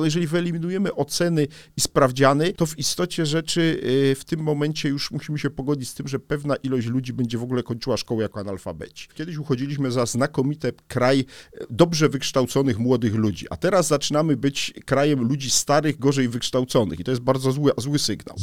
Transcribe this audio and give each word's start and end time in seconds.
No 0.00 0.04
jeżeli 0.04 0.26
wyeliminujemy 0.26 0.94
oceny 0.94 1.46
i 1.76 1.80
sprawdziany, 1.80 2.52
to 2.52 2.66
w 2.66 2.78
istocie 2.78 3.26
rzeczy 3.26 3.80
y, 4.10 4.14
w 4.14 4.24
tym 4.24 4.40
momencie 4.40 4.88
już 4.88 5.10
musimy 5.10 5.38
się 5.38 5.50
pogodzić 5.50 5.88
z 5.88 5.94
tym, 5.94 6.08
że 6.08 6.18
pewna 6.18 6.56
ilość 6.56 6.86
ludzi 6.86 7.12
będzie 7.12 7.38
w 7.38 7.42
ogóle 7.42 7.62
kończyła 7.62 7.96
szkołę 7.96 8.22
jako 8.22 8.40
analfabeci. 8.40 9.08
Kiedyś 9.14 9.36
uchodziliśmy 9.36 9.90
za 9.90 10.06
znakomity 10.06 10.72
kraj 10.88 11.20
e, 11.20 11.66
dobrze 11.70 12.08
wykształconych 12.08 12.78
młodych 12.78 13.14
ludzi, 13.14 13.46
a 13.50 13.56
teraz 13.56 13.86
zaczynamy 13.86 14.36
być 14.36 14.74
krajem 14.84 15.20
ludzi 15.20 15.50
starych, 15.50 15.98
gorzej 15.98 16.28
wykształconych 16.28 17.00
i 17.00 17.04
to 17.04 17.10
jest 17.10 17.22
bardzo 17.22 17.52
zły, 17.52 17.72
zły 17.78 17.98
sygnał. 17.98 18.36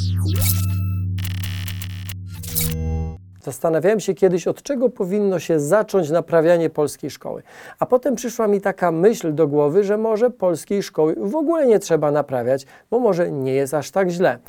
Zastanawiałem 3.44 4.00
się 4.00 4.14
kiedyś, 4.14 4.48
od 4.48 4.64
czego 4.64 4.90
powinno 4.90 5.40
się 5.40 5.60
zacząć 5.60 6.10
naprawianie 6.10 6.70
polskiej 6.70 7.10
szkoły. 7.10 7.44
A 7.80 7.86
potem 7.86 8.16
przyszła 8.16 8.48
mi 8.48 8.62
taka 8.62 8.92
myśl 8.92 9.34
do 9.34 9.48
głowy, 9.48 9.84
że 9.84 9.98
może 9.98 10.30
polskiej 10.30 10.84
szkoły 10.84 11.16
w 11.18 11.36
ogóle 11.36 11.66
nie 11.66 11.80
trzeba 11.80 12.12
naprawiać, 12.12 12.66
bo 12.92 13.00
może 13.00 13.32
nie 13.32 13.54
jest 13.54 13.74
aż 13.74 13.92
tak 13.92 14.10
źle. 14.10 14.40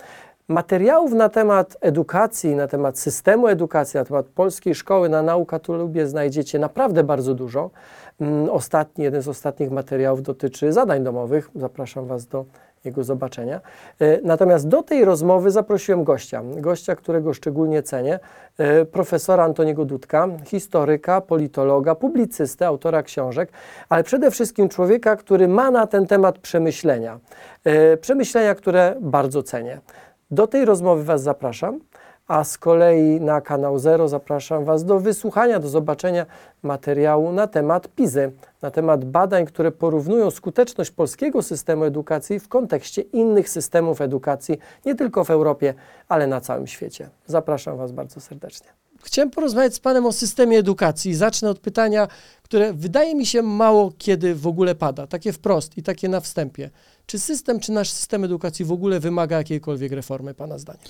Materiałów 0.48 1.12
na 1.12 1.28
temat 1.28 1.76
edukacji, 1.80 2.54
na 2.54 2.68
temat 2.68 2.98
systemu 2.98 3.48
edukacji, 3.48 3.98
na 3.98 4.04
temat 4.04 4.26
polskiej 4.26 4.74
szkoły 4.74 5.08
na 5.08 5.22
Nauka 5.22 5.58
Tu 5.58 5.74
Lubię 5.74 6.06
znajdziecie 6.06 6.58
naprawdę 6.58 7.04
bardzo 7.04 7.34
dużo. 7.34 7.70
Mm, 8.20 8.50
ostatni, 8.50 9.04
jeden 9.04 9.22
z 9.22 9.28
ostatnich 9.28 9.70
materiałów 9.70 10.22
dotyczy 10.22 10.72
zadań 10.72 11.04
domowych. 11.04 11.50
Zapraszam 11.54 12.06
Was 12.06 12.26
do 12.26 12.44
jego 12.84 13.04
zobaczenia. 13.04 13.60
E, 14.00 14.20
natomiast 14.22 14.68
do 14.68 14.82
tej 14.82 15.04
rozmowy 15.04 15.50
zaprosiłem 15.50 16.04
gościa, 16.04 16.42
gościa, 16.56 16.96
którego 16.96 17.34
szczególnie 17.34 17.82
cenię, 17.82 18.18
e, 18.58 18.84
profesora 18.84 19.44
Antoniego 19.44 19.84
Dudka, 19.84 20.28
historyka, 20.44 21.20
politologa, 21.20 21.94
publicystę, 21.94 22.66
autora 22.66 23.02
książek, 23.02 23.52
ale 23.88 24.04
przede 24.04 24.30
wszystkim 24.30 24.68
człowieka, 24.68 25.16
który 25.16 25.48
ma 25.48 25.70
na 25.70 25.86
ten 25.86 26.06
temat 26.06 26.38
przemyślenia. 26.38 27.20
E, 27.64 27.96
przemyślenia, 27.96 28.54
które 28.54 28.96
bardzo 29.00 29.42
cenię. 29.42 29.80
Do 30.30 30.46
tej 30.46 30.64
rozmowy 30.64 31.04
Was 31.04 31.22
zapraszam 31.22 31.80
a 32.28 32.44
z 32.44 32.58
kolei 32.58 33.20
na 33.20 33.41
kanał 33.41 33.78
Zero 33.78 34.08
zapraszam 34.08 34.64
Was 34.64 34.84
do 34.84 35.00
wysłuchania, 35.00 35.58
do 35.58 35.69
zobaczenia 35.69 36.27
materiału 36.62 37.33
na 37.33 37.47
temat 37.47 37.89
PIZY, 37.89 38.33
na 38.62 38.70
temat 38.70 39.05
badań, 39.05 39.47
które 39.47 39.72
porównują 39.72 40.31
skuteczność 40.31 40.91
polskiego 40.91 41.42
systemu 41.42 41.84
edukacji 41.84 42.41
w 42.41 42.48
kontekście 42.48 43.03
innych 43.03 43.48
systemów 43.48 44.00
edukacji, 44.00 44.58
nie 44.86 44.94
tylko 44.94 45.25
w 45.25 45.31
Europie, 45.31 45.75
ale 46.08 46.27
na 46.27 46.41
całym 46.41 46.66
świecie. 46.66 47.08
Zapraszam 47.27 47.77
Was 47.77 47.92
bardzo 47.92 48.20
serdecznie. 48.20 48.69
Chciałem 49.03 49.31
porozmawiać 49.31 49.75
z 49.75 49.81
Panem 49.81 50.06
o 50.06 50.12
systemie 50.12 50.59
edukacji. 50.59 51.14
Zacznę 51.14 51.50
od 51.50 51.59
pytania, 51.59 52.09
które 52.42 52.72
wydaje 52.72 53.14
mi 53.14 53.27
się 53.27 53.42
mało 53.42 53.92
kiedy 53.98 54.34
w 54.34 54.47
ogóle 54.47 54.75
pada, 54.75 55.06
takie 55.06 55.33
wprost 55.33 55.78
i 55.78 55.83
takie 55.83 56.09
na 56.09 56.20
wstępie. 56.20 56.70
Czy 57.06 57.19
system, 57.19 57.61
czy 57.61 57.72
nasz 57.72 57.91
system 57.91 58.25
edukacji 58.25 58.64
w 58.64 58.72
ogóle 58.72 59.00
wymaga 59.00 59.38
jakiejkolwiek 59.38 59.92
reformy, 59.92 60.34
Pana 60.34 60.59
zdaniem? 60.59 60.83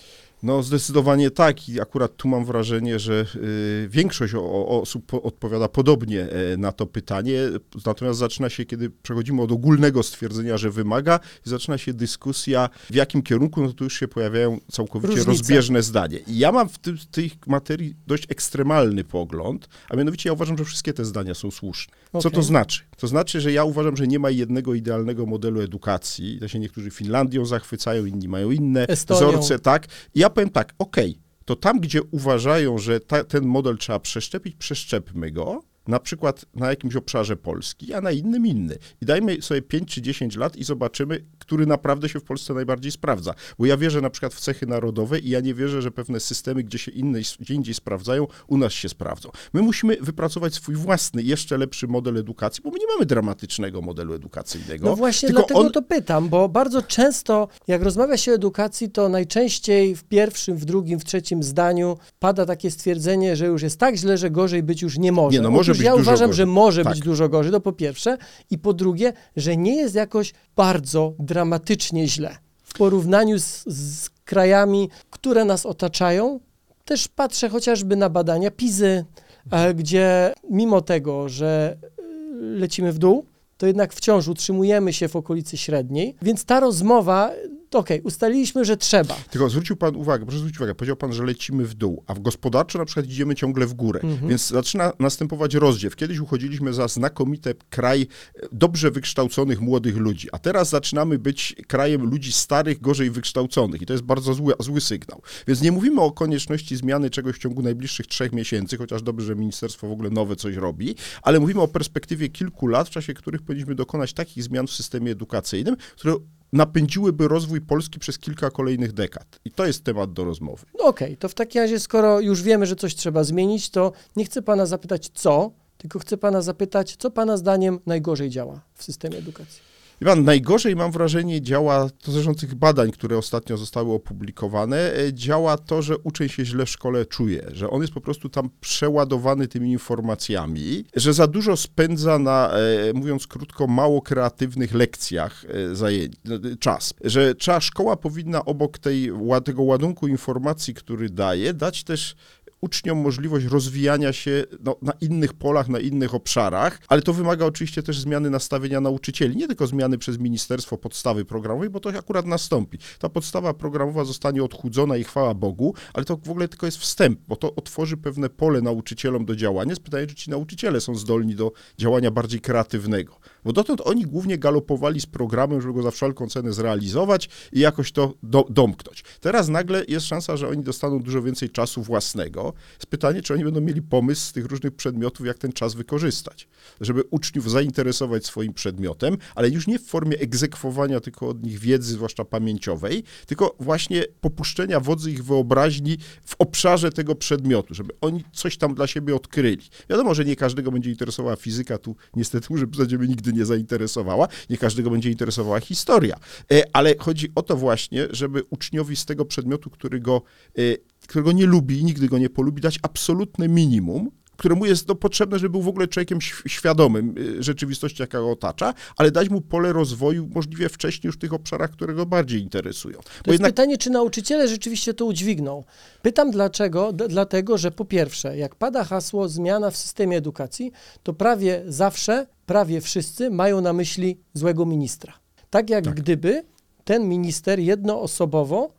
No 0.43 0.63
zdecydowanie 0.63 1.31
tak 1.31 1.69
i 1.69 1.81
akurat 1.81 2.17
tu 2.17 2.29
mam 2.29 2.45
wrażenie, 2.45 2.99
że 2.99 3.27
y, 3.37 3.89
większość 3.91 4.35
o, 4.35 4.81
osób 4.81 5.07
po, 5.07 5.23
odpowiada 5.23 5.69
podobnie 5.69 6.23
e, 6.23 6.57
na 6.57 6.73
to 6.73 6.87
pytanie, 6.87 7.41
natomiast 7.87 8.19
zaczyna 8.19 8.51
się, 8.51 8.65
kiedy 8.65 8.91
przechodzimy 8.91 9.43
od 9.43 9.53
ogólnego 9.53 10.03
stwierdzenia, 10.03 10.59
że 10.59 10.71
wymaga 10.71 11.21
i 11.47 11.51
zaczyna 11.51 11.79
się 11.79 11.95
dyskusja 11.95 12.69
w 12.91 12.95
jakim 12.95 13.23
kierunku, 13.23 13.63
no 13.63 13.69
to 13.69 13.75
tu 13.75 13.85
już 13.85 14.01
się 14.01 14.09
pojawiają 14.09 14.61
całkowicie 14.73 15.09
Różnice. 15.09 15.31
rozbieżne 15.31 15.83
zdanie. 15.83 16.19
I 16.27 16.39
ja 16.39 16.53
mam 16.53 16.69
w 16.69 16.79
tym, 16.79 16.98
tej 17.11 17.31
materii 17.47 17.95
dość 18.07 18.27
ekstremalny 18.29 19.05
pogląd, 19.05 19.69
a 19.89 19.97
mianowicie 19.97 20.29
ja 20.29 20.33
uważam, 20.33 20.59
że 20.59 20.65
wszystkie 20.65 20.93
te 20.93 21.05
zdania 21.05 21.35
są 21.35 21.51
słuszne. 21.51 21.95
Okay. 22.13 22.23
Co 22.23 22.31
to 22.31 22.43
znaczy? 22.43 22.83
To 22.97 23.07
znaczy, 23.07 23.41
że 23.41 23.53
ja 23.53 23.65
uważam, 23.65 23.97
że 23.97 24.07
nie 24.07 24.19
ma 24.19 24.31
jednego 24.31 24.75
idealnego 24.75 25.27
modelu 25.27 25.61
edukacji. 25.61 26.39
To 26.41 26.48
się 26.48 26.59
niektórzy 26.59 26.91
Finlandią 26.91 27.47
zachwycają, 27.47 28.07
inni 28.07 28.29
mają 28.29 28.51
inne 28.51 28.87
Estonią. 28.87 29.21
wzorce, 29.21 29.59
tak. 29.59 29.87
I 30.15 30.23
ja 30.25 30.30
powiem 30.30 30.50
tak, 30.50 30.75
okej, 30.78 31.11
okay, 31.11 31.22
to 31.44 31.56
tam, 31.56 31.80
gdzie 31.80 32.03
uważają, 32.03 32.78
że 32.78 33.00
ta, 33.00 33.25
ten 33.25 33.44
model 33.44 33.78
trzeba 33.78 33.98
przeszczepić, 33.98 34.57
przeszczepmy 34.57 35.30
go, 35.30 35.62
na 35.86 36.00
przykład 36.00 36.45
na 36.55 36.68
jakimś 36.68 36.96
obszarze 36.96 37.36
Polski, 37.36 37.95
a 37.95 38.00
na 38.00 38.11
innym 38.11 38.46
inny. 38.46 38.78
I 39.02 39.06
dajmy 39.06 39.42
sobie 39.42 39.62
5 39.62 39.95
czy 39.95 40.02
10 40.02 40.36
lat 40.36 40.56
i 40.56 40.64
zobaczymy, 40.64 41.24
który 41.39 41.67
naprawdę 41.67 42.08
się 42.08 42.20
w 42.20 42.24
Polsce 42.24 42.55
najbardziej 42.55 42.92
sprawdza. 42.92 43.34
Bo 43.58 43.67
ja 43.67 43.77
wierzę 43.77 44.00
na 44.00 44.11
przykład 44.11 44.34
w 44.34 44.40
cechy 44.40 44.67
narodowe 44.67 45.18
i 45.18 45.28
ja 45.28 45.40
nie 45.40 45.55
wierzę, 45.55 45.83
że 45.83 45.90
pewne 45.90 46.20
systemy, 46.20 46.62
gdzie 46.62 46.78
się 46.78 46.90
inne, 46.90 47.18
gdzie 47.40 47.55
indziej 47.55 47.74
sprawdzają, 47.74 48.27
u 48.46 48.58
nas 48.58 48.72
się 48.72 48.89
sprawdzą. 48.89 49.30
My 49.52 49.62
musimy 49.62 49.96
wypracować 50.00 50.55
swój 50.55 50.74
własny, 50.74 51.22
jeszcze 51.22 51.58
lepszy 51.58 51.86
model 51.86 52.16
edukacji, 52.16 52.62
bo 52.62 52.70
my 52.70 52.78
nie 52.78 52.86
mamy 52.86 53.06
dramatycznego 53.06 53.83
modelu 53.83 54.14
edukacyjnego. 54.14 54.89
No 54.89 54.96
właśnie 54.96 55.28
dlatego 55.28 55.61
on... 55.61 55.72
to 55.72 55.83
pytam, 55.83 56.28
bo 56.28 56.48
bardzo 56.48 56.83
często, 56.83 57.48
jak 57.66 57.83
rozmawia 57.83 58.16
się 58.16 58.33
o 58.33 58.34
edukacji, 58.34 58.90
to 58.90 59.08
najczęściej 59.08 59.96
w 59.96 60.05
pierwszym, 60.05 60.56
w 60.56 60.64
drugim, 60.64 61.01
w 61.01 61.05
trzecim 61.05 61.42
zdaniu 61.42 61.98
pada 62.18 62.46
takie 62.46 62.70
stwierdzenie, 62.70 63.36
że 63.36 63.46
już 63.46 63.62
jest 63.62 63.78
tak 63.78 63.96
źle, 63.96 64.18
że 64.18 64.30
gorzej 64.30 64.62
być 64.62 64.83
już 64.83 64.98
nie 64.98 65.12
może. 65.12 65.36
Nie, 65.36 65.42
no 65.42 65.51
może 65.51 65.73
być 65.79 65.86
ja 65.86 65.95
uważam, 65.95 66.29
gorzej. 66.30 66.36
że 66.36 66.46
może 66.46 66.85
tak. 66.85 66.92
być 66.92 67.02
dużo 67.02 67.29
gorzej, 67.29 67.52
to 67.52 67.61
po 67.61 67.73
pierwsze. 67.73 68.18
I 68.51 68.58
po 68.58 68.73
drugie, 68.73 69.12
że 69.36 69.57
nie 69.57 69.77
jest 69.77 69.95
jakoś 69.95 70.33
bardzo 70.57 71.12
dramatycznie 71.18 72.08
źle 72.08 72.36
w 72.62 72.79
porównaniu 72.79 73.39
z, 73.39 73.64
z 73.67 74.11
krajami, 74.24 74.90
które 75.11 75.45
nas 75.45 75.67
otaczają. 75.67 76.40
Też 76.84 77.08
patrzę 77.08 77.48
chociażby 77.48 77.96
na 77.96 78.11
badania 78.11 78.51
PIZY, 78.51 79.05
e, 79.51 79.74
gdzie 79.74 80.33
mimo 80.51 80.80
tego, 80.80 81.29
że 81.29 81.77
e, 81.83 82.05
lecimy 82.40 82.92
w 82.92 82.98
dół, 82.98 83.24
to 83.57 83.67
jednak 83.67 83.92
wciąż 83.92 84.29
utrzymujemy 84.29 84.92
się 84.92 85.08
w 85.08 85.17
okolicy 85.17 85.57
średniej, 85.57 86.17
więc 86.23 86.45
ta 86.45 86.61
rozmowa 86.61 87.30
okej, 87.74 87.98
okay, 87.98 88.08
ustaliliśmy, 88.08 88.64
że 88.64 88.77
trzeba. 88.77 89.14
Tylko 89.30 89.51
zwrócił 89.51 89.77
pan 89.77 89.96
uwagę, 89.96 90.24
proszę 90.24 90.39
zwrócić 90.39 90.58
uwagę, 90.58 90.74
powiedział 90.74 90.96
pan, 90.96 91.12
że 91.12 91.24
lecimy 91.24 91.64
w 91.64 91.74
dół, 91.74 92.05
a 92.07 92.14
w 92.14 92.20
gospodarczo 92.20 92.79
na 92.79 92.85
przykład 92.85 93.07
idziemy 93.07 93.35
ciągle 93.35 93.67
w 93.67 93.74
górę, 93.74 94.01
mhm. 94.02 94.29
więc 94.29 94.48
zaczyna 94.48 94.92
następować 94.98 95.55
rozdziew. 95.55 95.96
Kiedyś 95.96 96.18
uchodziliśmy 96.18 96.73
za 96.73 96.89
znakomite 96.89 97.55
kraj 97.70 98.02
e, 98.02 98.46
dobrze 98.52 98.90
wykształconych 98.90 99.61
młodych 99.61 99.96
ludzi, 99.96 100.29
a 100.33 100.39
teraz 100.39 100.68
zaczynamy 100.68 101.18
być 101.18 101.57
krajem 101.68 102.05
ludzi 102.11 102.33
starych, 102.33 102.80
gorzej 102.80 103.11
wykształconych 103.11 103.83
i 103.83 103.86
to 103.86 103.92
jest 103.92 104.05
bardzo 104.05 104.34
zły, 104.34 104.55
zły 104.61 104.80
sygnał. 104.80 105.23
Więc 105.46 105.63
nie 105.63 105.73
mówimy 105.73 106.01
o 106.01 106.13
konieczności 106.13 106.77
zmiany 106.77 107.11
czegoś 107.11 107.36
w 107.36 107.39
ciągu 107.39 107.63
najbliższych 107.63 108.07
trzech 108.07 108.33
miesięcy, 108.33 108.77
chociaż 108.77 109.02
dobrze, 109.02 109.27
że 109.27 109.36
ministerstwo 109.36 109.89
w 109.89 109.92
ogóle 109.92 110.11
nowe 110.11 110.36
coś 110.36 110.57
robi, 110.57 110.95
ale 111.23 111.40
mówimy 111.40 111.61
o 111.61 111.68
perspektywie 111.68 112.29
kilku 112.29 112.67
lat, 112.67 112.89
w 112.89 112.90
czasie 112.90 113.14
których 113.14 113.42
powinniśmy 113.42 113.74
dokonać 113.74 114.13
takich 114.13 114.45
zmian 114.45 114.67
w 114.67 114.73
systemie 114.73 115.13
edukacyjnym, 115.13 115.77
które 115.96 116.14
napędziłyby 116.55 117.29
rozwój 117.29 117.61
Polski 117.61 117.98
przez 117.98 118.19
kilka 118.19 118.51
kolejnych 118.51 118.92
dekad. 118.92 119.41
I 119.45 119.51
to 119.51 119.67
jest 119.67 119.85
temat 119.85 120.13
do 120.13 120.25
rozmowy. 120.25 120.67
No 120.79 120.85
Okej, 120.85 121.09
okay, 121.09 121.17
to 121.17 121.29
w 121.29 121.35
takim 121.35 121.63
razie, 121.63 121.81
skoro 121.81 122.20
już 122.20 122.42
wiemy, 122.42 122.67
że 122.67 122.77
coś 122.77 122.95
trzeba 122.95 123.25
zmienić, 123.25 123.70
to 123.70 123.92
nie 124.17 124.25
chcę 124.25 124.42
pana 124.42 124.67
zapytać 124.67 125.11
co, 125.14 125.51
tylko 125.79 125.98
chcę 125.98 126.17
pana 126.17 126.43
zapytać, 126.43 126.97
co 126.97 127.11
pana 127.11 127.37
zdaniem 127.37 127.79
najgorzej 127.87 128.31
działa 128.31 128.61
w 128.75 128.85
systemie 128.85 129.19
edukacji. 129.19 129.74
Iwan, 130.00 130.25
najgorzej 130.25 130.77
mam 130.77 130.93
wrażenie 130.93 131.43
działa, 131.43 131.88
to 132.03 132.12
zresztą 132.12 132.35
tych 132.35 132.55
badań, 132.55 132.91
które 132.91 133.19
ostatnio 133.19 133.56
zostały 133.56 133.93
opublikowane, 133.93 134.94
e, 134.94 135.12
działa 135.12 135.56
to, 135.56 135.82
że 135.82 135.99
uczeń 135.99 136.29
się 136.29 136.44
źle 136.44 136.67
w 136.67 136.71
szkole 136.71 137.06
czuje, 137.06 137.47
że 137.53 137.71
on 137.71 137.81
jest 137.81 137.94
po 137.94 138.00
prostu 138.00 138.29
tam 138.29 138.50
przeładowany 138.61 139.49
tymi 139.49 139.71
informacjami, 139.73 140.85
że 140.97 141.12
za 141.12 141.27
dużo 141.27 141.56
spędza 141.56 142.19
na, 142.19 142.50
e, 142.53 142.93
mówiąc 142.93 143.27
krótko, 143.27 143.67
mało 143.67 144.03
kreatywnych 144.03 144.75
lekcjach 144.75 145.44
e, 145.49 145.75
zajęć, 145.75 146.12
czas. 146.61 146.94
Że 147.05 147.35
trzeba, 147.35 147.61
szkoła 147.61 147.97
powinna 147.97 148.44
obok 148.44 148.79
tej, 148.79 149.12
tego 149.44 149.62
ładunku 149.62 150.09
informacji, 150.09 150.75
który 150.75 151.11
daje, 151.11 151.55
dać 151.55 151.85
też 151.85 152.17
uczniom 152.64 152.99
możliwość 152.99 153.47
rozwijania 153.47 154.12
się 154.12 154.44
no, 154.61 154.76
na 154.82 154.93
innych 155.00 155.32
polach, 155.32 155.69
na 155.69 155.79
innych 155.79 156.14
obszarach, 156.14 156.81
ale 156.88 157.02
to 157.02 157.12
wymaga 157.12 157.47
oczywiście 157.47 157.82
też 157.82 157.99
zmiany 157.99 158.31
nastawienia 158.31 158.81
nauczycieli, 158.81 159.37
nie 159.37 159.47
tylko 159.47 159.67
zmiany 159.67 159.99
przez 159.99 160.19
ministerstwo 160.19 160.79
podstawy 160.79 161.25
programowej, 161.25 161.70
bo 161.70 161.81
to 161.81 161.91
akurat 161.91 162.26
nastąpi. 162.26 162.78
Ta 162.99 163.08
podstawa 163.08 163.55
programowa 163.55 164.05
zostanie 164.05 164.44
odchudzona 164.44 164.96
i 164.96 165.05
chwała 165.05 165.34
Bogu, 165.34 165.75
ale 165.94 166.05
to 166.05 166.16
w 166.16 166.31
ogóle 166.31 166.49
tylko 166.49 166.66
jest 166.66 166.78
wstęp, 166.78 167.19
bo 167.28 167.37
to 167.37 167.55
otworzy 167.55 167.96
pewne 167.96 168.28
pole 168.28 168.61
nauczycielom 168.62 169.25
do 169.25 169.37
działania. 169.37 169.75
Pytanie, 169.84 170.06
czy 170.06 170.14
ci 170.14 170.31
nauczyciele 170.31 170.81
są 170.81 170.94
zdolni 170.94 171.34
do 171.34 171.52
działania 171.78 172.11
bardziej 172.11 172.40
kreatywnego. 172.40 173.19
Bo 173.44 173.52
dotąd 173.52 173.81
oni 173.85 174.02
głównie 174.02 174.38
galopowali 174.38 175.00
z 175.00 175.06
programem, 175.06 175.61
żeby 175.61 175.75
go 175.75 175.82
za 175.82 175.91
wszelką 175.91 176.26
cenę 176.26 176.52
zrealizować 176.52 177.29
i 177.52 177.61
jakoś 177.61 177.93
to 177.93 178.14
do, 178.23 178.46
domknąć. 178.50 179.05
Teraz 179.20 179.49
nagle 179.49 179.85
jest 179.88 180.06
szansa, 180.06 180.37
że 180.37 180.49
oni 180.49 180.62
dostaną 180.62 181.02
dużo 181.02 181.23
więcej 181.23 181.50
czasu 181.50 181.82
własnego. 181.82 182.52
Jest 182.75 182.87
pytanie, 182.87 183.23
czy 183.23 183.35
oni 183.35 183.44
będą 183.44 183.61
mieli 183.61 183.82
pomysł 183.82 184.23
z 184.23 184.32
tych 184.32 184.46
różnych 184.46 184.73
przedmiotów, 184.73 185.26
jak 185.26 185.38
ten 185.38 185.52
czas 185.52 185.75
wykorzystać, 185.75 186.49
żeby 186.81 187.02
uczniów 187.11 187.50
zainteresować 187.50 188.26
swoim 188.26 188.55
przedmiotem, 188.55 189.17
ale 189.35 189.49
już 189.49 189.67
nie 189.67 189.79
w 189.79 189.87
formie 189.87 190.19
egzekwowania 190.19 191.00
tylko 191.00 191.29
od 191.29 191.43
nich 191.43 191.58
wiedzy, 191.58 191.93
zwłaszcza 191.93 192.25
pamięciowej, 192.25 193.05
tylko 193.26 193.56
właśnie 193.61 194.05
popuszczenia 194.20 194.81
wodzy 194.81 195.11
ich 195.11 195.25
wyobraźni 195.25 195.99
w 196.25 196.35
obszarze 196.38 196.93
tego 196.93 197.14
przedmiotu, 197.14 197.75
żeby 197.75 197.93
oni 198.00 198.25
coś 198.32 198.56
tam 198.56 198.75
dla 198.75 198.87
siebie 198.87 199.17
odkryli. 199.17 199.62
Wiadomo, 199.90 200.14
że 200.14 200.25
nie 200.25 200.37
każdego 200.37 200.73
będzie 200.73 200.90
interesowała 200.90 201.37
fizyka, 201.37 201.79
tu 201.79 201.97
niestety, 202.17 202.58
że 202.58 202.67
będziemy 202.67 203.08
nigdy 203.08 203.32
nie 203.34 203.44
zainteresowała, 203.44 204.28
nie 204.50 204.58
każdego 204.58 204.90
będzie 204.90 205.10
interesowała 205.10 205.60
historia. 205.60 206.16
E, 206.52 206.62
ale 206.72 206.94
chodzi 206.98 207.32
o 207.34 207.42
to 207.42 207.56
właśnie, 207.56 208.06
żeby 208.10 208.42
uczniowi 208.50 208.96
z 208.96 209.04
tego 209.04 209.25
przedmiotu, 209.25 209.70
który 209.70 210.00
go, 210.00 210.22
e, 210.58 210.60
którego 211.02 211.32
nie 211.32 211.46
lubi 211.46 211.78
i 211.78 211.84
nigdy 211.84 212.08
go 212.08 212.19
nie 212.19 212.31
polubi, 212.31 212.62
dać 212.62 212.78
absolutne 212.82 213.48
minimum, 213.48 214.10
któremu 214.36 214.66
jest 214.66 214.86
to 214.86 214.94
potrzebne, 214.94 215.38
żeby 215.38 215.50
był 215.50 215.62
w 215.62 215.69
ogóle 215.69 215.88
człowiekiem 215.88 216.19
świadomym 216.46 217.14
y, 217.19 217.42
rzeczywistości, 217.42 218.02
jaka 218.02 218.19
go 218.19 218.31
otacza, 218.31 218.75
ale 218.96 219.10
dać 219.10 219.28
mu 219.28 219.40
pole 219.40 219.72
rozwoju 219.72 220.28
możliwie 220.34 220.69
wcześniej 220.69 221.08
już 221.08 221.16
w 221.16 221.19
tych 221.19 221.32
obszarach, 221.32 221.70
które 221.70 221.94
go 221.94 222.06
bardziej 222.06 222.42
interesują. 222.42 222.98
To 222.98 223.02
Bo 223.02 223.10
jest 223.12 223.26
jednak... 223.26 223.52
pytanie, 223.52 223.78
czy 223.78 223.90
nauczyciele 223.90 224.48
rzeczywiście 224.48 224.94
to 224.94 225.04
udźwigną. 225.04 225.64
Pytam 226.02 226.30
dlaczego, 226.30 226.92
D 226.92 227.08
dlatego, 227.08 227.58
że 227.58 227.70
po 227.70 227.84
pierwsze, 227.84 228.37
jak 228.37 228.54
pada 228.54 228.84
hasło 228.84 229.28
zmiana 229.28 229.70
w 229.70 229.76
systemie 229.76 230.16
edukacji, 230.16 230.72
to 231.02 231.12
prawie 231.12 231.62
zawsze, 231.66 232.26
prawie 232.46 232.81
wszyscy 232.81 233.31
mają 233.31 233.61
na 233.61 233.73
myśli 233.73 234.20
złego 234.32 234.67
ministra. 234.67 235.12
Tak 235.50 235.70
jak 235.70 235.85
tak. 235.85 235.94
gdyby 235.94 236.44
ten 236.85 237.08
minister 237.08 237.58
jednoosobowo 237.58 238.73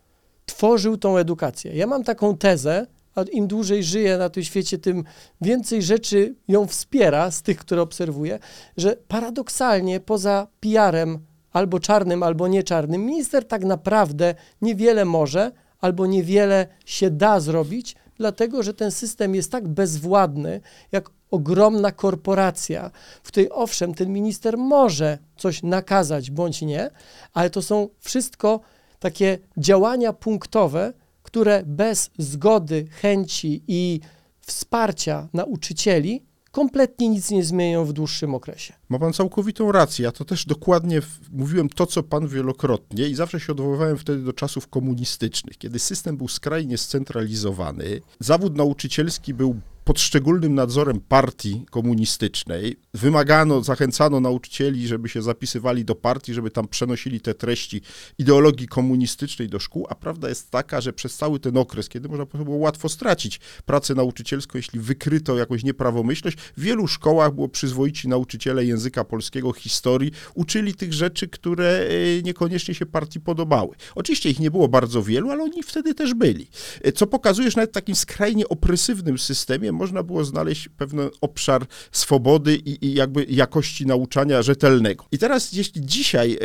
tworzył 0.45 0.97
tą 0.97 1.17
edukację. 1.17 1.75
Ja 1.75 1.87
mam 1.87 2.03
taką 2.03 2.37
tezę, 2.37 2.87
a 3.15 3.21
im 3.21 3.47
dłużej 3.47 3.83
żyje 3.83 4.17
na 4.17 4.29
tym 4.29 4.43
świecie, 4.43 4.77
tym 4.77 5.03
więcej 5.41 5.81
rzeczy 5.81 6.35
ją 6.47 6.67
wspiera 6.67 7.31
z 7.31 7.41
tych, 7.41 7.57
które 7.57 7.81
obserwuje, 7.81 8.39
że 8.77 8.97
paradoksalnie 9.07 9.99
poza 9.99 10.47
PR-em 10.59 11.19
albo 11.51 11.79
czarnym, 11.79 12.23
albo 12.23 12.47
nieczarnym, 12.47 13.05
minister 13.05 13.47
tak 13.47 13.63
naprawdę 13.63 14.35
niewiele 14.61 15.05
może 15.05 15.51
albo 15.79 16.05
niewiele 16.05 16.67
się 16.85 17.09
da 17.09 17.39
zrobić, 17.39 17.95
dlatego 18.17 18.63
że 18.63 18.73
ten 18.73 18.91
system 18.91 19.35
jest 19.35 19.51
tak 19.51 19.67
bezwładny, 19.67 20.61
jak 20.91 21.09
ogromna 21.35 21.91
korporacja, 21.91 22.91
w 23.23 23.27
której 23.27 23.49
owszem, 23.51 23.93
ten 23.93 24.13
minister 24.13 24.57
może 24.57 25.17
coś 25.37 25.63
nakazać 25.63 26.31
bądź 26.31 26.61
nie, 26.61 26.89
ale 27.33 27.49
to 27.49 27.61
są 27.61 27.89
wszystko 27.99 28.59
takie 28.99 29.37
działania 29.57 30.13
punktowe, 30.13 30.93
które 31.23 31.63
bez 31.65 32.11
zgody, 32.17 32.87
chęci 33.01 33.63
i 33.67 33.99
wsparcia 34.41 35.27
nauczycieli 35.33 36.21
kompletnie 36.55 37.09
nic 37.09 37.31
nie 37.31 37.43
zmienią 37.43 37.85
w 37.85 37.93
dłuższym 37.93 38.35
okresie. 38.35 38.73
Ma 38.89 38.99
pan 38.99 39.13
całkowitą 39.13 39.71
rację. 39.71 40.05
Ja 40.05 40.11
to 40.11 40.25
też 40.25 40.45
dokładnie 40.45 41.01
mówiłem 41.31 41.69
to, 41.69 41.85
co 41.85 42.03
pan 42.03 42.27
wielokrotnie 42.27 43.07
i 43.07 43.15
zawsze 43.15 43.39
się 43.39 43.51
odwoływałem 43.51 43.97
wtedy 43.97 44.23
do 44.23 44.33
czasów 44.33 44.67
komunistycznych, 44.67 45.57
kiedy 45.57 45.79
system 45.79 46.17
był 46.17 46.27
skrajnie 46.27 46.77
scentralizowany, 46.77 48.01
zawód 48.19 48.57
nauczycielski 48.57 49.33
był 49.33 49.59
pod 49.85 49.99
szczególnym 49.99 50.55
nadzorem 50.55 50.99
partii 50.99 51.65
komunistycznej. 51.69 52.75
Wymagano, 52.93 53.63
zachęcano 53.63 54.19
nauczycieli, 54.19 54.87
żeby 54.87 55.09
się 55.09 55.21
zapisywali 55.21 55.85
do 55.85 55.95
partii, 55.95 56.33
żeby 56.33 56.51
tam 56.51 56.67
przenosili 56.67 57.21
te 57.21 57.33
treści 57.33 57.81
ideologii 58.17 58.67
komunistycznej 58.67 59.49
do 59.49 59.59
szkół, 59.59 59.85
a 59.89 59.95
prawda 59.95 60.29
jest 60.29 60.51
taka, 60.51 60.81
że 60.81 60.93
przez 60.93 61.17
cały 61.17 61.39
ten 61.39 61.57
okres, 61.57 61.89
kiedy 61.89 62.09
można 62.09 62.25
było 62.25 62.57
łatwo 62.57 62.89
stracić 62.89 63.39
pracę 63.65 63.95
nauczycielską, 63.95 64.57
jeśli 64.57 64.79
wykryto 64.79 65.37
jakąś 65.37 65.63
nieprawomyślność, 65.63 66.37
w 66.37 66.61
wielu 66.61 66.87
szkołach 66.87 67.33
było 67.33 67.49
przyzwoici 67.49 68.07
nauczyciele 68.07 68.65
języka 68.65 69.03
polskiego, 69.03 69.53
historii, 69.53 70.11
uczyli 70.33 70.75
tych 70.75 70.93
rzeczy, 70.93 71.27
które 71.27 71.87
e, 72.19 72.21
niekoniecznie 72.21 72.75
się 72.75 72.85
partii 72.85 73.19
podobały. 73.19 73.75
Oczywiście 73.95 74.29
ich 74.29 74.39
nie 74.39 74.51
było 74.51 74.67
bardzo 74.67 75.03
wielu, 75.03 75.31
ale 75.31 75.43
oni 75.43 75.63
wtedy 75.63 75.93
też 75.93 76.13
byli. 76.13 76.47
E, 76.81 76.91
co 76.91 77.07
pokazuje, 77.07 77.51
że 77.51 77.57
nawet 77.57 77.71
w 77.71 77.73
takim 77.73 77.95
skrajnie 77.95 78.49
opresywnym 78.49 79.17
systemie 79.17 79.74
można 79.75 80.03
było 80.03 80.25
znaleźć 80.25 80.69
pewien 80.69 81.09
obszar 81.21 81.65
swobody 81.91 82.55
i, 82.55 82.85
i 82.85 82.93
jakby 82.93 83.25
jakości 83.29 83.85
nauczania 83.85 84.41
rzetelnego. 84.41 85.05
I 85.11 85.17
teraz, 85.17 85.53
jeśli 85.53 85.85
dzisiaj 85.85 86.33
e, 86.33 86.37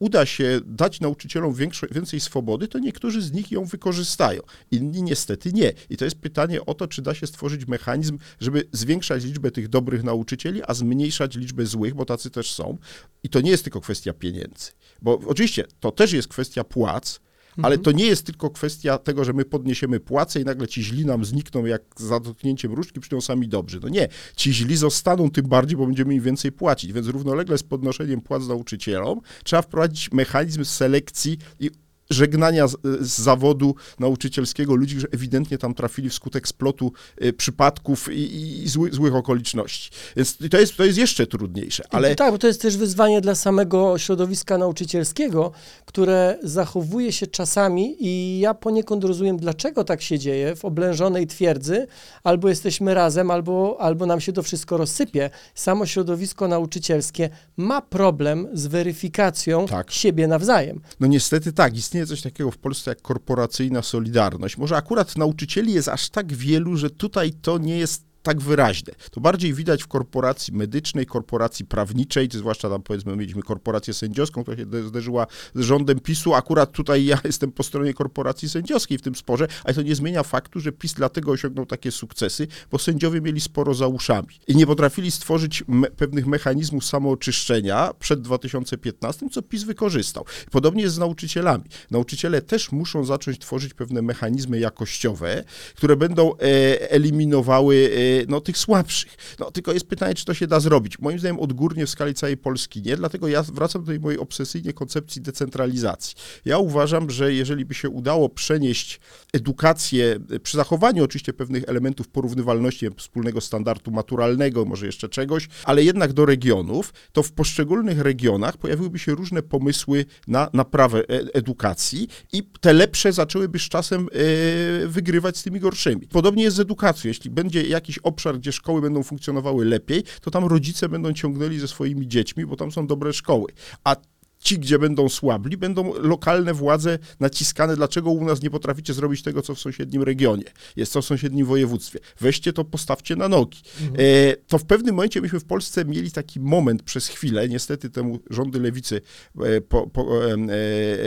uda 0.00 0.26
się 0.26 0.60
dać 0.64 1.00
nauczycielom 1.00 1.54
większo, 1.54 1.86
więcej 1.90 2.20
swobody, 2.20 2.68
to 2.68 2.78
niektórzy 2.78 3.22
z 3.22 3.32
nich 3.32 3.52
ją 3.52 3.64
wykorzystają, 3.64 4.42
inni 4.70 5.02
niestety 5.02 5.52
nie. 5.52 5.72
I 5.90 5.96
to 5.96 6.04
jest 6.04 6.20
pytanie 6.20 6.66
o 6.66 6.74
to, 6.74 6.88
czy 6.88 7.02
da 7.02 7.14
się 7.14 7.26
stworzyć 7.26 7.66
mechanizm, 7.66 8.18
żeby 8.40 8.68
zwiększać 8.72 9.24
liczbę 9.24 9.50
tych 9.50 9.68
dobrych 9.68 10.04
nauczycieli, 10.04 10.62
a 10.66 10.74
zmniejszać 10.74 11.36
liczbę 11.36 11.66
złych, 11.66 11.94
bo 11.94 12.04
tacy 12.04 12.30
też 12.30 12.52
są. 12.52 12.78
I 13.22 13.28
to 13.28 13.40
nie 13.40 13.50
jest 13.50 13.64
tylko 13.64 13.80
kwestia 13.80 14.12
pieniędzy. 14.12 14.70
Bo 15.02 15.20
oczywiście 15.26 15.64
to 15.80 15.90
też 15.90 16.12
jest 16.12 16.28
kwestia 16.28 16.64
płac, 16.64 17.20
ale 17.62 17.74
mhm. 17.74 17.82
to 17.82 17.92
nie 17.92 18.06
jest 18.06 18.26
tylko 18.26 18.50
kwestia 18.50 18.98
tego, 18.98 19.24
że 19.24 19.32
my 19.32 19.44
podniesiemy 19.44 20.00
płace 20.00 20.40
i 20.40 20.44
nagle 20.44 20.68
ci 20.68 20.82
źli 20.82 21.06
nam 21.06 21.24
znikną 21.24 21.64
jak 21.64 21.82
za 21.96 22.20
dotknięciem 22.20 22.72
różdżki, 22.72 23.00
przyjdą 23.00 23.20
sami 23.20 23.48
dobrzy. 23.48 23.80
No 23.82 23.88
nie, 23.88 24.08
ci 24.36 24.54
źli 24.54 24.76
zostaną 24.76 25.30
tym 25.30 25.46
bardziej, 25.48 25.76
bo 25.76 25.86
będziemy 25.86 26.14
im 26.14 26.22
więcej 26.22 26.52
płacić. 26.52 26.92
Więc 26.92 27.06
równolegle 27.06 27.58
z 27.58 27.62
podnoszeniem 27.62 28.20
płac 28.20 28.48
nauczycielom 28.48 29.20
trzeba 29.44 29.62
wprowadzić 29.62 30.12
mechanizm 30.12 30.64
selekcji 30.64 31.38
i 31.60 31.70
żegnania 32.10 32.68
z, 32.68 32.76
z, 33.00 33.18
zawodu 33.18 33.74
nauczycielskiego 33.98 34.74
ludzi, 34.74 34.94
którzy 34.94 35.08
ewidentnie 35.12 35.58
tam 35.58 35.74
trafili 35.74 36.10
wskutek 36.10 36.48
splotu 36.48 36.92
y, 37.22 37.32
przypadków 37.32 38.12
i, 38.12 38.62
i 38.64 38.68
zły, 38.68 38.92
złych 38.92 39.14
okoliczności. 39.14 39.90
Więc 40.16 40.36
to 40.50 40.58
jest, 40.58 40.76
to 40.76 40.84
jest 40.84 40.98
jeszcze 40.98 41.26
trudniejsze. 41.26 41.84
Ale... 41.90 42.14
Tak, 42.14 42.32
bo 42.32 42.38
to 42.38 42.46
jest 42.46 42.62
też 42.62 42.76
wyzwanie 42.76 43.20
dla 43.20 43.34
samego 43.34 43.98
środowiska 43.98 44.58
nauczycielskiego, 44.58 45.52
które 45.84 46.38
zachowuje 46.42 47.12
się 47.12 47.26
czasami 47.26 47.96
i 48.00 48.38
ja 48.38 48.54
poniekąd 48.54 49.04
rozumiem, 49.04 49.36
dlaczego 49.36 49.84
tak 49.84 50.02
się 50.02 50.18
dzieje 50.18 50.56
w 50.56 50.64
oblężonej 50.64 51.26
twierdzy, 51.26 51.86
albo 52.24 52.48
jesteśmy 52.48 52.94
razem, 52.94 53.30
albo, 53.30 53.76
albo 53.80 54.06
nam 54.06 54.20
się 54.20 54.32
to 54.32 54.42
wszystko 54.42 54.76
rozsypie. 54.76 55.30
Samo 55.54 55.86
środowisko 55.86 56.48
nauczycielskie 56.48 57.30
ma 57.56 57.82
problem 57.82 58.48
z 58.52 58.66
weryfikacją 58.66 59.66
tak. 59.66 59.90
siebie 59.90 60.26
nawzajem. 60.26 60.80
No 61.00 61.06
niestety 61.06 61.52
tak, 61.52 61.76
istnieje 61.76 61.95
istnieje 61.96 62.06
coś 62.06 62.22
takiego 62.22 62.50
w 62.50 62.58
Polsce 62.58 62.90
jak 62.90 63.02
korporacyjna 63.02 63.82
solidarność. 63.82 64.56
Może 64.56 64.76
akurat 64.76 65.16
nauczycieli 65.16 65.72
jest 65.72 65.88
aż 65.88 66.08
tak 66.10 66.32
wielu, 66.32 66.76
że 66.76 66.90
tutaj 66.90 67.32
to 67.32 67.58
nie 67.58 67.78
jest 67.78 68.05
tak 68.26 68.40
wyraźne. 68.40 68.92
To 69.10 69.20
bardziej 69.20 69.54
widać 69.54 69.82
w 69.82 69.86
korporacji 69.86 70.54
medycznej, 70.54 71.06
korporacji 71.06 71.64
prawniczej, 71.64 72.28
zwłaszcza 72.32 72.70
tam 72.70 72.82
powiedzmy 72.82 73.16
mieliśmy 73.16 73.42
korporację 73.42 73.94
sędziowską, 73.94 74.42
która 74.42 74.56
się 74.56 74.66
zderzyła 74.88 75.26
z 75.54 75.60
rządem 75.60 76.00
PiSu. 76.00 76.34
Akurat 76.34 76.72
tutaj 76.72 77.04
ja 77.04 77.18
jestem 77.24 77.52
po 77.52 77.62
stronie 77.62 77.94
korporacji 77.94 78.48
sędziowskiej 78.48 78.98
w 78.98 79.02
tym 79.02 79.14
sporze, 79.14 79.46
ale 79.64 79.74
to 79.74 79.82
nie 79.82 79.94
zmienia 79.94 80.22
faktu, 80.22 80.60
że 80.60 80.72
PiS 80.72 80.94
dlatego 80.94 81.32
osiągnął 81.32 81.66
takie 81.66 81.92
sukcesy, 81.92 82.46
bo 82.70 82.78
sędziowie 82.78 83.20
mieli 83.20 83.40
sporo 83.40 83.74
za 83.74 83.86
uszami 83.86 84.28
i 84.48 84.56
nie 84.56 84.66
potrafili 84.66 85.10
stworzyć 85.10 85.64
me 85.68 85.90
pewnych 85.90 86.26
mechanizmów 86.26 86.84
samooczyszczenia 86.84 87.90
przed 87.98 88.20
2015, 88.20 89.26
co 89.32 89.42
PiS 89.42 89.62
wykorzystał. 89.62 90.24
Podobnie 90.50 90.82
jest 90.82 90.94
z 90.94 90.98
nauczycielami. 90.98 91.64
Nauczyciele 91.90 92.42
też 92.42 92.72
muszą 92.72 93.04
zacząć 93.04 93.38
tworzyć 93.38 93.74
pewne 93.74 94.02
mechanizmy 94.02 94.60
jakościowe, 94.60 95.44
które 95.74 95.96
będą 95.96 96.36
e, 96.36 96.90
eliminowały 96.90 97.76
e, 97.76 98.15
no, 98.28 98.40
tych 98.40 98.58
słabszych. 98.58 99.16
No, 99.38 99.50
tylko 99.50 99.72
jest 99.72 99.86
pytanie, 99.86 100.14
czy 100.14 100.24
to 100.24 100.34
się 100.34 100.46
da 100.46 100.60
zrobić. 100.60 100.98
Moim 100.98 101.18
zdaniem 101.18 101.40
odgórnie 101.40 101.86
w 101.86 101.90
skali 101.90 102.14
całej 102.14 102.36
Polski 102.36 102.82
nie, 102.82 102.96
dlatego 102.96 103.28
ja 103.28 103.42
wracam 103.42 103.82
do 103.82 103.86
tej 103.86 104.00
mojej 104.00 104.18
obsesyjnej 104.18 104.74
koncepcji 104.74 105.22
decentralizacji. 105.22 106.16
Ja 106.44 106.58
uważam, 106.58 107.10
że 107.10 107.32
jeżeli 107.32 107.64
by 107.64 107.74
się 107.74 107.88
udało 107.88 108.28
przenieść 108.28 109.00
edukację, 109.32 110.18
przy 110.42 110.56
zachowaniu 110.56 111.04
oczywiście 111.04 111.32
pewnych 111.32 111.64
elementów 111.66 112.08
porównywalności, 112.08 112.86
wspólnego 112.96 113.40
standardu 113.40 113.90
maturalnego, 113.90 114.64
może 114.64 114.86
jeszcze 114.86 115.08
czegoś, 115.08 115.48
ale 115.64 115.84
jednak 115.84 116.12
do 116.12 116.26
regionów, 116.26 116.92
to 117.12 117.22
w 117.22 117.32
poszczególnych 117.32 118.00
regionach 118.00 118.56
pojawiłyby 118.56 118.98
się 118.98 119.14
różne 119.14 119.42
pomysły 119.42 120.04
na 120.28 120.50
naprawę 120.52 120.98
e, 120.98 121.04
edukacji 121.34 122.08
i 122.32 122.42
te 122.60 122.72
lepsze 122.72 123.12
zaczęłyby 123.12 123.58
z 123.58 123.62
czasem 123.62 124.08
e, 124.12 124.86
wygrywać 124.86 125.36
z 125.36 125.42
tymi 125.42 125.60
gorszymi. 125.60 126.06
Podobnie 126.06 126.42
jest 126.42 126.56
z 126.56 126.60
edukacją. 126.60 127.08
Jeśli 127.08 127.30
będzie 127.30 127.62
jakiś 127.62 127.98
obszar, 128.06 128.38
gdzie 128.38 128.52
szkoły 128.52 128.80
będą 128.80 129.02
funkcjonowały 129.02 129.64
lepiej, 129.64 130.04
to 130.20 130.30
tam 130.30 130.44
rodzice 130.44 130.88
będą 130.88 131.12
ciągnęli 131.12 131.58
ze 131.58 131.68
swoimi 131.68 132.08
dziećmi, 132.08 132.46
bo 132.46 132.56
tam 132.56 132.72
są 132.72 132.86
dobre 132.86 133.12
szkoły. 133.12 133.46
A 133.84 133.96
ci, 134.40 134.58
gdzie 134.58 134.78
będą 134.78 135.08
słabli, 135.08 135.56
będą 135.56 135.94
lokalne 135.94 136.54
władze 136.54 136.98
naciskane, 137.20 137.76
dlaczego 137.76 138.10
u 138.10 138.24
nas 138.24 138.42
nie 138.42 138.50
potraficie 138.50 138.94
zrobić 138.94 139.22
tego, 139.22 139.42
co 139.42 139.54
w 139.54 139.60
sąsiednim 139.60 140.02
regionie, 140.02 140.44
jest 140.76 140.92
co 140.92 141.02
w 141.02 141.04
sąsiednim 141.04 141.46
województwie. 141.46 141.98
Weźcie 142.20 142.52
to, 142.52 142.64
postawcie 142.64 143.16
na 143.16 143.28
nogi. 143.28 143.58
Mhm. 143.80 144.00
E, 144.00 144.36
to 144.36 144.58
w 144.58 144.64
pewnym 144.64 144.94
momencie 144.94 145.20
myśmy 145.20 145.40
w 145.40 145.44
Polsce 145.44 145.84
mieli 145.84 146.10
taki 146.10 146.40
moment 146.40 146.82
przez 146.82 147.08
chwilę, 147.08 147.48
niestety 147.48 147.90
temu 147.90 148.18
rządy 148.30 148.60
lewicy 148.60 149.00
e, 149.40 149.60
po, 149.60 149.86
po, 149.86 150.26
e, 150.26 150.34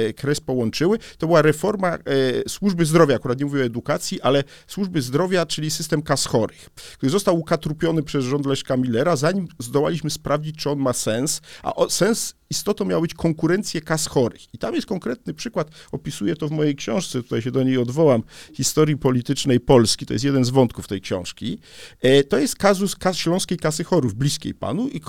e 0.07 0.13
kres 0.13 0.39
połączyły, 0.39 0.97
to 1.17 1.27
była 1.27 1.41
reforma 1.41 1.89
e, 1.95 1.99
służby 2.47 2.85
zdrowia, 2.85 3.15
akurat 3.15 3.39
nie 3.39 3.45
mówię 3.45 3.61
o 3.61 3.65
edukacji, 3.65 4.21
ale 4.21 4.43
służby 4.67 5.01
zdrowia, 5.01 5.45
czyli 5.45 5.71
system 5.71 6.01
kas 6.01 6.25
chorych, 6.25 6.69
który 6.93 7.09
został 7.09 7.39
ukatrupiony 7.39 8.03
przez 8.03 8.25
rząd 8.25 8.45
Leszka 8.45 8.77
Millera, 8.77 9.15
zanim 9.15 9.47
zdołaliśmy 9.59 10.09
sprawdzić, 10.09 10.55
czy 10.55 10.69
on 10.69 10.79
ma 10.79 10.93
sens, 10.93 11.41
a 11.63 11.75
o, 11.75 11.89
sens 11.89 12.38
istotą 12.49 12.85
miała 12.85 13.01
być 13.01 13.13
konkurencję 13.13 13.81
kas 13.81 14.07
chorych. 14.07 14.53
I 14.53 14.57
tam 14.57 14.75
jest 14.75 14.87
konkretny 14.87 15.33
przykład, 15.33 15.67
opisuję 15.91 16.35
to 16.35 16.47
w 16.47 16.51
mojej 16.51 16.75
książce, 16.75 17.23
tutaj 17.23 17.41
się 17.41 17.51
do 17.51 17.63
niej 17.63 17.77
odwołam, 17.77 18.23
historii 18.53 18.97
politycznej 18.97 19.59
Polski, 19.59 20.05
to 20.05 20.13
jest 20.13 20.25
jeden 20.25 20.45
z 20.45 20.49
wątków 20.49 20.87
tej 20.87 21.01
książki. 21.01 21.59
E, 22.01 22.23
to 22.23 22.37
jest 22.37 22.55
kazus 22.55 22.95
kas, 22.95 23.17
Śląskiej 23.17 23.57
Kasy 23.57 23.83
Chorów, 23.83 24.15
bliskiej 24.15 24.53
panu 24.53 24.87
i 24.87 24.99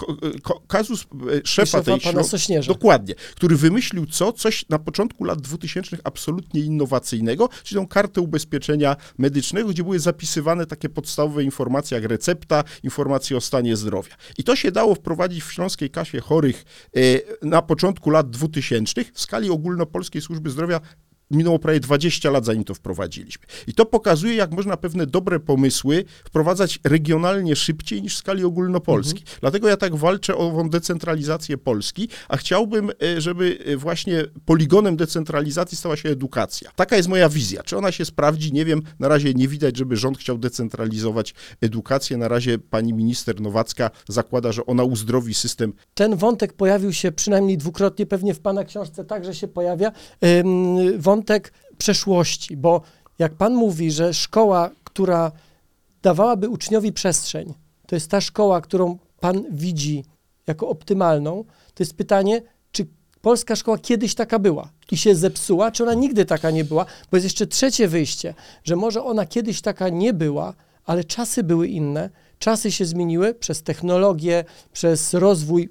ko, 0.43 0.61
kazus 0.69 1.03
e, 1.03 1.07
szefa, 1.45 1.45
szefa 1.45 1.83
tej 1.83 2.01
pana 2.01 2.25
Sośnierza. 2.25 2.73
Dokładnie, 2.73 3.15
który 3.15 3.57
wymyślił 3.57 4.07
co? 4.07 4.33
Coś 4.33 4.69
na 4.69 4.79
początku 4.79 5.25
lat 5.25 5.41
2000 5.41 5.99
absolutnie 6.05 6.61
innowacyjnego, 6.61 7.49
czyli 7.63 7.81
tą 7.81 7.89
kartę 7.89 8.21
ubezpieczenia 8.21 8.97
medycznego, 9.19 9.69
gdzie 9.69 9.83
były 9.83 9.99
zapisywane 9.99 10.67
takie 10.67 10.89
podstawowe 10.89 11.45
informacje 11.45 11.95
jak 11.95 12.11
recepta, 12.11 12.65
informacje 12.83 13.37
o 13.37 13.41
stanie 13.41 13.77
zdrowia. 13.77 14.15
I 14.39 14.45
to 14.45 14.57
się 14.57 14.73
dało 14.73 14.95
wprowadzić 14.95 15.45
w 15.45 15.53
Śląskiej 15.53 15.91
Kasie 15.91 16.21
Chorych 16.21 16.65
e, 16.97 17.30
na 17.43 17.63
początku 17.63 18.11
lat 18.11 18.31
2000 18.31 19.05
w 19.13 19.21
skali 19.21 19.51
ogólnopolskiej 19.51 20.23
służby 20.23 20.51
zdrowia 20.51 20.81
minęło 21.31 21.59
prawie 21.59 21.81
20 21.81 22.31
lat, 22.31 22.45
zanim 22.45 22.65
to 22.65 22.75
wprowadziliśmy. 22.75 23.45
I 23.67 23.75
to 23.75 23.87
pokazuje, 23.87 24.35
jak 24.35 24.51
można 24.51 24.77
pewne 24.77 25.07
dobre 25.07 25.41
pomysły 25.41 26.05
wprowadzać 26.25 26.81
regionalnie 26.85 27.57
szybciej 27.57 28.03
niż 28.03 28.15
w 28.15 28.19
skali 28.19 28.45
ogólnopolskiej. 28.45 29.23
Dlatego 29.41 29.69
ja 29.69 29.77
tak 29.77 29.97
walczę 29.97 30.37
o 30.37 30.39
ową 30.39 30.71
decentralizację 30.71 31.59
Polski, 31.59 32.09
a 32.29 32.37
chciałbym, 32.37 32.91
e, 33.03 33.21
żeby 33.21 33.59
e, 33.67 33.77
właśnie 33.77 34.25
poligonem 34.45 34.97
decentralizacji 34.97 35.79
stała 35.79 35.97
się 35.97 36.09
edukacja. 36.09 36.71
Taka 36.77 36.97
jest 36.97 37.09
moja 37.09 37.29
wizja. 37.29 37.63
Czy 37.63 37.77
ona 37.77 37.93
się 37.93 38.05
sprawdzi? 38.05 38.53
Nie 38.53 38.65
wiem. 38.65 38.83
Na 38.99 39.09
razie 39.09 39.35
nie 39.35 39.49
widać, 39.49 39.77
żeby 39.77 39.97
rząd 39.97 40.19
chciał 40.19 40.39
decentralizować 40.39 41.35
edukację. 41.61 42.17
Na 42.17 42.29
razie 42.29 42.59
pani 42.59 42.93
minister 42.93 43.41
Nowacka 43.41 43.91
zakłada, 44.09 44.53
że 44.53 44.67
ona 44.67 44.85
uzdrowi 44.85 45.35
system 45.35 45.73
Ten 45.95 46.17
wątek 46.17 46.53
pojawił 46.53 46.93
się 46.93 47.13
przynajmniej 47.13 47.59
dwukrotnie, 47.59 48.07
pewnie 48.07 48.35
w 48.35 48.41
Pana 48.41 48.65
książce 48.65 49.05
także 49.05 49.35
się 49.35 49.49
pojawia. 49.49 49.93
Ym, 50.25 51.01
wątek 51.21 51.53
przeszłości, 51.79 52.57
bo 52.57 52.81
jak 53.19 53.35
Pan 53.35 53.55
mówi, 53.55 53.91
że 53.91 54.15
szkoła, 54.15 54.71
która 54.85 55.33
dawałaby 56.03 56.49
uczniowi 56.49 56.93
przestrzeń, 56.93 57.55
to 57.87 57.97
jest 57.97 58.11
ta 58.11 58.21
szkoła, 58.21 58.61
którą 58.61 58.99
Pan 59.21 59.45
widzi 59.51 60.05
jako 60.47 60.69
optymalną, 60.69 61.45
to 61.75 61.83
jest 61.83 61.95
pytanie, 61.95 62.43
czy 62.73 62.87
polska 63.23 63.57
szkoła 63.57 63.79
kiedyś 63.79 64.15
taka 64.15 64.39
była 64.39 64.71
i 64.91 64.97
się 64.97 65.15
zepsuła, 65.15 65.71
czy 65.71 65.83
ona 65.83 65.95
nigdy 65.95 66.25
taka 66.25 66.51
nie 66.51 66.65
była, 66.65 66.87
bo 67.11 67.17
jest 67.17 67.25
jeszcze 67.25 67.47
trzecie 67.47 67.89
wyjście, 67.89 68.35
że 68.65 68.77
może 68.77 69.05
ona 69.05 69.27
kiedyś 69.27 69.61
taka 69.61 69.89
nie 69.89 70.13
była, 70.13 70.55
ale 70.85 71.05
czasy 71.05 71.43
były 71.43 71.69
inne, 71.69 72.11
czasy 72.39 72.73
się 72.73 72.85
zmieniły 72.85 73.35
przez 73.35 73.63
technologię, 73.63 74.45
przez 74.73 75.15
rozwój 75.15 75.69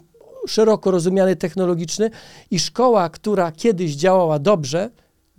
szeroko 0.48 0.92
rozumiany 0.92 1.36
technologiczny 1.36 2.10
i 2.52 2.60
szkoła, 2.60 3.10
która 3.10 3.52
kiedyś 3.52 3.96
działała 3.96 4.40
dobrze, 4.40 4.90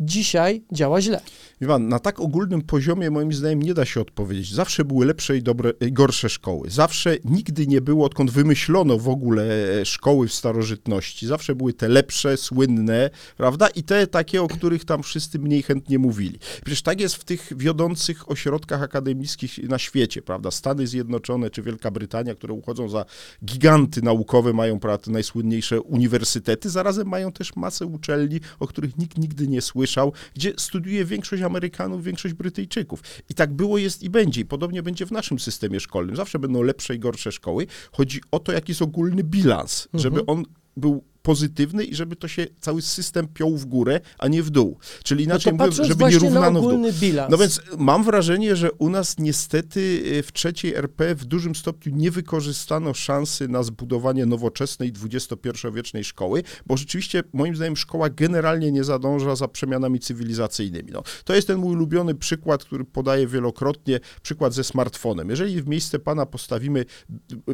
dzisiaj 0.01 0.63
działa 0.73 1.01
źle. 1.01 1.21
Iwan, 1.63 1.89
na 1.89 1.99
tak 1.99 2.21
ogólnym 2.21 2.63
poziomie 2.63 3.11
moim 3.11 3.33
zdaniem 3.33 3.63
nie 3.63 3.75
da 3.75 3.85
się 3.85 4.01
odpowiedzieć. 4.01 4.53
Zawsze 4.53 4.85
były 4.85 5.07
lepsze 5.07 5.37
i 5.37 5.43
dobre, 5.43 5.73
i 5.81 5.93
gorsze 5.93 6.29
szkoły. 6.29 6.71
Zawsze 6.71 7.17
nigdy 7.25 7.67
nie 7.67 7.81
było, 7.81 8.07
odkąd 8.07 8.31
wymyślono 8.31 8.99
w 8.99 9.09
ogóle 9.09 9.43
e, 9.81 9.85
szkoły 9.85 10.29
w 10.29 10.35
starożytności, 10.35 11.27
zawsze 11.27 11.55
były 11.55 11.73
te 11.73 11.89
lepsze, 11.89 12.37
słynne, 12.37 13.11
prawda? 13.37 13.69
I 13.69 13.83
te 13.83 14.07
takie, 14.07 14.43
o 14.43 14.49
których 14.49 14.85
tam 14.85 15.03
wszyscy 15.03 15.39
mniej 15.39 15.63
chętnie 15.63 15.99
mówili. 15.99 16.39
Przecież 16.65 16.83
tak 16.83 17.01
jest 17.01 17.15
w 17.15 17.25
tych 17.25 17.53
wiodących 17.57 18.31
ośrodkach 18.31 18.83
akademickich 18.83 19.69
na 19.69 19.79
świecie, 19.79 20.23
prawda? 20.23 20.51
Stany 20.51 20.87
Zjednoczone 20.87 21.51
czy 21.51 21.63
Wielka 21.63 21.91
Brytania, 21.91 22.35
które 22.35 22.55
uchodzą 22.55 22.89
za 22.89 23.05
giganty 23.45 24.03
naukowe, 24.03 24.53
mają 24.53 24.81
prawda, 24.81 25.13
najsłynniejsze 25.13 25.81
uniwersytety, 25.81 26.71
zarazem 26.71 27.09
mają 27.09 27.33
też 27.33 27.57
masę 27.57 27.87
uczelni, 27.87 28.41
o 28.61 28.67
których 28.67 28.99
nikt 28.99 29.19
nigdy 29.19 29.49
nie 29.49 29.61
słyszał, 29.63 30.13
gdzie 30.35 30.53
studiuje 30.57 31.05
większość 31.05 31.43
Amerykanów, 31.51 32.05
większość 32.05 32.35
Brytyjczyków. 32.35 33.03
I 33.29 33.35
tak 33.35 33.53
było, 33.53 33.79
jest 33.79 34.03
i 34.03 34.11
będzie. 34.11 34.41
I 34.41 34.45
podobnie 34.45 34.83
będzie 34.83 35.07
w 35.07 35.11
naszym 35.13 35.39
systemie 35.39 35.81
szkolnym. 35.81 36.17
Zawsze 36.17 36.39
będą 36.39 36.63
lepsze 36.63 36.95
i 36.95 36.99
gorsze 36.99 37.33
szkoły. 37.33 37.67
Chodzi 37.93 38.21
o 38.31 38.39
to, 38.39 38.53
jaki 38.53 38.71
jest 38.71 38.83
ogólny 38.83 39.25
bilans, 39.25 39.89
żeby 39.95 40.27
on 40.27 40.45
był 40.77 41.05
pozytywny 41.23 41.85
i 41.85 41.95
żeby 41.95 42.17
to 42.17 42.29
się 42.29 42.47
cały 42.61 42.83
system 42.83 43.29
piął 43.29 43.57
w 43.57 43.67
górę, 43.67 44.01
a 44.19 44.29
nie 44.29 44.43
w 44.43 44.51
dół. 44.51 44.79
Czyli 45.03 45.25
inaczej 45.25 45.53
no 45.53 45.59
to 45.59 45.65
mówiąc, 45.65 45.79
patrząc 45.79 46.01
żeby 46.01 46.13
nie 46.13 46.19
równano 46.19 46.61
w 46.61 46.63
dół. 46.63 46.93
bilans. 47.01 47.31
No 47.31 47.39
więc 47.39 47.61
mam 47.79 48.05
wrażenie, 48.05 48.57
że 48.57 48.73
u 48.73 48.91
nas 48.91 49.19
niestety 49.19 49.81
y, 49.81 50.23
w 50.23 50.33
trzeciej 50.33 50.75
RP 50.75 51.15
w 51.15 51.25
dużym 51.25 51.55
stopniu 51.55 51.97
nie 51.97 52.11
wykorzystano 52.11 52.95
szansy 52.95 53.49
na 53.49 53.63
zbudowanie 53.63 54.27
nowoczesnej 54.27 54.93
XXI-wiecznej 55.05 56.05
szkoły, 56.05 56.43
bo 56.67 56.77
rzeczywiście 56.77 57.23
moim 57.33 57.57
zdaniem 57.57 57.77
szkoła 57.77 58.11
generalnie 58.11 58.73
nie 58.73 58.85
zadąża 58.85 59.37
za 59.37 59.49
przemianami 59.49 60.01
cywilizacyjnymi. 60.01 60.93
No, 60.93 61.03
to 61.25 61.35
jest 61.35 61.47
ten 61.47 61.59
mój 61.59 61.73
ulubiony 61.73 62.15
przykład, 62.15 62.65
który 62.65 62.85
podaję 62.85 63.27
wielokrotnie, 63.27 64.01
przykład 64.23 64.55
ze 64.55 64.65
smartfonem. 64.65 65.31
Jeżeli 65.31 65.63
w 65.63 65.69
miejsce 65.69 65.99
pana 65.99 66.27
postawimy 66.27 66.85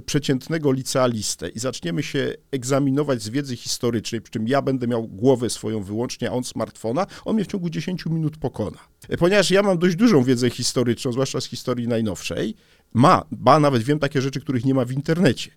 przeciętnego 0.07 0.73
licealistę 0.73 1.49
i 1.49 1.59
zaczniemy 1.59 2.03
się 2.03 2.35
egzaminować 2.51 3.23
z 3.23 3.29
wiedzy 3.29 3.56
historycznej, 3.57 4.21
przy 4.21 4.33
czym 4.33 4.49
ja 4.49 4.63
będę 4.63 4.87
miał 4.87 5.09
głowę 5.09 5.51
swoją 5.51 5.83
wyłącznie, 5.83 6.31
a 6.31 6.33
on 6.33 6.45
smartfona, 6.45 7.07
on 7.25 7.35
mnie 7.35 7.45
w 7.45 7.49
ciągu 7.49 7.71
10 7.71 8.07
minut 8.07 8.37
pokona. 8.37 8.79
Ponieważ 9.19 9.51
ja 9.51 9.63
mam 9.63 9.79
dość 9.79 9.97
dużą 9.97 10.25
wiedzę 10.25 10.51
historyczną, 10.51 11.13
zwłaszcza 11.13 11.41
z 11.41 11.47
historii 11.47 11.89
najnowszej, 11.89 12.55
ma, 12.95 13.25
ba, 13.31 13.61
nawet 13.61 13.83
wiem 13.83 13.99
takie 13.99 14.23
rzeczy, 14.23 14.41
których 14.41 14.65
nie 14.65 14.75
ma 14.75 14.85
w 14.85 14.93
internecie. 14.93 15.51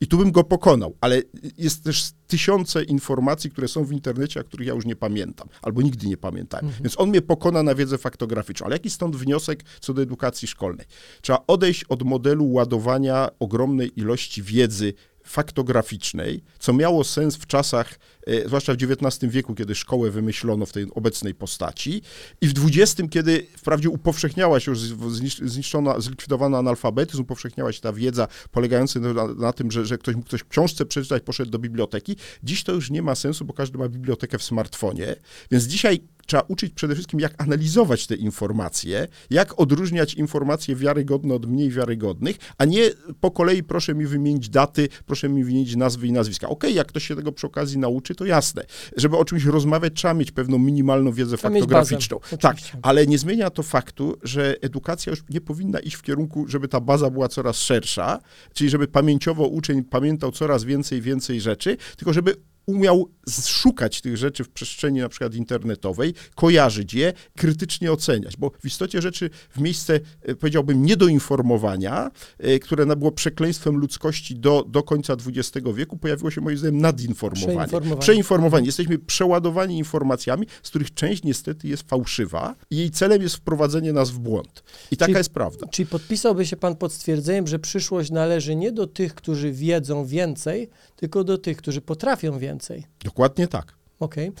I 0.00 0.06
tu 0.06 0.18
bym 0.18 0.32
go 0.32 0.44
pokonał, 0.44 0.96
ale 1.00 1.22
jest 1.58 1.84
też 1.84 2.10
tysiące 2.26 2.84
informacji, 2.84 3.50
które 3.50 3.68
są 3.68 3.84
w 3.84 3.92
internecie, 3.92 4.40
a 4.40 4.42
których 4.42 4.66
ja 4.66 4.74
już 4.74 4.84
nie 4.84 4.96
pamiętam, 4.96 5.48
albo 5.62 5.82
nigdy 5.82 6.06
nie 6.06 6.16
pamiętałem. 6.16 6.70
Więc 6.80 7.00
on 7.00 7.08
mnie 7.08 7.22
pokona 7.22 7.62
na 7.62 7.74
wiedzę 7.74 7.98
faktograficzną. 7.98 8.66
Ale 8.66 8.74
jaki 8.74 8.90
stąd 8.90 9.16
wniosek 9.16 9.64
co 9.80 9.94
do 9.94 10.02
edukacji 10.02 10.48
szkolnej? 10.48 10.86
Trzeba 11.20 11.44
odejść 11.46 11.84
od 11.84 12.02
modelu 12.02 12.52
ładowania 12.52 13.28
ogromnej 13.38 14.00
ilości 14.00 14.42
wiedzy 14.42 14.94
faktograficznej, 15.26 16.42
co 16.58 16.72
miało 16.72 17.04
sens 17.04 17.36
w 17.36 17.46
czasach, 17.46 17.98
zwłaszcza 18.46 18.72
w 18.74 18.76
XIX 18.82 19.32
wieku, 19.32 19.54
kiedy 19.54 19.74
szkołę 19.74 20.10
wymyślono 20.10 20.66
w 20.66 20.72
tej 20.72 20.86
obecnej 20.94 21.34
postaci 21.34 22.02
i 22.40 22.48
w 22.48 22.52
XX, 22.64 23.10
kiedy 23.10 23.46
wprawdzie 23.56 23.90
upowszechniała 23.90 24.60
się 24.60 24.70
już 24.70 24.80
znisz- 24.80 25.48
zniszczona, 25.48 26.00
zlikwidowano 26.00 26.58
analfabetyzm, 26.58 27.22
upowszechniała 27.22 27.72
się 27.72 27.80
ta 27.80 27.92
wiedza 27.92 28.28
polegająca 28.50 29.00
na, 29.00 29.26
na 29.26 29.52
tym, 29.52 29.70
że, 29.70 29.86
że 29.86 29.98
ktoś 29.98 30.14
mógł 30.14 30.28
coś 30.28 30.40
w 30.40 30.48
książce 30.48 30.86
przeczytać, 30.86 31.22
poszedł 31.22 31.50
do 31.50 31.58
biblioteki. 31.58 32.16
Dziś 32.42 32.64
to 32.64 32.72
już 32.72 32.90
nie 32.90 33.02
ma 33.02 33.14
sensu, 33.14 33.44
bo 33.44 33.52
każdy 33.52 33.78
ma 33.78 33.88
bibliotekę 33.88 34.38
w 34.38 34.42
smartfonie, 34.42 35.16
więc 35.50 35.64
dzisiaj 35.64 36.00
trzeba 36.26 36.42
uczyć 36.48 36.72
przede 36.74 36.94
wszystkim, 36.94 37.20
jak 37.20 37.42
analizować 37.42 38.06
te 38.06 38.14
informacje, 38.14 39.08
jak 39.30 39.60
odróżniać 39.60 40.14
informacje 40.14 40.76
wiarygodne 40.76 41.34
od 41.34 41.46
mniej 41.46 41.70
wiarygodnych, 41.70 42.36
a 42.58 42.64
nie 42.64 42.90
po 43.20 43.30
kolei 43.30 43.62
proszę 43.62 43.94
mi 43.94 44.06
wymienić 44.06 44.48
daty, 44.48 44.88
proszę 45.06 45.28
mi 45.28 45.44
wymienić 45.44 45.76
nazwy 45.76 46.06
i 46.06 46.12
nazwiska. 46.12 46.48
Okej, 46.48 46.74
jak 46.74 46.86
ktoś 46.86 47.06
się 47.06 47.16
tego 47.16 47.32
przy 47.32 47.46
okazji 47.46 47.78
nauczy, 47.78 48.14
to 48.16 48.24
jasne. 48.24 48.64
Żeby 48.96 49.16
o 49.16 49.24
czymś 49.24 49.44
rozmawiać, 49.44 49.92
trzeba 49.96 50.14
mieć 50.14 50.30
pewną 50.32 50.58
minimalną 50.58 51.12
wiedzę 51.12 51.36
Trzeba 51.36 51.54
faktograficzną. 51.54 52.18
bazę, 52.18 52.38
Tak, 52.38 52.56
ale 52.82 53.06
nie 53.06 53.18
zmienia 53.18 53.50
to 53.50 53.62
faktu, 53.62 54.16
że 54.22 54.54
edukacja 54.60 55.10
już 55.10 55.22
nie 55.30 55.40
powinna 55.40 55.78
iść 55.78 55.96
w 55.96 56.02
kierunku, 56.02 56.48
żeby 56.48 56.68
ta 56.68 56.80
baza 56.80 57.10
była 57.10 57.28
coraz 57.28 57.56
szersza, 57.56 58.18
czyli 58.54 58.70
żeby 58.70 58.88
pamięciowo 58.88 59.46
uczeń 59.46 59.84
pamiętał 59.84 60.32
coraz 60.32 60.64
więcej, 60.64 61.00
więcej 61.00 61.40
rzeczy, 61.40 61.76
tylko 61.96 62.12
żeby 62.12 62.36
umiał 62.66 63.10
szukać 63.46 64.00
tych 64.00 64.16
rzeczy 64.16 64.44
w 64.44 64.48
przestrzeni 64.48 65.00
na 65.00 65.08
przykład 65.08 65.34
internetowej, 65.34 66.14
kojarzyć 66.34 66.94
je, 66.94 67.12
krytycznie 67.36 67.92
oceniać, 67.92 68.36
bo 68.36 68.50
w 68.62 68.64
istocie 68.64 69.02
rzeczy 69.02 69.30
w 69.50 69.60
miejsce, 69.60 70.00
e, 70.22 70.34
powiedziałbym, 70.34 70.84
niedoinformowania, 70.86 72.10
e, 72.38 72.58
które 72.58 72.96
było 72.96 73.12
przekleństwem 73.12 73.76
ludzkości 73.76 74.36
do, 74.36 74.64
do 74.68 74.82
końca 74.82 75.12
XX 75.12 75.66
wieku, 75.74 75.96
pojawiło 75.96 76.30
się 76.30 76.40
moim 76.40 76.58
zdaniem 76.58 76.80
nadinformowanie. 76.80 77.56
Przeinformowanie. 77.56 78.00
Przeinformowanie. 78.00 78.66
Jesteśmy 78.66 78.98
przeładowani 78.98 79.78
informacjami, 79.78 80.46
z 80.62 80.68
których 80.68 80.94
część 80.94 81.22
niestety 81.22 81.68
jest 81.68 81.88
fałszywa 81.88 82.54
i 82.70 82.76
jej 82.76 82.90
celem 82.90 83.22
jest 83.22 83.36
wprowadzenie 83.36 83.92
nas 83.92 84.10
w 84.10 84.18
błąd. 84.18 84.62
I 84.90 84.96
taka 84.96 85.06
Czyli- 85.06 85.18
jest 85.18 85.30
prawda. 85.30 85.66
Czyli 85.66 85.86
podpisałby 85.86 86.46
się 86.46 86.56
pan 86.56 86.76
pod 86.76 86.92
stwierdzeniem, 86.92 87.46
że 87.46 87.58
przyszłość 87.58 88.10
należy 88.10 88.56
nie 88.56 88.72
do 88.72 88.86
tych, 88.86 89.14
którzy 89.14 89.52
wiedzą 89.52 90.04
więcej, 90.04 90.68
tylko 90.96 91.24
do 91.24 91.38
tych, 91.38 91.56
którzy 91.56 91.80
potrafią 91.80 92.38
więcej. 92.38 92.55
Dokładnie 93.04 93.48
tak. 93.48 93.74
Okej. 94.00 94.32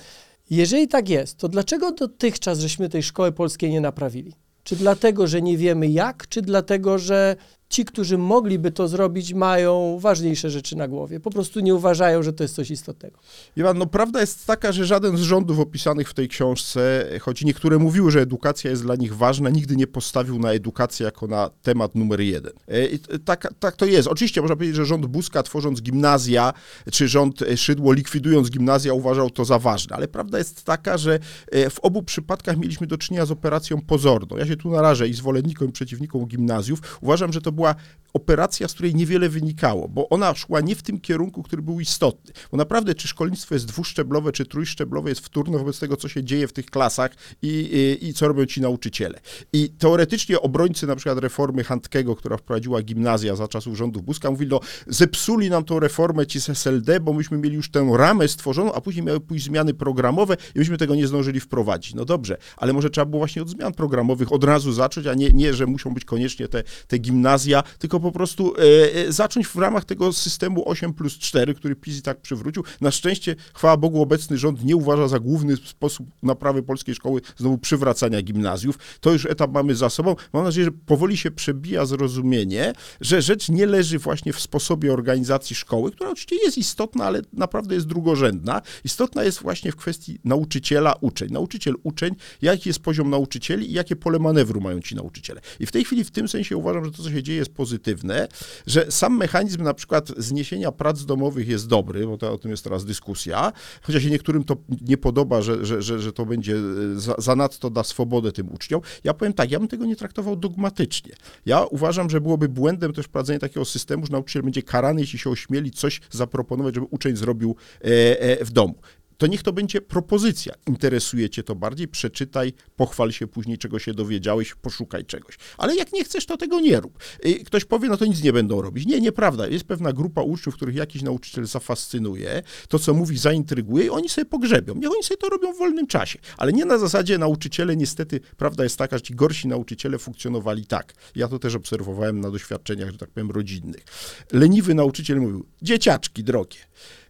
Jeżeli 0.50 0.88
tak 0.88 1.08
jest, 1.08 1.38
to 1.38 1.48
dlaczego 1.48 1.92
dotychczas 1.92 2.58
żeśmy 2.58 2.88
tej 2.88 3.02
szkoły 3.02 3.32
polskiej 3.32 3.70
nie 3.70 3.80
naprawili? 3.80 4.32
Czy 4.64 4.76
dlatego, 4.76 5.26
że 5.26 5.42
nie 5.42 5.56
wiemy 5.58 5.88
jak, 5.88 6.28
czy 6.28 6.42
dlatego, 6.42 6.98
że 6.98 7.36
ci, 7.68 7.84
którzy 7.84 8.18
mogliby 8.18 8.70
to 8.70 8.88
zrobić, 8.88 9.34
mają 9.34 9.98
ważniejsze 10.00 10.50
rzeczy 10.50 10.76
na 10.76 10.88
głowie. 10.88 11.20
Po 11.20 11.30
prostu 11.30 11.60
nie 11.60 11.74
uważają, 11.74 12.22
że 12.22 12.32
to 12.32 12.44
jest 12.44 12.54
coś 12.54 12.70
istotnego. 12.70 13.18
Iwan, 13.56 13.78
no 13.78 13.86
prawda 13.86 14.20
jest 14.20 14.46
taka, 14.46 14.72
że 14.72 14.86
żaden 14.86 15.16
z 15.16 15.20
rządów 15.20 15.58
opisanych 15.58 16.08
w 16.08 16.14
tej 16.14 16.28
książce, 16.28 17.08
choć 17.20 17.44
niektóre 17.44 17.78
mówiły, 17.78 18.10
że 18.10 18.20
edukacja 18.20 18.70
jest 18.70 18.82
dla 18.82 18.96
nich 18.96 19.16
ważna, 19.16 19.50
nigdy 19.50 19.76
nie 19.76 19.86
postawił 19.86 20.38
na 20.38 20.52
edukację 20.52 21.04
jako 21.04 21.26
na 21.26 21.50
temat 21.62 21.94
numer 21.94 22.20
jeden. 22.20 22.52
E, 22.68 23.18
tak, 23.18 23.54
tak 23.60 23.76
to 23.76 23.86
jest. 23.86 24.08
Oczywiście 24.08 24.40
można 24.40 24.56
powiedzieć, 24.56 24.76
że 24.76 24.86
rząd 24.86 25.06
Buzka 25.06 25.42
tworząc 25.42 25.82
gimnazja, 25.82 26.52
czy 26.92 27.08
rząd 27.08 27.40
Szydło 27.56 27.92
likwidując 27.92 28.50
gimnazja 28.50 28.94
uważał 28.94 29.30
to 29.30 29.44
za 29.44 29.58
ważne, 29.58 29.96
ale 29.96 30.08
prawda 30.08 30.38
jest 30.38 30.64
taka, 30.64 30.98
że 30.98 31.18
e, 31.52 31.70
w 31.70 31.80
obu 31.80 32.02
przypadkach 32.02 32.56
mieliśmy 32.56 32.86
do 32.86 32.98
czynienia 32.98 33.26
z 33.26 33.30
operacją 33.30 33.80
pozorną. 33.80 34.36
Ja 34.36 34.46
się 34.46 34.56
tu 34.56 34.70
narażę 34.70 35.08
i 35.08 35.14
zwolennikom, 35.14 35.68
i 35.68 35.72
przeciwnikom 35.72 36.26
gimnazjów. 36.26 36.98
Uważam, 37.00 37.32
że 37.32 37.40
to 37.40 37.52
była 37.56 37.74
operacja, 38.16 38.68
z 38.68 38.74
której 38.74 38.94
niewiele 38.94 39.28
wynikało, 39.28 39.88
bo 39.88 40.08
ona 40.08 40.34
szła 40.34 40.60
nie 40.60 40.74
w 40.76 40.82
tym 40.82 41.00
kierunku, 41.00 41.42
który 41.42 41.62
był 41.62 41.80
istotny. 41.80 42.32
Bo 42.50 42.56
naprawdę, 42.56 42.94
czy 42.94 43.08
szkolnictwo 43.08 43.54
jest 43.54 43.66
dwuszczeblowe, 43.66 44.32
czy 44.32 44.46
trójszczeblowe, 44.46 45.08
jest 45.08 45.20
wtórne 45.20 45.58
wobec 45.58 45.78
tego, 45.78 45.96
co 45.96 46.08
się 46.08 46.24
dzieje 46.24 46.48
w 46.48 46.52
tych 46.52 46.66
klasach 46.66 47.10
i, 47.42 47.48
i, 47.48 48.08
i 48.08 48.14
co 48.14 48.28
robią 48.28 48.46
ci 48.46 48.60
nauczyciele. 48.60 49.20
I 49.52 49.68
teoretycznie 49.68 50.40
obrońcy 50.40 50.86
na 50.86 50.96
przykład 50.96 51.18
reformy 51.18 51.64
Handkego, 51.64 52.16
która 52.16 52.36
wprowadziła 52.36 52.82
gimnazja 52.82 53.36
za 53.36 53.48
czasów 53.48 53.76
rządów 53.76 54.02
Buzka, 54.02 54.30
mówili, 54.30 54.50
no 54.50 54.60
zepsuli 54.86 55.50
nam 55.50 55.64
tą 55.64 55.80
reformę 55.80 56.26
ci 56.26 56.40
z 56.40 56.48
SLD, 56.48 57.00
bo 57.00 57.12
myśmy 57.12 57.38
mieli 57.38 57.56
już 57.56 57.70
tę 57.70 57.90
ramę 57.96 58.28
stworzoną, 58.28 58.72
a 58.72 58.80
później 58.80 59.04
miały 59.04 59.20
pójść 59.20 59.44
zmiany 59.44 59.74
programowe 59.74 60.36
i 60.54 60.58
myśmy 60.58 60.78
tego 60.78 60.94
nie 60.94 61.06
zdążyli 61.06 61.40
wprowadzić. 61.40 61.94
No 61.94 62.04
dobrze, 62.04 62.36
ale 62.56 62.72
może 62.72 62.90
trzeba 62.90 63.04
było 63.04 63.20
właśnie 63.20 63.42
od 63.42 63.48
zmian 63.48 63.72
programowych 63.72 64.32
od 64.32 64.44
razu 64.44 64.72
zacząć, 64.72 65.06
a 65.06 65.14
nie, 65.14 65.30
nie 65.30 65.54
że 65.54 65.66
muszą 65.66 65.94
być 65.94 66.04
koniecznie 66.04 66.48
te, 66.48 66.62
te 66.86 66.98
gimnazja, 66.98 67.45
tylko 67.78 68.00
po 68.00 68.12
prostu 68.12 68.54
e, 68.56 68.62
e, 68.94 69.12
zacząć 69.12 69.46
w 69.46 69.56
ramach 69.56 69.84
tego 69.84 70.12
systemu 70.12 70.68
8 70.68 70.92
plus 70.92 71.18
4, 71.18 71.54
który 71.54 71.76
PiS 71.76 71.98
i 71.98 72.02
tak 72.02 72.20
przywrócił. 72.20 72.64
Na 72.80 72.90
szczęście, 72.90 73.36
chwała 73.54 73.76
Bogu, 73.76 74.02
obecny 74.02 74.38
rząd 74.38 74.64
nie 74.64 74.76
uważa 74.76 75.08
za 75.08 75.18
główny 75.18 75.56
sposób 75.56 76.06
naprawy 76.22 76.62
polskiej 76.62 76.94
szkoły 76.94 77.20
znowu 77.36 77.58
przywracania 77.58 78.22
gimnazjów. 78.22 78.78
To 79.00 79.12
już 79.12 79.26
etap 79.26 79.52
mamy 79.52 79.74
za 79.74 79.90
sobą. 79.90 80.16
Mam 80.32 80.44
nadzieję, 80.44 80.64
że 80.64 80.70
powoli 80.86 81.16
się 81.16 81.30
przebija 81.30 81.86
zrozumienie, 81.86 82.72
że 83.00 83.22
rzecz 83.22 83.48
nie 83.48 83.66
leży 83.66 83.98
właśnie 83.98 84.32
w 84.32 84.40
sposobie 84.40 84.92
organizacji 84.92 85.56
szkoły, 85.56 85.90
która 85.90 86.10
oczywiście 86.10 86.36
jest 86.44 86.58
istotna, 86.58 87.04
ale 87.04 87.22
naprawdę 87.32 87.74
jest 87.74 87.86
drugorzędna. 87.86 88.62
Istotna 88.84 89.24
jest 89.24 89.42
właśnie 89.42 89.72
w 89.72 89.76
kwestii 89.76 90.18
nauczyciela, 90.24 90.94
uczeń. 91.00 91.32
Nauczyciel, 91.32 91.74
uczeń, 91.82 92.14
jaki 92.42 92.68
jest 92.68 92.78
poziom 92.78 93.10
nauczycieli 93.10 93.70
i 93.70 93.72
jakie 93.72 93.96
pole 93.96 94.18
manewru 94.18 94.60
mają 94.60 94.80
ci 94.80 94.94
nauczyciele. 94.94 95.40
I 95.60 95.66
w 95.66 95.72
tej 95.72 95.84
chwili 95.84 96.04
w 96.04 96.10
tym 96.10 96.28
sensie 96.28 96.56
uważam, 96.56 96.84
że 96.84 96.90
to, 96.90 97.02
co 97.02 97.10
się 97.10 97.22
dzieje, 97.22 97.35
jest 97.36 97.54
pozytywne, 97.54 98.28
że 98.66 98.86
sam 98.90 99.16
mechanizm 99.16 99.62
na 99.62 99.74
przykład 99.74 100.08
zniesienia 100.16 100.72
prac 100.72 101.04
domowych 101.04 101.48
jest 101.48 101.68
dobry, 101.68 102.06
bo 102.06 102.18
to, 102.18 102.32
o 102.32 102.38
tym 102.38 102.50
jest 102.50 102.64
teraz 102.64 102.84
dyskusja, 102.84 103.52
chociaż 103.82 104.02
się 104.02 104.10
niektórym 104.10 104.44
to 104.44 104.56
nie 104.80 104.96
podoba, 104.96 105.42
że, 105.42 105.64
że, 105.66 105.82
że, 105.82 106.00
że 106.00 106.12
to 106.12 106.26
będzie 106.26 106.56
e, 106.56 107.00
za, 107.00 107.14
zanadto 107.18 107.70
da 107.70 107.84
swobodę 107.84 108.32
tym 108.32 108.52
uczniom. 108.52 108.80
Ja 109.04 109.14
powiem 109.14 109.32
tak, 109.32 109.50
ja 109.50 109.58
bym 109.58 109.68
tego 109.68 109.86
nie 109.86 109.96
traktował 109.96 110.36
dogmatycznie. 110.36 111.12
Ja 111.46 111.64
uważam, 111.64 112.10
że 112.10 112.20
byłoby 112.20 112.48
błędem 112.48 112.92
też 112.92 113.06
wprowadzenie 113.06 113.38
takiego 113.38 113.64
systemu, 113.64 114.06
że 114.06 114.12
nauczyciel 114.12 114.42
będzie 114.42 114.62
karany, 114.62 115.00
jeśli 115.00 115.18
się 115.18 115.30
ośmieli 115.30 115.70
coś 115.70 116.00
zaproponować, 116.10 116.74
żeby 116.74 116.86
uczeń 116.90 117.16
zrobił 117.16 117.56
e, 117.84 118.20
e, 118.20 118.44
w 118.44 118.50
domu 118.50 118.74
to 119.16 119.26
niech 119.26 119.42
to 119.42 119.52
będzie 119.52 119.80
propozycja. 119.80 120.54
Interesuje 120.66 121.30
cię 121.30 121.42
to 121.42 121.54
bardziej, 121.54 121.88
przeczytaj, 121.88 122.52
pochwal 122.76 123.12
się 123.12 123.26
później, 123.26 123.58
czego 123.58 123.78
się 123.78 123.94
dowiedziałeś, 123.94 124.54
poszukaj 124.54 125.04
czegoś. 125.04 125.38
Ale 125.58 125.76
jak 125.76 125.92
nie 125.92 126.04
chcesz, 126.04 126.26
to 126.26 126.36
tego 126.36 126.60
nie 126.60 126.80
rób. 126.80 126.98
Ktoś 127.46 127.64
powie, 127.64 127.88
no 127.88 127.96
to 127.96 128.06
nic 128.06 128.22
nie 128.22 128.32
będą 128.32 128.62
robić. 128.62 128.86
Nie, 128.86 129.00
nieprawda. 129.00 129.46
Jest 129.46 129.64
pewna 129.64 129.92
grupa 129.92 130.22
uczniów, 130.22 130.56
których 130.56 130.74
jakiś 130.74 131.02
nauczyciel 131.02 131.46
zafascynuje, 131.46 132.42
to 132.68 132.78
co 132.78 132.94
mówi 132.94 133.18
zaintryguje 133.18 133.86
i 133.86 133.90
oni 133.90 134.08
sobie 134.08 134.24
pogrzebią. 134.24 134.74
Niech 134.74 134.90
oni 134.90 135.02
sobie 135.02 135.18
to 135.18 135.28
robią 135.28 135.52
w 135.52 135.58
wolnym 135.58 135.86
czasie. 135.86 136.18
Ale 136.36 136.52
nie 136.52 136.64
na 136.64 136.78
zasadzie 136.78 137.18
nauczyciele, 137.18 137.76
niestety, 137.76 138.20
prawda 138.36 138.64
jest 138.64 138.76
taka, 138.76 138.96
że 138.96 139.02
ci 139.02 139.14
gorsi 139.14 139.48
nauczyciele 139.48 139.98
funkcjonowali 139.98 140.66
tak. 140.66 140.94
Ja 141.14 141.28
to 141.28 141.38
też 141.38 141.54
obserwowałem 141.54 142.20
na 142.20 142.30
doświadczeniach, 142.30 142.90
że 142.90 142.98
tak 142.98 143.10
powiem, 143.10 143.30
rodzinnych. 143.30 143.84
Leniwy 144.32 144.74
nauczyciel 144.74 145.20
mówił, 145.20 145.46
dzieciaczki 145.62 146.24
drogie. 146.24 146.58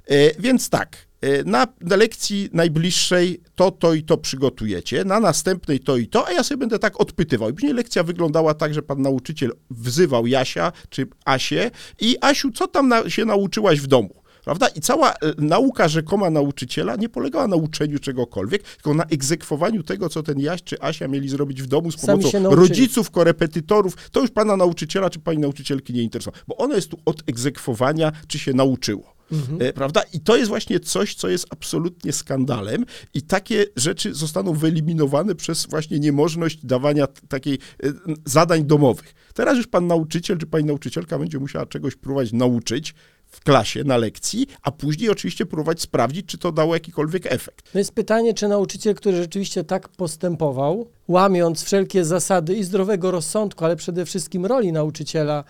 E, 0.06 0.40
więc 0.40 0.70
tak, 0.70 1.05
na, 1.44 1.66
na, 1.80 1.96
lekcji 1.96 2.48
najbliższej 2.52 3.40
to, 3.54 3.70
to 3.70 3.94
i 3.94 4.02
to 4.02 4.16
przygotujecie, 4.16 5.04
na 5.04 5.20
następnej 5.20 5.80
to 5.80 5.96
i 5.96 6.06
to, 6.06 6.28
a 6.28 6.32
ja 6.32 6.42
sobie 6.42 6.58
będę 6.58 6.78
tak 6.78 7.00
odpytywał. 7.00 7.50
I 7.50 7.52
później 7.52 7.74
lekcja 7.74 8.02
wyglądała 8.02 8.54
tak, 8.54 8.74
że 8.74 8.82
pan 8.82 9.02
nauczyciel 9.02 9.52
wzywał 9.70 10.26
Jasia 10.26 10.72
czy 10.88 11.06
Asię 11.24 11.70
i 12.00 12.16
Asiu, 12.20 12.52
co 12.52 12.68
tam 12.68 12.88
na, 12.88 13.10
się 13.10 13.24
nauczyłaś 13.24 13.80
w 13.80 13.86
domu? 13.86 14.26
Prawda? 14.46 14.68
I 14.68 14.80
cała 14.80 15.12
e, 15.12 15.16
nauka 15.38 15.88
rzekoma 15.88 16.30
nauczyciela 16.30 16.96
nie 16.96 17.08
polegała 17.08 17.48
na 17.48 17.56
uczeniu 17.56 17.98
czegokolwiek, 17.98 18.62
tylko 18.62 18.94
na 18.94 19.04
egzekwowaniu 19.04 19.82
tego, 19.82 20.08
co 20.08 20.22
ten 20.22 20.40
Jaś 20.40 20.62
czy 20.62 20.80
Asia 20.80 21.08
mieli 21.08 21.28
zrobić 21.28 21.62
w 21.62 21.66
domu 21.66 21.92
z 21.92 21.96
pomocą 21.96 22.54
rodziców, 22.54 23.10
korepetytorów. 23.10 24.10
To 24.10 24.20
już 24.20 24.30
pana 24.30 24.56
nauczyciela 24.56 25.10
czy 25.10 25.18
pani 25.18 25.38
nauczycielki 25.38 25.92
nie 25.92 26.02
interesowało, 26.02 26.44
bo 26.48 26.56
ono 26.56 26.74
jest 26.74 26.88
tu 26.88 26.98
od 27.04 27.22
egzekwowania, 27.26 28.12
czy 28.28 28.38
się 28.38 28.52
nauczyło. 28.52 29.15
Mhm. 29.32 29.62
E, 29.62 29.72
prawda? 29.72 30.02
I 30.12 30.20
to 30.20 30.36
jest 30.36 30.48
właśnie 30.48 30.80
coś, 30.80 31.14
co 31.14 31.28
jest 31.28 31.46
absolutnie 31.50 32.12
skandalem 32.12 32.84
i 33.14 33.22
takie 33.22 33.64
rzeczy 33.76 34.14
zostaną 34.14 34.52
wyeliminowane 34.52 35.34
przez 35.34 35.66
właśnie 35.66 35.98
niemożność 35.98 36.66
dawania 36.66 37.06
takiej 37.28 37.54
e, 37.54 37.92
zadań 38.24 38.64
domowych. 38.64 39.14
Teraz 39.34 39.56
już 39.56 39.66
pan 39.66 39.86
nauczyciel 39.86 40.38
czy 40.38 40.46
pani 40.46 40.64
nauczycielka 40.64 41.18
będzie 41.18 41.38
musiała 41.38 41.66
czegoś 41.66 41.96
próbować 41.96 42.32
nauczyć, 42.32 42.94
w 43.30 43.40
klasie, 43.40 43.84
na 43.84 43.96
lekcji, 43.96 44.46
a 44.62 44.70
później 44.70 45.10
oczywiście 45.10 45.46
próbować 45.46 45.80
sprawdzić, 45.80 46.26
czy 46.26 46.38
to 46.38 46.52
dało 46.52 46.74
jakikolwiek 46.74 47.26
efekt. 47.26 47.70
No 47.74 47.78
jest 47.78 47.92
pytanie, 47.92 48.34
czy 48.34 48.48
nauczyciel, 48.48 48.94
który 48.94 49.16
rzeczywiście 49.16 49.64
tak 49.64 49.88
postępował, 49.88 50.90
łamiąc 51.08 51.62
wszelkie 51.64 52.04
zasady 52.04 52.54
i 52.54 52.64
zdrowego 52.64 53.10
rozsądku, 53.10 53.64
ale 53.64 53.76
przede 53.76 54.04
wszystkim 54.04 54.46
roli 54.46 54.72
nauczyciela, 54.72 55.44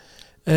yy, 0.46 0.52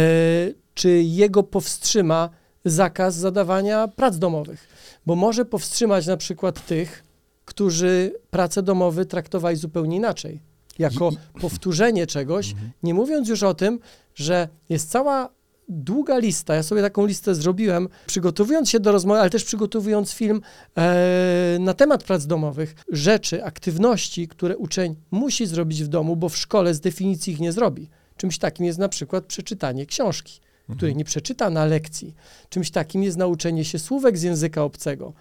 czy 0.74 0.90
jego 1.04 1.44
powstrzyma 1.44 2.30
zakaz 2.66 3.16
zadawania 3.16 3.88
prac 3.88 4.18
domowych, 4.18 4.68
bo 5.06 5.16
może 5.16 5.46
powstrzymać 5.46 6.08
na 6.08 6.18
przykład 6.18 6.66
tych, 6.66 7.04
którzy 7.46 8.14
prace 8.30 8.64
domowe 8.64 9.06
traktowali 9.06 9.58
zupełnie 9.58 9.98
inaczej, 9.98 10.42
jako 10.80 11.10
powtórzenie 11.42 12.08
czegoś, 12.08 12.52
mhm. 12.52 12.72
nie 12.84 12.94
mówiąc 12.94 13.30
już 13.30 13.44
o 13.44 13.54
tym, 13.54 13.80
że 14.16 14.48
jest 14.70 14.92
cała 14.92 15.30
długa 15.70 16.18
lista. 16.18 16.56
Ja 16.56 16.64
sobie 16.64 16.82
taką 16.82 17.06
listę 17.06 17.36
zrobiłem, 17.36 17.90
przygotowując 18.08 18.70
się 18.70 18.80
do 18.80 18.92
rozmowy, 18.92 19.20
ale 19.20 19.30
też 19.30 19.44
przygotowując 19.44 20.14
film 20.14 20.42
e, 20.78 21.58
na 21.60 21.74
temat 21.74 22.04
prac 22.04 22.26
domowych. 22.26 22.76
Rzeczy, 22.92 23.44
aktywności, 23.44 24.28
które 24.28 24.58
uczeń 24.58 24.96
musi 25.12 25.46
zrobić 25.46 25.84
w 25.84 25.88
domu, 25.88 26.16
bo 26.16 26.30
w 26.30 26.38
szkole 26.38 26.74
z 26.74 26.80
definicji 26.80 27.34
ich 27.34 27.40
nie 27.40 27.52
zrobi. 27.52 27.90
Czymś 28.18 28.38
takim 28.38 28.66
jest 28.66 28.80
na 28.80 28.90
przykład 28.90 29.26
przeczytanie 29.26 29.86
książki 29.86 30.40
której 30.76 30.96
nie 30.96 31.06
przeczyta 31.06 31.50
na 31.50 31.66
lekcji. 31.66 32.16
Czymś 32.50 32.72
takim 32.72 33.04
jest 33.04 33.18
nauczenie 33.18 33.66
się 33.66 33.80
słówek 33.80 34.18
z 34.18 34.22
języka 34.22 34.64
obcego, 34.64 35.14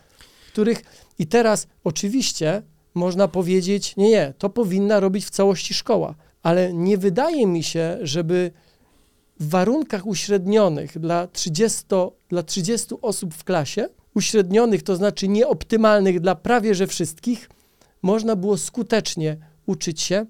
których 0.53 0.83
i 1.19 1.27
teraz 1.27 1.67
oczywiście 1.85 2.63
można 2.95 3.29
powiedzieć, 3.29 3.97
nie, 3.97 4.11
nie, 4.11 4.35
to 4.39 4.51
powinna 4.51 5.01
robić 5.01 5.25
w 5.25 5.31
całości 5.31 5.75
szkoła, 5.75 6.15
ale 6.43 6.73
nie 6.73 6.99
wydaje 6.99 7.47
mi 7.47 7.63
się, 7.63 7.99
żeby 8.03 8.51
w 9.41 9.49
warunkach 9.49 10.07
uśrednionych 10.07 10.99
dla 10.99 11.27
30, 11.27 11.85
dla 12.29 12.43
30 12.43 12.95
osób 13.03 13.35
w 13.35 13.45
klasie, 13.45 13.89
uśrednionych 14.15 14.83
to 14.83 14.97
znaczy 14.97 15.29
nieoptymalnych 15.29 16.21
dla 16.21 16.35
prawie 16.35 16.75
że 16.75 16.87
wszystkich, 16.87 17.51
można 18.03 18.37
było 18.37 18.59
skutecznie 18.59 19.37
uczyć 19.67 20.01
się 20.01 20.27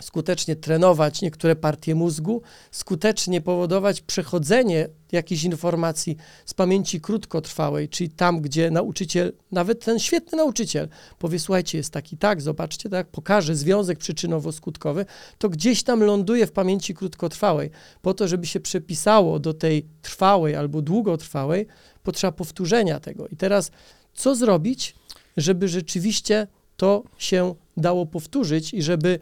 skutecznie 0.00 0.56
trenować 0.56 1.22
niektóre 1.22 1.56
partie 1.56 1.94
mózgu, 1.94 2.42
skutecznie 2.70 3.40
powodować 3.40 4.00
przechodzenie 4.00 4.88
jakichś 5.12 5.44
informacji 5.44 6.16
z 6.46 6.54
pamięci 6.54 7.00
krótkotrwałej, 7.00 7.88
czyli 7.88 8.10
tam, 8.10 8.40
gdzie 8.40 8.70
nauczyciel, 8.70 9.32
nawet 9.52 9.84
ten 9.84 9.98
świetny 9.98 10.38
nauczyciel 10.38 10.88
powie, 11.18 11.38
słuchajcie, 11.38 11.78
jest 11.78 11.92
taki 11.92 12.16
tak, 12.16 12.42
zobaczcie, 12.42 12.88
tak, 12.88 13.06
pokaże 13.06 13.56
związek 13.56 13.98
przyczynowo-skutkowy, 13.98 15.04
to 15.38 15.48
gdzieś 15.48 15.82
tam 15.82 16.02
ląduje 16.02 16.46
w 16.46 16.52
pamięci 16.52 16.94
krótkotrwałej. 16.94 17.70
Po 18.02 18.14
to, 18.14 18.28
żeby 18.28 18.46
się 18.46 18.60
przepisało 18.60 19.38
do 19.38 19.54
tej 19.54 19.86
trwałej 20.02 20.56
albo 20.56 20.82
długotrwałej, 20.82 21.66
potrzeba 22.02 22.32
powtórzenia 22.32 23.00
tego. 23.00 23.28
I 23.28 23.36
teraz 23.36 23.70
co 24.14 24.34
zrobić, 24.34 24.94
żeby 25.36 25.68
rzeczywiście 25.68 26.46
to 26.76 27.02
się 27.18 27.54
dało 27.76 28.06
powtórzyć 28.06 28.74
i 28.74 28.82
żeby 28.82 29.18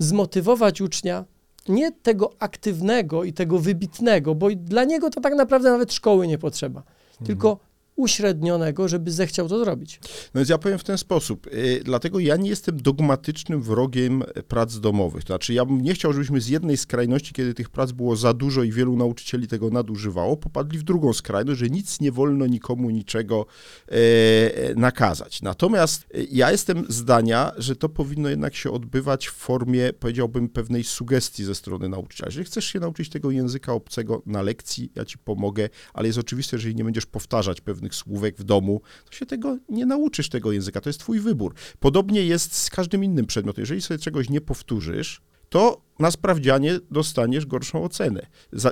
zmotywować 0.00 0.80
ucznia 0.80 1.24
nie 1.68 1.92
tego 1.92 2.30
aktywnego 2.38 3.24
i 3.24 3.32
tego 3.32 3.58
wybitnego, 3.58 4.34
bo 4.34 4.48
dla 4.56 4.84
niego 4.84 5.10
to 5.10 5.20
tak 5.20 5.34
naprawdę 5.34 5.70
nawet 5.70 5.92
szkoły 5.92 6.26
nie 6.26 6.38
potrzeba, 6.38 6.80
mhm. 6.80 7.26
tylko 7.26 7.58
uśrednionego, 8.00 8.88
żeby 8.88 9.12
zechciał 9.12 9.48
to 9.48 9.58
zrobić. 9.58 10.00
No 10.34 10.38
więc 10.38 10.48
ja 10.48 10.58
powiem 10.58 10.78
w 10.78 10.84
ten 10.84 10.98
sposób. 10.98 11.46
Y, 11.46 11.80
dlatego 11.84 12.18
ja 12.18 12.36
nie 12.36 12.50
jestem 12.50 12.82
dogmatycznym 12.82 13.62
wrogiem 13.62 14.22
prac 14.48 14.80
domowych. 14.80 15.24
To 15.24 15.26
znaczy, 15.26 15.54
ja 15.54 15.64
bym 15.64 15.82
nie 15.82 15.94
chciał, 15.94 16.12
żebyśmy 16.12 16.40
z 16.40 16.48
jednej 16.48 16.76
skrajności, 16.76 17.32
kiedy 17.32 17.54
tych 17.54 17.70
prac 17.70 17.92
było 17.92 18.16
za 18.16 18.34
dużo 18.34 18.62
i 18.62 18.72
wielu 18.72 18.96
nauczycieli 18.96 19.48
tego 19.48 19.70
nadużywało, 19.70 20.36
popadli 20.36 20.78
w 20.78 20.82
drugą 20.82 21.12
skrajność, 21.12 21.60
że 21.60 21.66
nic 21.66 22.00
nie 22.00 22.12
wolno 22.12 22.46
nikomu 22.46 22.90
niczego 22.90 23.46
e, 23.88 24.74
nakazać. 24.74 25.42
Natomiast 25.42 26.06
y, 26.14 26.26
ja 26.30 26.50
jestem 26.50 26.84
zdania, 26.88 27.52
że 27.58 27.76
to 27.76 27.88
powinno 27.88 28.28
jednak 28.28 28.54
się 28.54 28.70
odbywać 28.70 29.28
w 29.28 29.32
formie, 29.32 29.92
powiedziałbym, 29.92 30.48
pewnej 30.48 30.84
sugestii 30.84 31.44
ze 31.44 31.54
strony 31.54 31.88
nauczyciela. 31.88 32.28
Jeżeli 32.28 32.46
chcesz 32.46 32.64
się 32.64 32.80
nauczyć 32.80 33.08
tego 33.08 33.30
języka 33.30 33.72
obcego 33.72 34.22
na 34.26 34.42
lekcji, 34.42 34.92
ja 34.94 35.04
ci 35.04 35.18
pomogę, 35.18 35.68
ale 35.94 36.06
jest 36.06 36.18
oczywiste, 36.18 36.58
że 36.58 36.60
jeżeli 36.60 36.76
nie 36.76 36.84
będziesz 36.84 37.06
powtarzać 37.06 37.60
pewnych 37.60 37.89
słówek 37.94 38.36
w 38.36 38.44
domu, 38.44 38.80
to 39.04 39.12
się 39.12 39.26
tego 39.26 39.58
nie 39.68 39.86
nauczysz 39.86 40.28
tego 40.28 40.52
języka. 40.52 40.80
To 40.80 40.88
jest 40.88 41.00
twój 41.00 41.20
wybór. 41.20 41.54
Podobnie 41.80 42.24
jest 42.24 42.56
z 42.56 42.70
każdym 42.70 43.04
innym 43.04 43.26
przedmiotem. 43.26 43.62
Jeżeli 43.62 43.82
sobie 43.82 43.98
czegoś 43.98 44.28
nie 44.28 44.40
powtórzysz, 44.40 45.20
to 45.48 45.82
na 45.98 46.10
sprawdzianie 46.10 46.78
dostaniesz 46.90 47.46
gorszą 47.46 47.84
ocenę. 47.84 48.26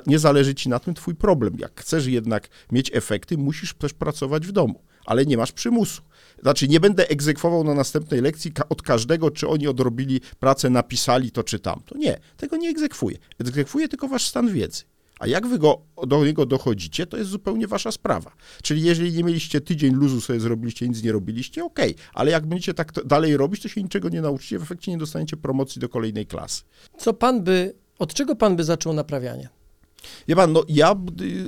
Nie 0.07 0.19
zależy 0.19 0.55
ci 0.55 0.69
na 0.69 0.79
tym 0.79 0.93
twój 0.93 1.15
problem. 1.15 1.53
Jak 1.57 1.81
chcesz 1.81 2.05
jednak 2.05 2.49
mieć 2.71 2.91
efekty, 2.93 3.37
musisz 3.37 3.73
też 3.73 3.93
pracować 3.93 4.47
w 4.47 4.51
domu, 4.51 4.81
ale 5.05 5.25
nie 5.25 5.37
masz 5.37 5.51
przymusu. 5.51 6.01
Znaczy, 6.41 6.67
nie 6.67 6.79
będę 6.79 7.09
egzekwował 7.09 7.63
na 7.63 7.73
następnej 7.73 8.21
lekcji 8.21 8.51
od 8.69 8.81
każdego, 8.81 9.31
czy 9.31 9.47
oni 9.47 9.67
odrobili 9.67 10.21
pracę, 10.39 10.69
napisali 10.69 11.31
to 11.31 11.43
czy 11.43 11.59
tamto. 11.59 11.97
Nie, 11.97 12.19
tego 12.37 12.57
nie 12.57 12.69
egzekwuję. 12.69 13.17
Egzekwuję 13.39 13.87
tylko 13.87 14.07
wasz 14.07 14.27
stan 14.27 14.53
wiedzy. 14.53 14.83
A 15.19 15.27
jak 15.27 15.47
wy 15.47 15.59
go, 15.59 15.81
do 16.07 16.25
niego 16.25 16.45
dochodzicie, 16.45 17.05
to 17.05 17.17
jest 17.17 17.29
zupełnie 17.29 17.67
wasza 17.67 17.91
sprawa. 17.91 18.31
Czyli 18.63 18.83
jeżeli 18.83 19.13
nie 19.13 19.23
mieliście 19.23 19.61
tydzień 19.61 19.93
luzu, 19.93 20.21
sobie 20.21 20.39
zrobiliście, 20.39 20.87
nic 20.87 21.03
nie 21.03 21.11
robiliście, 21.11 21.65
okej. 21.65 21.91
Okay. 21.91 22.05
Ale 22.13 22.31
jak 22.31 22.47
będziecie 22.47 22.73
tak 22.73 22.91
dalej 23.05 23.37
robić, 23.37 23.61
to 23.61 23.67
się 23.67 23.83
niczego 23.83 24.09
nie 24.09 24.21
nauczycie, 24.21 24.59
w 24.59 24.63
efekcie 24.63 24.91
nie 24.91 24.97
dostaniecie 24.97 25.37
promocji 25.37 25.81
do 25.81 25.89
kolejnej 25.89 26.25
klasy. 26.25 26.63
Co 26.97 27.13
pan 27.13 27.43
by, 27.43 27.75
od 27.99 28.13
czego 28.13 28.35
pan 28.35 28.55
by 28.55 28.63
zaczął 28.63 28.93
naprawianie? 28.93 29.49
Wie 30.27 30.35
pan, 30.35 30.53
no 30.53 30.63
ja 30.67 30.95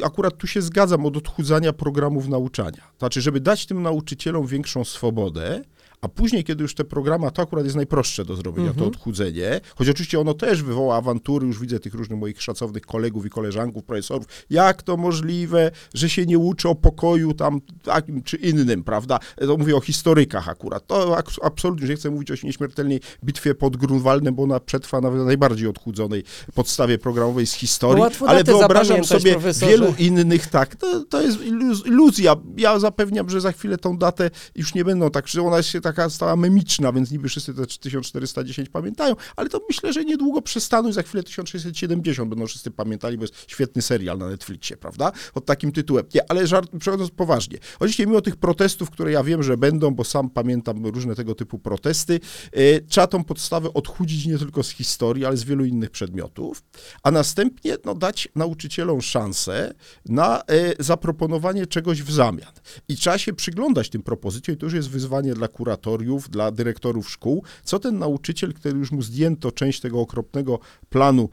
akurat 0.03 0.37
tu 0.37 0.47
się 0.47 0.61
zgadzam 0.61 1.05
od 1.05 1.17
odchudzania 1.17 1.73
programów 1.73 2.27
nauczania. 2.27 2.91
Znaczy, 2.99 3.21
żeby 3.21 3.39
dać 3.39 3.65
tym 3.65 3.81
nauczycielom 3.81 4.47
większą 4.47 4.83
swobodę, 4.83 5.61
a 6.01 6.07
później, 6.07 6.43
kiedy 6.43 6.61
już 6.61 6.75
te 6.75 6.83
programy, 6.83 7.31
to 7.31 7.41
akurat 7.41 7.63
jest 7.63 7.75
najprostsze 7.75 8.25
do 8.25 8.35
zrobienia, 8.35 8.63
mm 8.63 8.73
-hmm. 8.73 8.79
to 8.79 8.85
mhm. 8.85 8.95
odchudzenie, 8.95 9.61
choć 9.75 9.89
oczywiście 9.89 10.19
ono 10.19 10.33
też 10.33 10.63
wywoła 10.63 10.95
awantury, 10.95 11.47
już 11.47 11.59
widzę 11.59 11.79
tych 11.79 11.93
różnych 11.93 12.19
moich 12.19 12.41
szacownych 12.41 12.85
kolegów 12.85 13.25
i 13.25 13.29
koleżanków, 13.29 13.83
profesorów, 13.83 14.27
jak 14.49 14.83
to 14.83 14.97
możliwe, 14.97 15.71
że 15.93 16.09
się 16.09 16.25
nie 16.25 16.39
uczy 16.39 16.69
o 16.69 16.75
pokoju 16.75 17.33
tam 17.33 17.61
takim 17.83 18.23
czy 18.23 18.37
innym, 18.37 18.83
prawda? 18.83 19.19
To 19.39 19.57
mówię 19.57 19.75
o 19.75 19.81
historykach 19.81 20.49
akurat. 20.49 20.87
To 20.87 21.17
absolutnie, 21.41 21.87
nie 21.87 21.95
chcę 21.95 22.09
mówić 22.09 22.31
o 22.31 22.33
nieśmiertelnej 22.43 22.99
bitwie 23.23 23.55
pod 23.55 23.77
Grunwaldem, 23.77 24.35
bo 24.35 24.43
ona 24.43 24.59
przetrwa 24.59 25.01
nawet 25.01 25.19
na 25.19 25.25
najbardziej 25.25 25.67
odchudzonej 25.67 26.23
podstawie 26.53 26.97
programowej 26.97 27.47
z 27.47 27.53
historii, 27.53 28.03
ale 28.27 28.43
wyobrażam 28.43 29.03
sobie 29.03 29.31
profesorze. 29.31 29.71
wielu 29.71 29.93
innych, 29.97 30.47
tak, 30.47 30.75
to, 30.75 31.03
to 31.03 31.21
jest 31.21 31.37
iluzja. 31.85 32.35
Ja 32.57 32.79
zapewniam, 32.79 33.29
że 33.29 33.41
za 33.41 33.51
chwilę 33.51 33.77
tą 33.77 33.97
datę 33.97 34.29
już 34.55 34.75
nie 34.75 34.85
będą 34.85 35.09
tak, 35.09 35.27
że 35.27 35.41
ona 35.41 35.63
się 35.63 35.81
tak 35.81 35.90
taka 35.93 36.09
stała 36.09 36.35
memiczna, 36.35 36.93
więc 36.93 37.11
niby 37.11 37.29
wszyscy 37.29 37.53
te 37.53 37.65
1410 37.65 38.69
pamiętają, 38.69 39.15
ale 39.35 39.49
to 39.49 39.61
myślę, 39.69 39.93
że 39.93 40.05
niedługo 40.05 40.41
przestaną 40.41 40.89
i 40.89 40.93
za 40.93 41.03
chwilę 41.03 41.23
1670 41.23 42.29
będą 42.29 42.47
wszyscy 42.47 42.71
pamiętali, 42.71 43.17
bo 43.17 43.23
jest 43.23 43.33
świetny 43.47 43.81
serial 43.81 44.17
na 44.17 44.29
Netflixie, 44.29 44.77
prawda? 44.77 45.11
Pod 45.33 45.45
takim 45.45 45.71
tytułem. 45.71 46.05
Nie, 46.15 46.31
ale 46.31 46.47
żart, 46.47 46.71
przechodząc 46.79 47.11
poważnie. 47.11 47.57
Oczywiście 47.79 48.05
mimo 48.05 48.21
tych 48.21 48.35
protestów, 48.35 48.89
które 48.89 49.11
ja 49.11 49.23
wiem, 49.23 49.43
że 49.43 49.57
będą, 49.57 49.91
bo 49.91 50.03
sam 50.03 50.29
pamiętam 50.29 50.85
różne 50.85 51.15
tego 51.15 51.35
typu 51.35 51.59
protesty, 51.59 52.19
yy, 52.55 52.85
trzeba 52.87 53.07
tą 53.07 53.23
podstawę 53.23 53.73
odchudzić 53.73 54.25
nie 54.25 54.37
tylko 54.37 54.63
z 54.63 54.69
historii, 54.69 55.25
ale 55.25 55.37
z 55.37 55.43
wielu 55.43 55.65
innych 55.65 55.89
przedmiotów, 55.89 56.63
a 57.03 57.11
następnie 57.11 57.77
no, 57.85 57.95
dać 57.95 58.29
nauczycielom 58.35 59.01
szansę 59.01 59.73
na 60.05 60.43
yy, 60.49 60.75
zaproponowanie 60.79 61.67
czegoś 61.67 62.03
w 62.03 62.11
zamian. 62.11 62.51
I 62.87 62.95
trzeba 62.95 63.17
się 63.17 63.33
przyglądać 63.33 63.89
tym 63.89 64.03
propozycjom 64.03 64.55
i 64.55 64.59
to 64.59 64.65
już 64.65 64.73
jest 64.73 64.89
wyzwanie 64.89 65.33
dla 65.33 65.47
kuratorów, 65.47 65.80
kuratoriów, 65.81 66.29
dla 66.29 66.51
dyrektorów 66.51 67.09
szkół, 67.09 67.43
co 67.63 67.79
ten 67.79 67.99
nauczyciel, 67.99 68.53
który 68.53 68.79
już 68.79 68.91
mu 68.91 69.01
zdjęto 69.01 69.51
część 69.51 69.79
tego 69.79 69.99
okropnego 69.99 70.59
planu, 70.89 71.29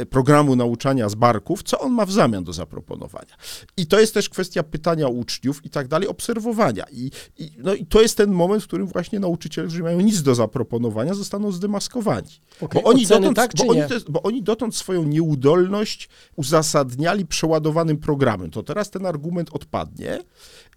e, 0.00 0.06
programu 0.06 0.56
nauczania 0.56 1.08
z 1.08 1.14
barków, 1.14 1.62
co 1.62 1.78
on 1.78 1.92
ma 1.92 2.06
w 2.06 2.12
zamian 2.12 2.44
do 2.44 2.52
zaproponowania. 2.52 3.36
I 3.76 3.86
to 3.86 4.00
jest 4.00 4.14
też 4.14 4.28
kwestia 4.28 4.62
pytania 4.62 5.08
uczniów 5.08 5.64
i 5.64 5.70
tak 5.70 5.88
dalej, 5.88 6.08
obserwowania. 6.08 6.84
I, 6.92 7.10
i, 7.38 7.50
no, 7.58 7.74
i 7.74 7.86
to 7.86 8.02
jest 8.02 8.16
ten 8.16 8.30
moment, 8.30 8.62
w 8.62 8.66
którym 8.66 8.86
właśnie 8.86 9.20
nauczyciele, 9.20 9.66
którzy 9.68 9.82
mają 9.82 10.00
nic 10.00 10.22
do 10.22 10.34
zaproponowania, 10.34 11.14
zostaną 11.14 11.52
zdemaskowani. 11.52 12.40
Okay, 12.60 12.82
bo, 12.82 12.88
oni 12.88 13.06
dotąd, 13.06 13.36
tak, 13.36 13.50
bo, 13.56 13.66
oni 13.66 13.80
te, 13.88 14.00
bo 14.08 14.22
oni 14.22 14.42
dotąd 14.42 14.76
swoją 14.76 15.04
nieudolność 15.04 16.08
uzasadniali 16.36 17.26
przeładowanym 17.26 17.98
programem. 17.98 18.50
To 18.50 18.62
teraz 18.62 18.90
ten 18.90 19.06
argument 19.06 19.50
odpadnie 19.52 20.18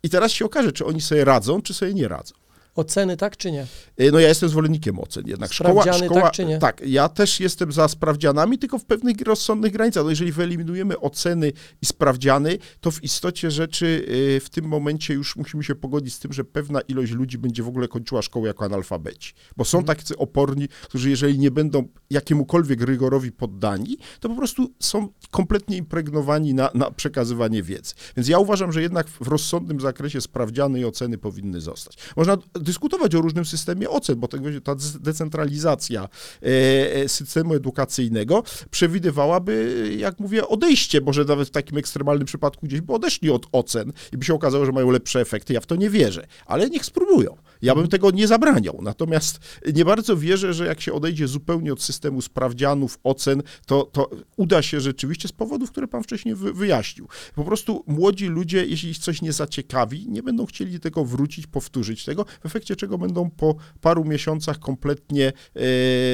i 0.03 0.09
teraz 0.09 0.31
się 0.31 0.45
okaże, 0.45 0.71
czy 0.71 0.85
oni 0.85 1.01
sobie 1.01 1.25
radzą, 1.25 1.61
czy 1.61 1.73
sobie 1.73 1.93
nie 1.93 2.07
radzą. 2.07 2.42
Oceny 2.75 3.17
tak 3.17 3.37
czy 3.37 3.51
nie? 3.51 3.67
Y, 4.01 4.11
no 4.11 4.19
ja 4.19 4.27
jestem 4.27 4.49
zwolennikiem 4.49 4.99
ocen. 4.99 5.27
Jednak 5.27 5.53
szkoła, 5.53 5.93
szkoła, 5.93 6.21
tak 6.21 6.31
czy 6.31 6.45
nie? 6.45 6.57
Tak, 6.57 6.81
ja 6.85 7.09
też 7.09 7.39
jestem 7.39 7.71
za 7.71 7.87
sprawdzianami, 7.87 8.57
tylko 8.57 8.79
w 8.79 8.85
pewnych 8.85 9.21
rozsądnych 9.21 9.71
granicach. 9.73 10.03
No 10.03 10.09
jeżeli 10.09 10.31
wyeliminujemy 10.31 10.99
oceny 10.99 11.51
i 11.81 11.85
sprawdziany, 11.85 12.57
to 12.81 12.91
w 12.91 13.03
istocie 13.03 13.51
rzeczy 13.51 14.05
y, 14.35 14.39
w 14.39 14.49
tym 14.49 14.65
momencie 14.65 15.13
już 15.13 15.35
musimy 15.35 15.63
się 15.63 15.75
pogodzić 15.75 16.13
z 16.13 16.19
tym, 16.19 16.33
że 16.33 16.43
pewna 16.43 16.81
ilość 16.81 17.11
ludzi 17.11 17.37
będzie 17.37 17.63
w 17.63 17.67
ogóle 17.67 17.87
kończyła 17.87 18.21
szkołę 18.21 18.47
jako 18.47 18.65
analfabeci. 18.65 19.33
Bo 19.57 19.65
są 19.65 19.77
hmm. 19.77 19.95
tacy 19.95 20.17
oporni, 20.17 20.67
którzy 20.83 21.09
jeżeli 21.09 21.39
nie 21.39 21.51
będą 21.51 21.87
jakiemukolwiek 22.09 22.81
rygorowi 22.81 23.31
poddani, 23.31 23.97
to 24.19 24.29
po 24.29 24.35
prostu 24.35 24.73
są 24.79 25.07
kompletnie 25.31 25.77
impregnowani 25.77 26.53
na, 26.53 26.69
na 26.73 26.91
przekazywanie 26.91 27.63
wiedzy. 27.63 27.93
Więc 28.17 28.27
ja 28.27 28.39
uważam, 28.39 28.71
że 28.71 28.81
jednak 28.81 29.07
w 29.07 29.27
rozsądnym 29.27 29.79
zakresie 29.79 30.21
sprawdziany 30.21 30.79
i 30.79 30.85
oceny 30.85 31.17
powinny 31.17 31.61
zostać. 31.61 31.97
Można 32.15 32.37
dyskutować 32.63 33.15
o 33.15 33.21
różnym 33.21 33.45
systemie 33.45 33.89
ocen, 33.89 34.15
bo 34.19 34.27
ta 34.63 34.75
decentralizacja 34.99 36.03
e, 36.43 36.47
e, 36.95 37.09
systemu 37.09 37.53
edukacyjnego 37.53 38.43
przewidywałaby, 38.71 39.95
jak 39.97 40.19
mówię, 40.19 40.47
odejście, 40.47 41.01
może 41.01 41.25
nawet 41.25 41.47
w 41.47 41.51
takim 41.51 41.77
ekstremalnym 41.77 42.25
przypadku 42.25 42.65
gdzieś 42.65 42.81
by 42.81 42.93
odeszli 42.93 43.29
od 43.29 43.47
ocen 43.51 43.93
i 44.11 44.17
by 44.17 44.25
się 44.25 44.33
okazało, 44.33 44.65
że 44.65 44.71
mają 44.71 44.91
lepsze 44.91 45.21
efekty. 45.21 45.53
Ja 45.53 45.61
w 45.61 45.65
to 45.65 45.75
nie 45.75 45.89
wierzę, 45.89 46.27
ale 46.45 46.69
niech 46.69 46.85
spróbują. 46.85 47.37
Ja 47.61 47.75
bym 47.75 47.87
tego 47.87 48.11
nie 48.11 48.27
zabraniał. 48.27 48.79
Natomiast 48.81 49.39
nie 49.73 49.85
bardzo 49.85 50.17
wierzę, 50.17 50.53
że 50.53 50.65
jak 50.65 50.81
się 50.81 50.93
odejdzie 50.93 51.27
zupełnie 51.27 51.73
od 51.73 51.81
systemu 51.81 52.21
sprawdzianów, 52.21 52.99
ocen, 53.03 53.43
to, 53.65 53.83
to 53.83 54.09
uda 54.37 54.61
się 54.61 54.81
rzeczywiście 54.81 55.27
z 55.27 55.31
powodów, 55.31 55.71
które 55.71 55.87
pan 55.87 56.03
wcześniej 56.03 56.35
wy, 56.35 56.53
wyjaśnił. 56.53 57.07
Po 57.35 57.43
prostu 57.43 57.83
młodzi 57.87 58.27
ludzie, 58.27 58.65
jeśli 58.65 58.89
ich 58.89 58.97
coś 58.97 59.21
nie 59.21 59.33
zaciekawi, 59.33 60.09
nie 60.09 60.23
będą 60.23 60.45
chcieli 60.45 60.79
tego 60.79 61.05
wrócić, 61.05 61.47
powtórzyć 61.47 62.05
tego, 62.05 62.25
w 62.47 62.52
efekcie 62.53 62.75
czego 62.75 62.97
będą 62.97 63.29
po 63.29 63.55
paru 63.81 64.05
miesiącach 64.05 64.59
kompletnie 64.59 65.27
e, 65.55 65.61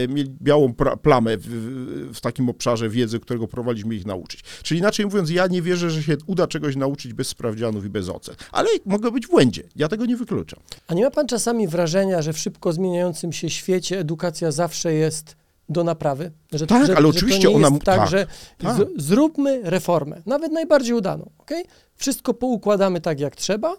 mieli 0.07 0.29
białą 0.41 0.73
plamę 1.01 1.37
w, 1.37 1.47
w, 2.13 2.21
takim 2.21 2.49
obszarze 2.49 2.89
wiedzy, 2.89 3.19
którego 3.19 3.47
próbowaliśmy 3.47 3.95
ich 3.95 4.05
nauczyć. 4.05 4.43
Czyli 4.63 4.79
inaczej 4.79 5.05
mówiąc, 5.05 5.29
ja 5.29 5.47
nie 5.47 5.61
wierzę, 5.61 5.89
że 5.89 6.03
się 6.03 6.17
uda 6.27 6.47
czegoś 6.47 6.75
nauczyć 6.75 7.13
bez 7.13 7.27
sprawdzianów 7.27 7.85
i 7.85 7.89
bez 7.89 8.09
ocen. 8.09 8.35
Ale 8.51 8.69
mogę 8.85 9.11
być 9.11 9.27
w 9.27 9.29
błędzie. 9.29 9.63
Ja 9.75 9.87
tego 9.87 10.05
nie 10.05 10.17
wykluczam. 10.17 10.59
A 10.87 10.93
nie 10.93 11.03
ma 11.03 11.11
pan 11.11 11.27
czasami 11.27 11.67
wrażenia, 11.67 12.21
że 12.21 12.33
w 12.33 12.37
szybko 12.37 12.73
zmieniającym 12.73 13.33
się 13.33 13.49
świecie 13.49 13.99
edukacja 13.99 14.51
zawsze 14.51 14.93
jest 14.93 15.35
do 15.69 15.83
naprawy. 15.83 16.31
Że, 16.51 16.67
tak, 16.67 16.87
że, 16.87 16.97
ale 16.97 17.01
że 17.01 17.17
oczywiście 17.17 17.49
ona... 17.49 17.71
tak, 17.71 17.83
tak, 17.83 18.09
że 18.09 18.27
tak. 18.57 18.77
Z, 18.77 19.03
zróbmy 19.03 19.61
reformę, 19.63 20.21
nawet 20.25 20.51
najbardziej 20.51 20.93
udaną, 20.93 21.29
okay? 21.37 21.63
Wszystko 21.95 22.33
poukładamy 22.33 23.01
tak, 23.01 23.19
jak 23.19 23.35
trzeba, 23.35 23.75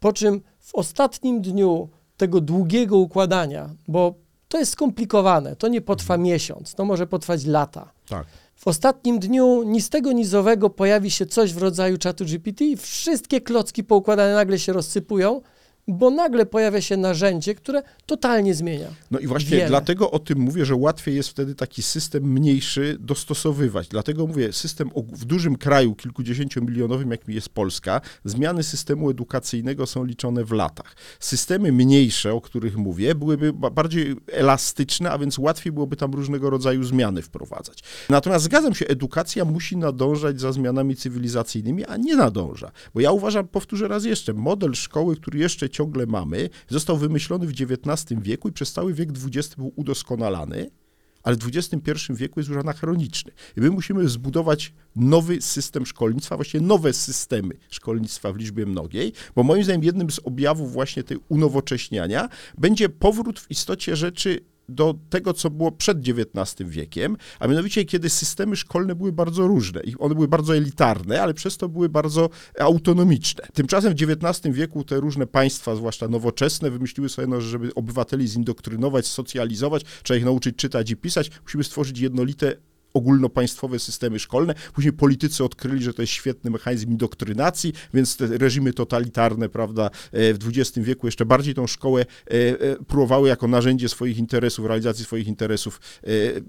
po 0.00 0.12
czym 0.12 0.40
w 0.60 0.74
ostatnim 0.74 1.42
dniu 1.42 1.88
tego 2.16 2.40
długiego 2.40 2.98
układania, 2.98 3.70
bo 3.88 4.14
to 4.48 4.58
jest 4.58 4.72
skomplikowane, 4.72 5.56
to 5.56 5.68
nie 5.68 5.80
potrwa 5.80 6.14
mhm. 6.14 6.22
miesiąc, 6.22 6.74
to 6.74 6.84
może 6.84 7.06
potrwać 7.06 7.44
lata. 7.44 7.92
Tak. 8.08 8.26
W 8.56 8.68
ostatnim 8.68 9.18
dniu 9.18 9.62
ni 9.62 9.82
z 9.82 9.88
tego 9.88 10.12
nizowego 10.12 10.70
pojawi 10.70 11.10
się 11.10 11.26
coś 11.26 11.52
w 11.52 11.58
rodzaju 11.58 11.98
czatu 11.98 12.24
GPT 12.24 12.64
i 12.64 12.76
wszystkie 12.76 13.40
klocki 13.40 13.84
poukładane 13.84 14.34
nagle 14.34 14.58
się 14.58 14.72
rozsypują 14.72 15.40
bo 15.88 16.10
nagle 16.10 16.46
pojawia 16.46 16.80
się 16.80 16.96
narzędzie, 16.96 17.54
które 17.54 17.82
totalnie 18.06 18.54
zmienia. 18.54 18.88
No 19.10 19.18
i 19.18 19.26
właśnie 19.26 19.50
Wiele. 19.50 19.68
dlatego 19.68 20.10
o 20.10 20.18
tym 20.18 20.38
mówię, 20.38 20.64
że 20.64 20.74
łatwiej 20.74 21.14
jest 21.14 21.28
wtedy 21.28 21.54
taki 21.54 21.82
system 21.82 22.32
mniejszy 22.32 22.96
dostosowywać. 23.00 23.88
Dlatego 23.88 24.26
mówię, 24.26 24.52
system 24.52 24.90
w 25.12 25.24
dużym 25.24 25.56
kraju, 25.56 25.94
kilkudziesięciomilionowym, 25.94 27.10
jakim 27.10 27.34
jest 27.34 27.48
Polska, 27.48 28.00
zmiany 28.24 28.62
systemu 28.62 29.10
edukacyjnego 29.10 29.86
są 29.86 30.04
liczone 30.04 30.44
w 30.44 30.52
latach. 30.52 30.96
Systemy 31.20 31.72
mniejsze, 31.72 32.32
o 32.34 32.40
których 32.40 32.76
mówię, 32.76 33.14
byłyby 33.14 33.52
ba- 33.52 33.70
bardziej 33.70 34.16
elastyczne, 34.32 35.10
a 35.10 35.18
więc 35.18 35.38
łatwiej 35.38 35.72
byłoby 35.72 35.96
tam 35.96 36.12
różnego 36.12 36.50
rodzaju 36.50 36.84
zmiany 36.84 37.22
wprowadzać. 37.22 37.82
Natomiast 38.08 38.44
zgadzam 38.44 38.74
się, 38.74 38.86
edukacja 38.86 39.44
musi 39.44 39.76
nadążać 39.76 40.40
za 40.40 40.52
zmianami 40.52 40.96
cywilizacyjnymi, 40.96 41.84
a 41.84 41.96
nie 41.96 42.16
nadąża. 42.16 42.72
Bo 42.94 43.00
ja 43.00 43.12
uważam, 43.12 43.48
powtórzę 43.48 43.88
raz 43.88 44.04
jeszcze, 44.04 44.32
model 44.34 44.74
szkoły, 44.74 45.16
który 45.16 45.38
jeszcze 45.38 45.68
ciągle 45.74 46.06
mamy, 46.06 46.50
został 46.68 46.96
wymyślony 46.96 47.46
w 47.46 47.50
XIX 47.50 48.20
wieku 48.22 48.48
i 48.48 48.52
przez 48.52 48.72
cały 48.72 48.94
wiek 48.94 49.08
XX 49.10 49.54
był 49.54 49.72
udoskonalany, 49.76 50.70
ale 51.22 51.36
w 51.36 51.46
XXI 51.46 51.90
wieku 52.10 52.40
jest 52.40 52.50
już 52.50 52.58
anachroniczny. 52.58 53.32
I 53.56 53.60
my 53.60 53.70
musimy 53.70 54.08
zbudować 54.08 54.72
nowy 54.96 55.42
system 55.42 55.86
szkolnictwa, 55.86 56.36
właściwie 56.36 56.66
nowe 56.66 56.92
systemy 56.92 57.54
szkolnictwa 57.70 58.32
w 58.32 58.36
liczbie 58.36 58.66
mnogiej, 58.66 59.12
bo 59.36 59.42
moim 59.42 59.64
zdaniem 59.64 59.84
jednym 59.84 60.10
z 60.10 60.20
objawów 60.24 60.72
właśnie 60.72 61.02
tej 61.02 61.18
unowocześniania 61.28 62.28
będzie 62.58 62.88
powrót 62.88 63.40
w 63.40 63.50
istocie 63.50 63.96
rzeczy 63.96 64.40
do 64.68 64.94
tego, 65.10 65.32
co 65.32 65.50
było 65.50 65.72
przed 65.72 65.98
XIX 66.08 66.70
wiekiem, 66.70 67.16
a 67.38 67.48
mianowicie 67.48 67.84
kiedy 67.84 68.10
systemy 68.10 68.56
szkolne 68.56 68.94
były 68.94 69.12
bardzo 69.12 69.46
różne 69.46 69.80
i 69.80 69.98
one 69.98 70.14
były 70.14 70.28
bardzo 70.28 70.56
elitarne, 70.56 71.22
ale 71.22 71.34
przez 71.34 71.56
to 71.56 71.68
były 71.68 71.88
bardzo 71.88 72.30
autonomiczne. 72.58 73.46
Tymczasem 73.54 73.94
w 73.94 74.02
XIX 74.02 74.54
wieku 74.54 74.84
te 74.84 75.00
różne 75.00 75.26
państwa, 75.26 75.76
zwłaszcza 75.76 76.08
nowoczesne, 76.08 76.70
wymyśliły 76.70 77.08
sobie, 77.08 77.28
no, 77.28 77.40
że 77.40 77.48
żeby 77.48 77.74
obywateli 77.74 78.28
zindoktrynować, 78.28 79.06
socjalizować, 79.06 79.82
trzeba 80.02 80.18
ich 80.18 80.24
nauczyć 80.24 80.56
czytać 80.56 80.90
i 80.90 80.96
pisać, 80.96 81.30
musimy 81.42 81.64
stworzyć 81.64 81.98
jednolite 81.98 82.56
ogólnopaństwowe 82.94 83.78
systemy 83.78 84.18
szkolne. 84.18 84.54
Później 84.74 84.92
politycy 84.92 85.44
odkryli, 85.44 85.84
że 85.84 85.94
to 85.94 86.02
jest 86.02 86.12
świetny 86.12 86.50
mechanizm 86.50 86.90
indoktrynacji, 86.90 87.72
więc 87.94 88.16
te 88.16 88.26
reżimy 88.26 88.72
totalitarne, 88.72 89.48
prawda, 89.48 89.90
e, 90.12 90.34
w 90.34 90.38
XX 90.48 90.78
wieku 90.86 91.06
jeszcze 91.06 91.26
bardziej 91.26 91.54
tą 91.54 91.66
szkołę 91.66 92.00
e, 92.02 92.34
e, 92.34 92.76
próbowały 92.76 93.28
jako 93.28 93.48
narzędzie 93.48 93.88
swoich 93.88 94.18
interesów, 94.18 94.66
realizacji 94.66 95.04
swoich 95.04 95.26
interesów 95.26 95.80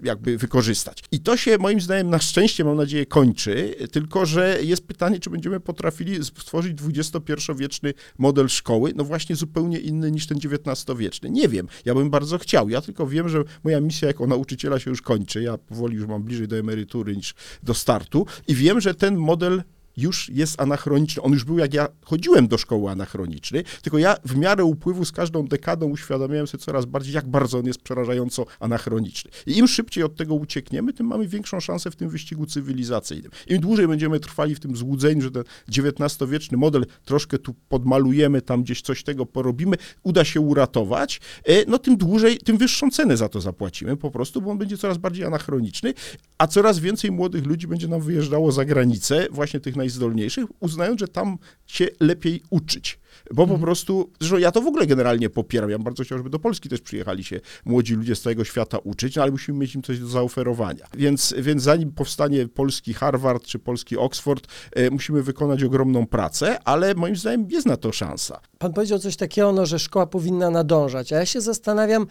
jakby 0.02 0.38
wykorzystać. 0.38 1.04
I 1.12 1.20
to 1.20 1.36
się 1.36 1.58
moim 1.58 1.80
zdaniem 1.80 2.10
na 2.10 2.18
szczęście, 2.18 2.64
mam 2.64 2.76
nadzieję, 2.76 3.06
kończy, 3.06 3.74
tylko 3.92 4.26
że 4.26 4.58
jest 4.62 4.86
pytanie, 4.86 5.20
czy 5.20 5.30
będziemy 5.30 5.60
potrafili 5.60 6.24
stworzyć 6.24 6.78
XXI-wieczny 6.96 7.94
model 8.18 8.48
szkoły, 8.48 8.92
no 8.96 9.04
właśnie 9.04 9.36
zupełnie 9.36 9.78
inny 9.78 10.10
niż 10.10 10.26
ten 10.26 10.38
XIX-wieczny. 10.38 11.30
Nie 11.30 11.48
wiem, 11.48 11.68
ja 11.84 11.94
bym 11.94 12.10
bardzo 12.10 12.38
chciał, 12.38 12.68
ja 12.68 12.80
tylko 12.80 13.06
wiem, 13.06 13.28
że 13.28 13.44
moja 13.64 13.80
misja 13.80 14.08
jako 14.08 14.26
nauczyciela 14.26 14.78
się 14.78 14.90
już 14.90 15.02
kończy, 15.02 15.42
ja 15.42 15.58
powoli 15.58 15.96
już 15.96 16.06
mam 16.06 16.22
bliżej 16.22 16.35
do 16.40 16.58
emerytury 16.58 17.16
niż 17.16 17.34
do 17.62 17.74
startu 17.74 18.26
i 18.48 18.54
wiem, 18.54 18.80
że 18.80 18.94
ten 18.94 19.16
model 19.16 19.62
już 19.96 20.28
jest 20.28 20.60
anachroniczny. 20.60 21.22
On 21.22 21.32
już 21.32 21.44
był, 21.44 21.58
jak 21.58 21.74
ja 21.74 21.88
chodziłem 22.04 22.48
do 22.48 22.58
szkoły 22.58 22.90
anachroniczny, 22.90 23.62
tylko 23.82 23.98
ja 23.98 24.16
w 24.24 24.36
miarę 24.36 24.64
upływu 24.64 25.04
z 25.04 25.12
każdą 25.12 25.46
dekadą 25.46 25.86
uświadamiałem 25.86 26.46
sobie 26.46 26.64
coraz 26.64 26.84
bardziej, 26.84 27.14
jak 27.14 27.28
bardzo 27.28 27.58
on 27.58 27.66
jest 27.66 27.80
przerażająco 27.80 28.46
anachroniczny. 28.60 29.30
I 29.46 29.58
im 29.58 29.68
szybciej 29.68 30.04
od 30.04 30.16
tego 30.16 30.34
uciekniemy, 30.34 30.92
tym 30.92 31.06
mamy 31.06 31.28
większą 31.28 31.60
szansę 31.60 31.90
w 31.90 31.96
tym 31.96 32.08
wyścigu 32.08 32.46
cywilizacyjnym. 32.46 33.30
Im 33.48 33.60
dłużej 33.60 33.88
będziemy 33.88 34.20
trwali 34.20 34.54
w 34.54 34.60
tym 34.60 34.76
złudzeniu, 34.76 35.22
że 35.22 35.30
ten 35.30 35.44
XIX-wieczny 35.68 36.58
model 36.58 36.86
troszkę 37.04 37.38
tu 37.38 37.54
podmalujemy, 37.68 38.42
tam 38.42 38.62
gdzieś 38.62 38.82
coś 38.82 39.02
tego 39.02 39.26
porobimy, 39.26 39.76
uda 40.02 40.24
się 40.24 40.40
uratować, 40.40 41.20
e, 41.44 41.64
no 41.66 41.78
tym 41.78 41.96
dłużej, 41.96 42.38
tym 42.38 42.58
wyższą 42.58 42.90
cenę 42.90 43.16
za 43.16 43.28
to 43.28 43.40
zapłacimy 43.40 43.96
po 43.96 44.10
prostu, 44.10 44.42
bo 44.42 44.50
on 44.50 44.58
będzie 44.58 44.78
coraz 44.78 44.98
bardziej 44.98 45.24
anachroniczny, 45.24 45.94
a 46.38 46.46
coraz 46.46 46.78
więcej 46.78 47.10
młodych 47.10 47.46
ludzi 47.46 47.66
będzie 47.66 47.88
nam 47.88 48.00
wyjeżdżało 48.00 48.52
za 48.52 48.64
granicę, 48.64 49.26
właśnie 49.30 49.60
tych 49.60 49.76
najzdolniejszych, 49.86 50.46
uznając, 50.60 51.00
że 51.00 51.08
tam 51.08 51.38
się 51.66 51.88
lepiej 52.00 52.42
uczyć. 52.50 52.98
Bo 53.34 53.46
po 53.46 53.58
prostu, 53.58 54.10
zresztą 54.20 54.38
ja 54.38 54.52
to 54.52 54.60
w 54.60 54.66
ogóle 54.66 54.86
generalnie 54.86 55.30
popieram. 55.30 55.70
Ja 55.70 55.78
bym 55.78 55.84
bardzo 55.84 56.04
chciał, 56.04 56.18
żeby 56.18 56.30
do 56.30 56.38
Polski 56.38 56.68
też 56.68 56.80
przyjechali 56.80 57.24
się 57.24 57.40
młodzi 57.64 57.94
ludzie 57.94 58.16
z 58.16 58.20
całego 58.20 58.44
świata 58.44 58.78
uczyć, 58.78 59.16
no 59.16 59.22
ale 59.22 59.30
musimy 59.30 59.58
mieć 59.58 59.74
im 59.74 59.82
coś 59.82 59.98
do 59.98 60.06
zaoferowania. 60.06 60.86
Więc, 60.94 61.34
więc 61.38 61.62
zanim 61.62 61.92
powstanie 61.92 62.48
polski 62.48 62.94
Harvard 62.94 63.44
czy 63.44 63.58
polski 63.58 63.96
Oxford, 63.96 64.46
e, 64.72 64.90
musimy 64.90 65.22
wykonać 65.22 65.62
ogromną 65.62 66.06
pracę, 66.06 66.58
ale 66.64 66.94
moim 66.94 67.16
zdaniem 67.16 67.46
jest 67.50 67.66
na 67.66 67.76
to 67.76 67.92
szansa. 67.92 68.40
Pan 68.58 68.72
powiedział 68.72 68.98
coś 68.98 69.16
takiego, 69.16 69.52
no, 69.52 69.66
że 69.66 69.78
szkoła 69.78 70.06
powinna 70.06 70.50
nadążać, 70.50 71.12
a 71.12 71.16
ja 71.16 71.26
się 71.26 71.40
zastanawiam, 71.40 72.06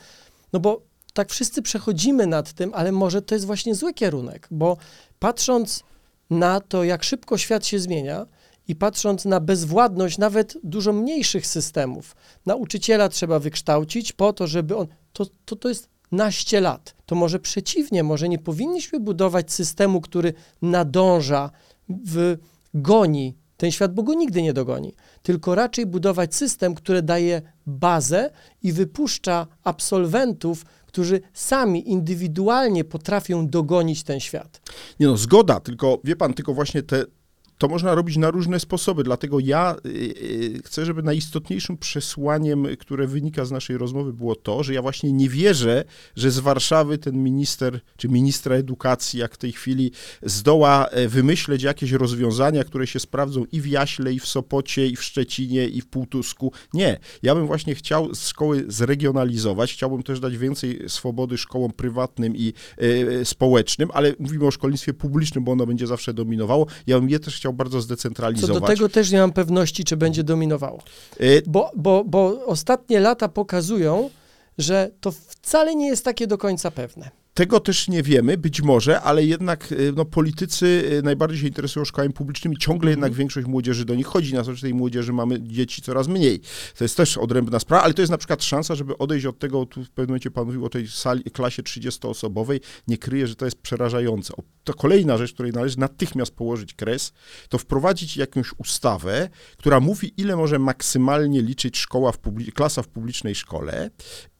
no 0.54 0.60
bo 0.60 0.82
tak 1.14 1.32
wszyscy 1.32 1.62
przechodzimy 1.62 2.28
nad 2.28 2.54
tym, 2.54 2.72
ale 2.74 2.92
może 2.92 3.22
to 3.22 3.36
jest 3.36 3.46
właśnie 3.46 3.76
zły 3.76 3.94
kierunek, 3.94 4.48
bo 4.52 4.78
patrząc 5.20 5.84
na 6.30 6.60
to, 6.60 6.84
jak 6.84 7.04
szybko 7.04 7.38
świat 7.38 7.66
się 7.66 7.80
zmienia 7.80 8.26
i 8.68 8.76
patrząc 8.76 9.26
na 9.26 9.40
bezwładność 9.40 10.18
nawet 10.18 10.58
dużo 10.64 10.94
mniejszych 10.94 11.48
systemów, 11.48 12.16
nauczyciela 12.46 13.10
trzeba 13.10 13.40
wykształcić 13.40 14.14
po 14.14 14.34
to, 14.34 14.48
żeby 14.48 14.78
on, 14.78 14.88
to, 15.14 15.26
to, 15.46 15.56
to 15.56 15.70
jest 15.70 15.90
naście 16.12 16.62
lat. 16.62 16.96
To 17.06 17.16
może 17.16 17.40
przeciwnie, 17.40 18.04
może 18.04 18.30
nie 18.30 18.40
powinniśmy 18.40 19.00
budować 19.00 19.52
systemu, 19.52 20.02
który 20.02 20.34
nadąża, 20.62 21.52
w, 21.90 22.38
goni. 22.74 23.36
Ten 23.58 23.72
świat, 23.72 23.94
bo 23.94 24.04
go 24.04 24.14
nigdy 24.14 24.42
nie 24.42 24.54
dogoni, 24.54 24.94
tylko 25.24 25.56
raczej 25.56 25.86
budować 25.86 26.36
system, 26.36 26.76
który 26.76 27.02
daje 27.02 27.42
bazę 27.68 28.30
i 28.64 28.74
wypuszcza 28.74 29.48
absolwentów, 29.64 30.66
którzy 30.86 31.22
sami 31.34 31.92
indywidualnie 31.92 32.84
potrafią 32.84 33.48
dogonić 33.48 34.04
ten 34.04 34.20
świat. 34.20 34.62
Nie 35.00 35.08
no, 35.08 35.18
zgoda, 35.18 35.60
tylko 35.60 36.00
wie 36.04 36.16
pan, 36.16 36.34
tylko 36.34 36.54
właśnie 36.54 36.84
te, 36.84 37.06
to 37.58 37.68
można 37.68 37.96
robić 37.96 38.18
na 38.18 38.32
różne 38.32 38.60
sposoby, 38.60 39.04
dlatego 39.04 39.40
ja 39.40 39.76
y, 39.86 39.90
y, 39.90 40.62
chcę, 40.66 40.86
żeby 40.86 41.04
najistotniejszym 41.04 41.78
przesłaniem, 41.78 42.68
które 42.80 43.08
wynika 43.08 43.46
z 43.46 43.52
naszej 43.52 43.78
rozmowy 43.78 44.14
było 44.14 44.36
to, 44.36 44.64
że 44.64 44.74
ja 44.74 44.82
właśnie 44.82 45.12
nie 45.12 45.30
wierzę, 45.30 45.84
że 46.16 46.32
z 46.32 46.40
Warszawy 46.40 46.98
ten 46.98 47.24
minister, 47.24 47.80
czy 47.98 48.10
ministra 48.10 48.56
edukacji, 48.56 49.20
jak 49.20 49.34
w 49.34 49.38
tej 49.38 49.52
chwili, 49.52 49.92
zdoła 50.24 50.88
e, 50.88 51.08
wymyśleć 51.08 51.64
jakieś 51.64 51.92
rozwiązania, 51.92 52.64
które 52.64 52.88
się 52.88 53.00
sprawdzą 53.00 53.46
i 53.52 53.62
w 53.62 53.68
Jaśle, 53.68 54.14
i 54.14 54.20
w 54.20 54.28
Sopocie, 54.28 54.88
i 54.88 54.96
w 54.96 55.04
Szczecinie, 55.04 55.68
i 55.68 55.82
w 55.82 55.88
Półtusku. 55.88 56.52
Nie. 56.74 57.00
Ja 57.24 57.36
bym 57.36 57.48
właśnie 57.48 57.76
chciał 57.76 58.10
szkoły 58.16 58.66
zregionalizować, 58.68 59.74
chciałbym 59.74 60.04
też 60.04 60.20
dać 60.20 60.38
więcej 60.38 60.80
swobody 60.88 61.38
szkołom 61.38 61.72
prywatnym 61.72 62.36
i 62.36 62.54
e, 62.78 63.26
społecznym, 63.26 63.90
ale 63.94 64.14
mówimy 64.20 64.46
o 64.46 64.52
szkolnictwie 64.52 64.94
publicznym, 64.94 65.44
bo 65.44 65.52
ono 65.52 65.66
będzie 65.66 65.88
zawsze 65.88 66.14
dominowało. 66.14 66.68
Ja 66.88 67.00
bym 67.00 67.10
je 67.10 67.20
też 67.20 67.36
chciał 67.36 67.45
bardzo 67.54 67.78
Co 67.78 67.82
zdecentralizować. 67.82 68.62
do 68.62 68.68
tego 68.68 68.90
też 68.90 69.12
nie 69.12 69.20
mam 69.20 69.32
pewności, 69.32 69.84
czy 69.84 69.98
będzie 69.98 70.24
dominowało. 70.24 70.80
E, 71.20 71.26
Bo, 71.46 71.72
bo, 71.76 72.04
bo 72.04 72.46
ostatnie 72.46 73.00
lata 73.00 73.28
pokazują, 73.30 74.10
że 74.58 74.92
to 75.02 75.12
wcale 75.12 75.76
nie 75.76 75.88
jest 75.88 76.06
takie 76.06 76.28
do 76.28 76.38
końca 76.38 76.72
pewne. 76.72 77.10
Tego 77.36 77.60
też 77.60 77.88
nie 77.88 78.04
wiemy, 78.04 78.38
być 78.38 78.62
może, 78.62 79.02
ale 79.02 79.26
jednak 79.26 79.72
y, 79.72 79.94
no, 79.96 80.06
politycy 80.06 80.66
y, 81.00 81.04
najbardziej 81.04 81.40
się 81.40 81.48
interesują 81.48 81.86
szkołami 81.86 82.14
publicznymi, 82.14 82.58
ciągle 82.58 82.92
jednak 82.92 83.14
większość 83.14 83.48
młodzieży 83.48 83.86
do 83.86 83.96
nich 83.96 84.08
chodzi, 84.08 84.34
na 84.34 84.44
że 84.44 84.62
tej 84.62 84.74
młodzieży 84.74 85.14
mamy 85.14 85.42
dzieci 85.42 85.82
coraz 85.82 86.08
mniej. 86.08 86.40
To 86.78 86.84
jest 86.84 86.98
też 86.98 87.18
odrębna 87.18 87.60
sprawa, 87.60 87.84
ale 87.84 87.94
to 87.94 88.02
jest 88.02 88.12
na 88.12 88.18
przykład 88.18 88.44
szansa, 88.44 88.76
żeby 88.76 88.98
odejść 88.98 89.26
od 89.26 89.40
tego, 89.40 89.66
tu 89.66 89.84
w 89.84 89.90
pewnym 89.90 90.10
momencie 90.10 90.32
pan 90.32 90.46
mówił 90.46 90.66
o 90.66 90.70
tej 90.70 90.88
sali, 90.88 91.24
klasie 91.24 91.64
30-osobowej, 91.64 92.60
nie 92.88 92.98
kryje, 92.98 93.28
że 93.28 93.36
to 93.36 93.46
jest 93.46 93.58
przerażające. 93.62 94.34
To 94.64 94.74
kolejna 94.74 95.18
rzecz, 95.18 95.34
której 95.34 95.52
należy 95.52 95.80
natychmiast 95.80 96.32
położyć 96.32 96.74
kres, 96.74 97.14
to 97.50 97.58
wprowadzić 97.58 98.18
jakąś 98.18 98.48
ustawę, 98.58 99.30
która 99.58 99.80
mówi, 99.80 100.14
ile 100.18 100.36
może 100.36 100.60
maksymalnie 100.60 101.42
liczyć 101.42 101.78
szkoła 101.78 102.12
w 102.12 102.20
klasa 102.54 102.82
w 102.82 102.88
publicznej 102.88 103.36
szkole 103.36 103.90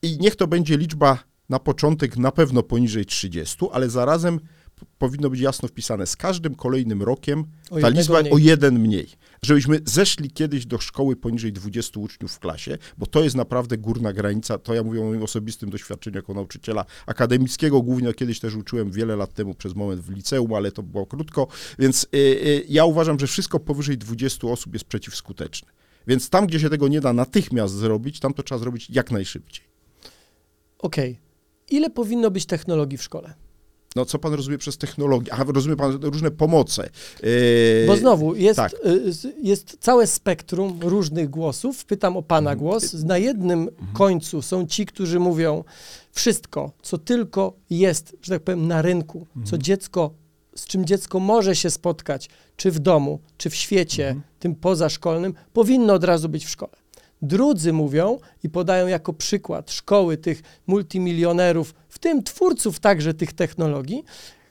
i 0.02 0.18
niech 0.18 0.36
to 0.36 0.48
będzie 0.48 0.78
liczba 0.78 1.35
na 1.50 1.60
początek 1.60 2.18
na 2.18 2.32
pewno 2.32 2.64
poniżej 2.64 3.06
30, 3.06 3.66
ale 3.72 3.90
zarazem 3.90 4.40
powinno 4.98 5.30
być 5.30 5.40
jasno 5.40 5.68
wpisane, 5.68 6.08
z 6.08 6.16
każdym 6.16 6.56
kolejnym 6.56 7.04
rokiem 7.04 7.44
O 7.70 7.80
ta 7.80 7.90
liczba 7.90 8.22
mniej. 8.22 8.34
o 8.34 8.38
jeden 8.38 8.80
mniej. 8.80 9.08
Żebyśmy 9.42 9.80
zeszli 9.86 10.32
kiedyś 10.32 10.66
do 10.66 10.78
szkoły 10.78 11.16
poniżej 11.16 11.54
20 11.54 12.00
uczniów 12.00 12.32
w 12.32 12.40
klasie, 12.40 12.78
bo 12.98 13.06
to 13.06 13.24
jest 13.24 13.36
naprawdę 13.36 13.78
górna 13.78 14.14
granica. 14.14 14.58
To 14.58 14.74
ja 14.74 14.84
mówię 14.84 15.02
o 15.02 15.04
moim 15.04 15.24
osobistym 15.24 15.70
doświadczeniu 15.70 16.16
jako 16.16 16.34
nauczyciela 16.34 16.86
akademickiego. 17.06 17.82
Głównie 17.82 18.14
kiedyś 18.14 18.40
też 18.40 18.56
uczyłem 18.56 18.92
wiele 18.92 19.16
lat 19.16 19.34
temu 19.34 19.54
przez 19.54 19.76
moment 19.76 20.02
w 20.02 20.10
liceum, 20.10 20.54
ale 20.54 20.72
to 20.72 20.84
było 20.84 21.06
krótko. 21.06 21.48
Więc 21.80 22.04
y, 22.04 22.18
y, 22.18 22.66
ja 22.70 22.86
uważam, 22.86 23.20
że 23.20 23.28
wszystko 23.28 23.60
powyżej 23.60 23.98
20 23.98 24.48
osób 24.48 24.74
jest 24.74 24.86
przeciwskuteczne. 24.86 25.72
Więc 26.08 26.30
tam, 26.30 26.48
gdzie 26.48 26.60
się 26.60 26.70
tego 26.70 26.88
nie 26.88 27.02
da 27.02 27.14
natychmiast 27.14 27.74
zrobić, 27.74 28.20
tam 28.20 28.34
to 28.34 28.44
trzeba 28.44 28.60
zrobić 28.60 28.90
jak 28.90 29.12
najszybciej. 29.12 29.66
Okej. 30.80 31.25
Ile 31.72 31.90
powinno 31.90 32.32
być 32.32 32.46
technologii 32.46 32.98
w 32.98 33.04
szkole? 33.04 33.34
no 33.96 34.06
co 34.06 34.20
pan 34.20 34.34
rozumie 34.34 34.58
przez 34.58 34.78
technologię? 34.78 35.34
Aha, 35.34 35.46
rozumie 35.48 35.76
pan 35.76 35.92
różne 36.02 36.32
pomoce. 36.32 36.90
Yy, 37.24 37.30
Bo 37.88 37.98
znowu, 37.98 38.36
jest, 38.36 38.58
tak. 38.58 38.74
y, 38.74 39.34
jest 39.42 39.78
całe 39.80 40.08
spektrum 40.08 40.80
różnych 40.82 41.30
głosów. 41.30 41.86
Pytam 41.86 42.18
o 42.18 42.22
pana 42.22 42.52
Mhm. 42.52 42.60
głos. 42.60 42.94
Na 42.94 43.18
jednym 43.18 43.70
końcu 43.94 44.42
są 44.42 44.66
ci, 44.68 44.86
którzy 44.86 45.20
mówią 45.20 45.64
wszystko, 46.12 46.72
co 46.82 46.98
tylko 46.98 47.54
jest, 47.70 48.16
że 48.22 48.34
tak 48.34 48.44
powiem, 48.44 48.68
na 48.68 48.82
rynku, 48.82 49.20
Mhm. 49.28 49.46
co 49.46 49.58
dziecko, 49.58 50.12
z 50.56 50.66
czym 50.66 50.86
dziecko 50.86 51.20
może 51.20 51.56
się 51.56 51.70
spotkać, 51.70 52.30
czy 52.58 52.72
w 52.72 52.80
domu, 52.80 53.20
czy 53.38 53.50
w 53.50 53.56
świecie, 53.56 54.08
Mhm. 54.08 54.24
tym 54.40 54.56
pozaszkolnym, 54.56 55.34
powinno 55.54 55.94
od 55.94 56.04
razu 56.04 56.30
być 56.30 56.46
w 56.46 56.50
szkole. 56.50 56.74
Drudzy 57.26 57.74
mówią 57.74 58.18
i 58.44 58.50
podają 58.50 58.88
jako 58.88 59.14
przykład 59.14 59.72
szkoły 59.72 60.18
tych 60.18 60.42
multimilionerów, 60.68 61.74
w 61.90 62.00
tym 62.00 62.24
twórców 62.24 62.80
także 62.80 63.14
tych 63.14 63.34
technologii, 63.34 64.04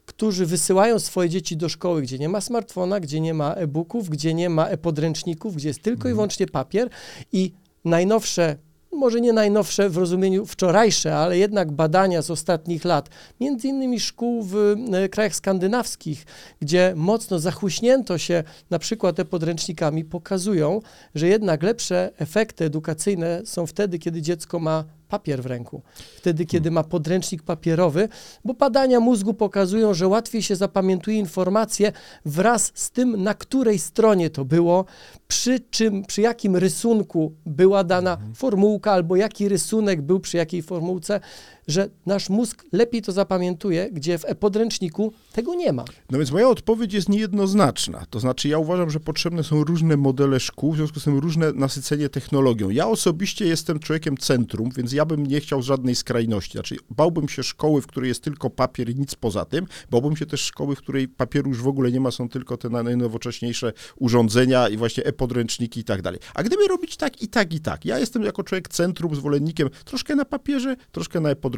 którzy 0.07 0.47
wysyłają 0.47 0.99
swoje 0.99 1.29
dzieci 1.29 1.57
do 1.57 1.69
szkoły, 1.69 2.03
gdzie 2.03 2.19
nie 2.19 2.29
ma 2.29 2.41
smartfona, 2.41 3.01
gdzie 3.01 3.21
nie 3.21 3.35
ma 3.35 3.55
e-booków, 3.55 4.09
gdzie 4.09 4.35
nie 4.35 4.51
ma 4.51 4.69
e-podręczników, 4.69 5.57
gdzie 5.57 5.69
jest 5.69 5.83
tylko 5.83 6.09
i 6.09 6.13
wyłącznie 6.13 6.47
papier. 6.47 6.91
I 7.33 7.53
najnowsze, 7.85 8.57
może 8.95 9.21
nie 9.21 9.33
najnowsze 9.33 9.91
w 9.91 9.97
rozumieniu 9.97 10.47
wczorajsze, 10.47 11.17
ale 11.17 11.39
jednak 11.39 11.73
badania 11.73 12.23
z 12.23 12.31
ostatnich 12.31 12.85
lat, 12.85 13.09
między 13.41 13.69
innymi 13.69 14.01
szkół 14.01 14.43
w 14.43 14.57
e, 14.93 15.09
krajach 15.09 15.35
skandynawskich, 15.35 16.27
gdzie 16.61 16.93
mocno 16.97 17.39
zachłyśnięto 17.39 18.19
się 18.19 18.45
na 18.71 18.79
przykład 18.79 19.21
e-podręcznikami, 19.21 20.05
pokazują, 20.05 20.81
że 21.15 21.29
jednak 21.29 21.63
lepsze 21.63 22.11
efekty 22.19 22.65
edukacyjne 22.65 23.43
są 23.45 23.67
wtedy, 23.67 23.99
kiedy 23.99 24.23
dziecko 24.23 24.59
ma 24.59 24.85
papier 25.09 25.43
w 25.43 25.47
ręku. 25.47 25.83
Wtedy, 26.17 26.47
kiedy 26.47 26.71
ma 26.71 26.85
podręcznik 26.85 27.43
papierowy, 27.43 28.09
bo 28.45 28.55
badania 28.55 29.01
mózgu 29.01 29.35
pokazują, 29.35 29.95
że 29.95 30.09
łatwiej 30.09 30.43
się 30.43 30.57
zapamiętuje 30.57 31.19
informacje 31.19 31.93
wraz 32.25 32.73
z 32.75 32.91
tym, 32.91 33.23
na 33.23 33.35
której 33.35 33.79
stronie 33.79 34.31
to 34.31 34.45
było, 34.45 34.85
przy 35.29 35.61
czym, 35.61 36.05
przy 36.05 36.21
jakim 36.21 36.57
rysunku 36.57 37.33
była 37.47 37.85
dana 37.85 38.19
formułka, 38.35 38.93
albo 38.93 39.17
jaki 39.17 39.49
rysunek 39.49 40.03
był 40.03 40.21
przy 40.21 40.37
jakiej 40.37 40.63
formułce, 40.63 41.21
że 41.69 41.89
nasz 42.07 42.29
mózg 42.29 42.65
lepiej 42.73 43.03
to 43.03 43.13
zapamiętuje, 43.13 43.89
gdzie 43.93 44.19
w 44.19 44.25
e-podręczniku 44.25 45.13
tego 45.33 45.55
nie 45.55 45.73
ma. 45.73 45.85
No 46.11 46.19
więc 46.19 46.31
moja 46.31 46.49
odpowiedź 46.49 46.93
jest 46.93 47.09
niejednoznaczna. 47.09 48.07
To 48.11 48.21
znaczy, 48.21 48.49
ja 48.49 48.59
uważam, 48.59 48.91
że 48.91 49.01
potrzebne 49.01 49.45
są 49.45 49.65
różne 49.65 49.97
modele 49.97 50.41
szkół, 50.41 50.73
w 50.73 50.77
związku 50.77 51.01
z 51.01 51.05
tym 51.05 51.19
różne 51.19 51.53
nasycenie 51.53 52.09
technologią. 52.09 52.71
Ja 52.71 52.89
osobiście 52.89 53.47
jestem 53.47 53.79
człowiekiem 53.79 54.17
centrum, 54.17 54.71
więc 54.77 54.93
ja 54.93 55.05
bym 55.05 55.27
nie 55.27 55.41
chciał 55.41 55.63
żadnej 55.63 55.95
skrajności. 55.95 56.53
Znaczy, 56.53 56.77
bałbym 56.91 57.29
się 57.29 57.43
szkoły, 57.43 57.83
w 57.83 57.87
której 57.87 58.09
jest 58.09 58.23
tylko 58.23 58.51
papier 58.51 58.91
i 58.91 58.95
nic 58.95 59.15
poza 59.15 59.45
tym. 59.45 59.67
Bałbym 59.91 60.17
się 60.17 60.27
też 60.27 60.41
szkoły, 60.41 60.77
w 60.77 60.79
której 60.79 61.09
papieru 61.09 61.49
już 61.49 61.63
w 61.63 61.69
ogóle 61.69 61.93
nie 61.93 62.01
ma, 62.01 62.11
są 62.11 62.29
tylko 62.29 62.57
te 62.57 62.69
najnowocześniejsze 62.69 63.73
urządzenia 63.97 64.69
i 64.69 64.77
właśnie 64.77 65.05
e-podręczniki 65.05 65.81
i 65.81 65.85
tak 65.85 66.03
dalej. 66.03 66.21
A 66.35 66.43
gdyby 66.43 66.69
robić 66.69 66.97
tak 66.97 67.23
i 67.23 67.29
tak 67.29 67.55
i 67.55 67.61
tak, 67.61 67.85
ja 67.85 67.99
jestem 67.99 68.23
jako 68.23 68.43
człowiek 68.43 68.69
centrum 68.69 69.15
zwolennikiem 69.15 69.71
troszkę 69.85 70.17
na 70.17 70.25
papierze, 70.25 70.77
troszkę 70.93 71.21
na 71.21 71.31
e-podręczniku. 71.31 71.54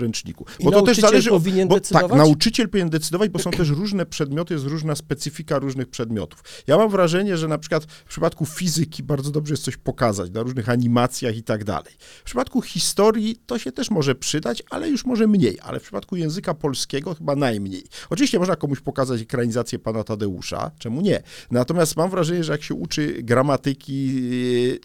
I 0.59 0.67
nauczyciel 0.67 1.23
powinien 1.29 1.69
bo, 1.69 1.75
decydować? 1.75 2.11
Tak, 2.11 2.19
nauczyciel 2.19 2.69
powinien 2.69 2.91
decydować, 2.91 3.31
bo 3.31 3.39
są 3.39 3.51
też 3.51 3.69
różne 3.69 4.07
przedmioty, 4.07 4.55
jest 4.55 4.67
różna 4.67 4.97
specyfika 4.97 5.59
różnych 5.59 5.89
przedmiotów. 5.89 6.45
Ja 6.67 6.77
mam 6.77 6.91
wrażenie, 6.91 7.37
że 7.37 7.49
na 7.49 7.59
przykład 7.59 7.85
w 7.85 8.05
przypadku 8.05 8.47
fizyki 8.47 9.03
bardzo 9.03 9.31
dobrze 9.31 9.53
jest 9.53 9.65
coś 9.65 9.77
pokazać 9.77 10.31
na 10.31 10.43
różnych 10.43 10.69
animacjach 10.69 11.37
i 11.37 11.43
tak 11.43 11.65
dalej. 11.65 11.95
W 12.21 12.25
przypadku 12.25 12.63
historii 12.63 13.37
to 13.47 13.59
się 13.59 13.73
też 13.73 13.91
może 13.91 14.15
przydać, 14.15 14.63
ale 14.71 14.89
już 14.89 15.05
może 15.05 15.27
mniej, 15.27 15.59
ale 15.63 15.81
w 15.81 15.83
przypadku 15.83 16.17
języka 16.17 16.55
polskiego 16.55 17.15
chyba 17.15 17.37
najmniej. 17.37 17.85
Oczywiście 18.11 18.39
można 18.39 18.57
komuś 18.57 18.81
pokazać 18.81 19.21
ekranizację 19.21 19.79
pana 19.79 20.05
Tadeusza, 20.05 20.71
czemu 20.79 21.01
nie? 21.01 21.23
Natomiast 21.51 21.97
mam 21.97 22.11
wrażenie, 22.11 22.45
że 22.45 22.53
jak 22.53 22.63
się 22.63 22.75
uczy 22.75 23.23
gramatyki, 23.23 24.23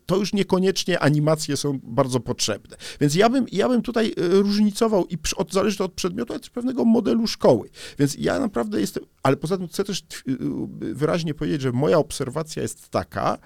to 0.06 0.17
już 0.17 0.34
niekoniecznie 0.34 1.00
animacje 1.00 1.58
są 1.58 1.80
bardzo 1.84 2.19
potrzebne. 2.19 2.78
Więc 3.02 3.15
ja 3.15 3.30
bym, 3.30 3.45
ja 3.52 3.69
bym 3.69 3.82
tutaj 3.82 4.13
yy, 4.17 4.43
różnicował 5.02 5.06
i 5.08 5.18
od, 5.38 5.54
zależy 5.54 5.78
to 5.78 5.86
od 5.86 5.94
przedmiotu, 5.94 6.34
ale 6.34 6.40
też 6.40 6.50
pewnego 6.50 6.86
modelu 6.86 7.28
szkoły. 7.28 7.70
Więc 8.00 8.16
ja 8.20 8.40
naprawdę 8.40 8.82
jestem, 8.82 9.04
ale 9.24 9.38
poza 9.38 9.58
tym 9.58 9.68
chcę 9.68 9.84
też 9.84 10.02
tw- 10.04 10.24
yy, 10.82 10.94
wyraźnie 10.94 11.34
powiedzieć, 11.34 11.62
że 11.62 11.72
moja 11.72 11.98
obserwacja 11.98 12.62
jest 12.62 12.90
taka, 12.90 13.38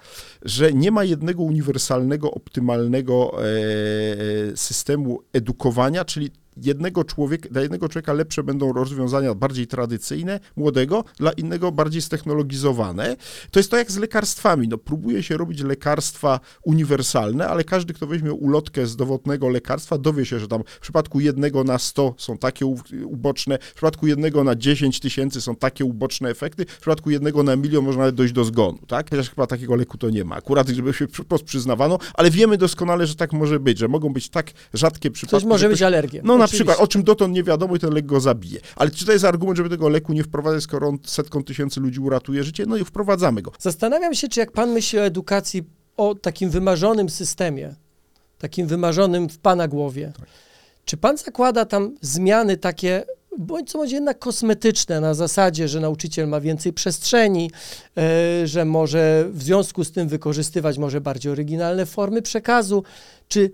że 0.42 0.72
nie 0.72 0.90
ma 0.90 1.04
jednego 1.04 1.42
uniwersalnego, 1.42 2.30
optymalnego 2.30 3.32
e, 3.42 4.56
systemu 4.56 5.22
edukowania, 5.32 6.04
czyli 6.04 6.30
jednego 6.62 7.04
człowieka, 7.04 7.48
dla 7.50 7.62
jednego 7.62 7.88
człowieka 7.88 8.12
lepsze 8.12 8.42
będą 8.42 8.72
rozwiązania 8.72 9.34
bardziej 9.34 9.66
tradycyjne, 9.66 10.40
młodego, 10.56 11.04
dla 11.16 11.32
innego 11.32 11.72
bardziej 11.72 12.02
ztechnologizowane. 12.02 13.16
To 13.50 13.58
jest 13.60 13.70
to 13.70 13.76
jak 13.76 13.90
z 13.90 13.96
lekarstwami. 13.96 14.68
No, 14.68 14.78
próbuje 14.78 15.22
się 15.22 15.36
robić 15.36 15.60
lekarstwa 15.62 16.40
uniwersalne, 16.64 17.48
ale 17.48 17.64
każdy, 17.64 17.94
kto 17.94 18.06
weźmie 18.06 18.32
ulotkę 18.32 18.86
z 18.86 18.96
dowodnego 18.96 19.48
lekarstwa, 19.48 19.98
dowie 19.98 20.24
się, 20.26 20.38
że 20.38 20.48
tam 20.48 20.62
w 20.66 20.80
przypadku 20.80 21.20
jednego 21.20 21.64
na 21.64 21.78
100 21.78 22.14
są 22.18 22.38
takie 22.38 22.66
uboczne, 23.06 23.58
w 23.60 23.74
przypadku 23.74 24.06
jednego 24.06 24.44
na 24.44 24.56
10 24.56 25.00
tysięcy 25.00 25.40
są 25.40 25.56
takie 25.56 25.84
uboczne 25.84 26.30
efekty, 26.30 26.64
w 26.68 26.80
przypadku 26.80 27.10
jednego 27.10 27.42
na 27.42 27.56
milion 27.56 27.84
można 27.84 28.00
nawet 28.02 28.14
dojść 28.14 28.32
do 28.34 28.44
zgonu, 28.44 28.78
tak? 28.86 29.10
Chociaż 29.10 29.30
chyba 29.30 29.46
takiego 29.46 29.76
leku 29.76 29.98
to 29.98 30.10
nie 30.10 30.24
ma. 30.24 30.36
Akurat, 30.36 30.68
żeby 30.68 30.92
się 30.92 31.06
wprost 31.08 31.44
przyznawano, 31.44 31.98
ale 32.14 32.30
wiemy 32.30 32.58
doskonale, 32.58 33.06
że 33.06 33.14
tak 33.14 33.32
może 33.32 33.60
być, 33.60 33.78
że 33.78 33.88
mogą 33.88 34.12
być 34.12 34.28
tak 34.28 34.50
rzadkie 34.74 35.10
przypadki. 35.10 35.36
Coś 35.36 35.44
może 35.44 35.60
że 35.60 35.68
być 35.68 35.78
ktoś- 35.78 35.86
alergią. 35.86 36.20
no 36.24 36.38
na 36.38 36.45
Oczywiście. 36.46 36.64
przykład, 36.64 36.84
o 36.84 36.88
czym 36.88 37.04
dotąd 37.04 37.34
nie 37.34 37.42
wiadomo 37.42 37.76
i 37.76 37.78
ten 37.78 37.94
lek 37.94 38.06
go 38.06 38.20
zabije. 38.20 38.60
Ale 38.76 38.90
czy 38.90 39.06
to 39.06 39.12
jest 39.12 39.24
argument, 39.24 39.56
żeby 39.56 39.68
tego 39.68 39.88
leku 39.88 40.12
nie 40.12 40.24
wprowadzać, 40.24 40.62
skoro 40.62 40.88
on 40.88 40.98
setkom 41.04 41.44
tysięcy 41.44 41.80
ludzi 41.80 42.00
uratuje 42.00 42.44
życie? 42.44 42.64
No 42.66 42.76
i 42.76 42.84
wprowadzamy 42.84 43.42
go. 43.42 43.52
Zastanawiam 43.58 44.14
się, 44.14 44.28
czy 44.28 44.40
jak 44.40 44.52
pan 44.52 44.70
myśli 44.70 44.98
o 44.98 45.02
edukacji, 45.02 45.62
o 45.96 46.14
takim 46.14 46.50
wymarzonym 46.50 47.10
systemie, 47.10 47.74
takim 48.38 48.66
wymarzonym 48.66 49.28
w 49.28 49.38
pana 49.38 49.68
głowie, 49.68 50.12
czy 50.84 50.96
pan 50.96 51.16
zakłada 51.16 51.64
tam 51.64 51.94
zmiany 52.00 52.56
takie, 52.56 53.04
bądź 53.38 53.70
co 53.70 53.78
będzie 53.78 53.94
jednak 53.94 54.18
kosmetyczne, 54.18 55.00
na 55.00 55.14
zasadzie, 55.14 55.68
że 55.68 55.80
nauczyciel 55.80 56.28
ma 56.28 56.40
więcej 56.40 56.72
przestrzeni, 56.72 57.50
e, 57.96 58.46
że 58.46 58.64
może 58.64 59.28
w 59.30 59.42
związku 59.42 59.84
z 59.84 59.92
tym 59.92 60.08
wykorzystywać 60.08 60.78
może 60.78 61.00
bardziej 61.00 61.32
oryginalne 61.32 61.86
formy 61.86 62.22
przekazu, 62.22 62.82
czy 63.28 63.50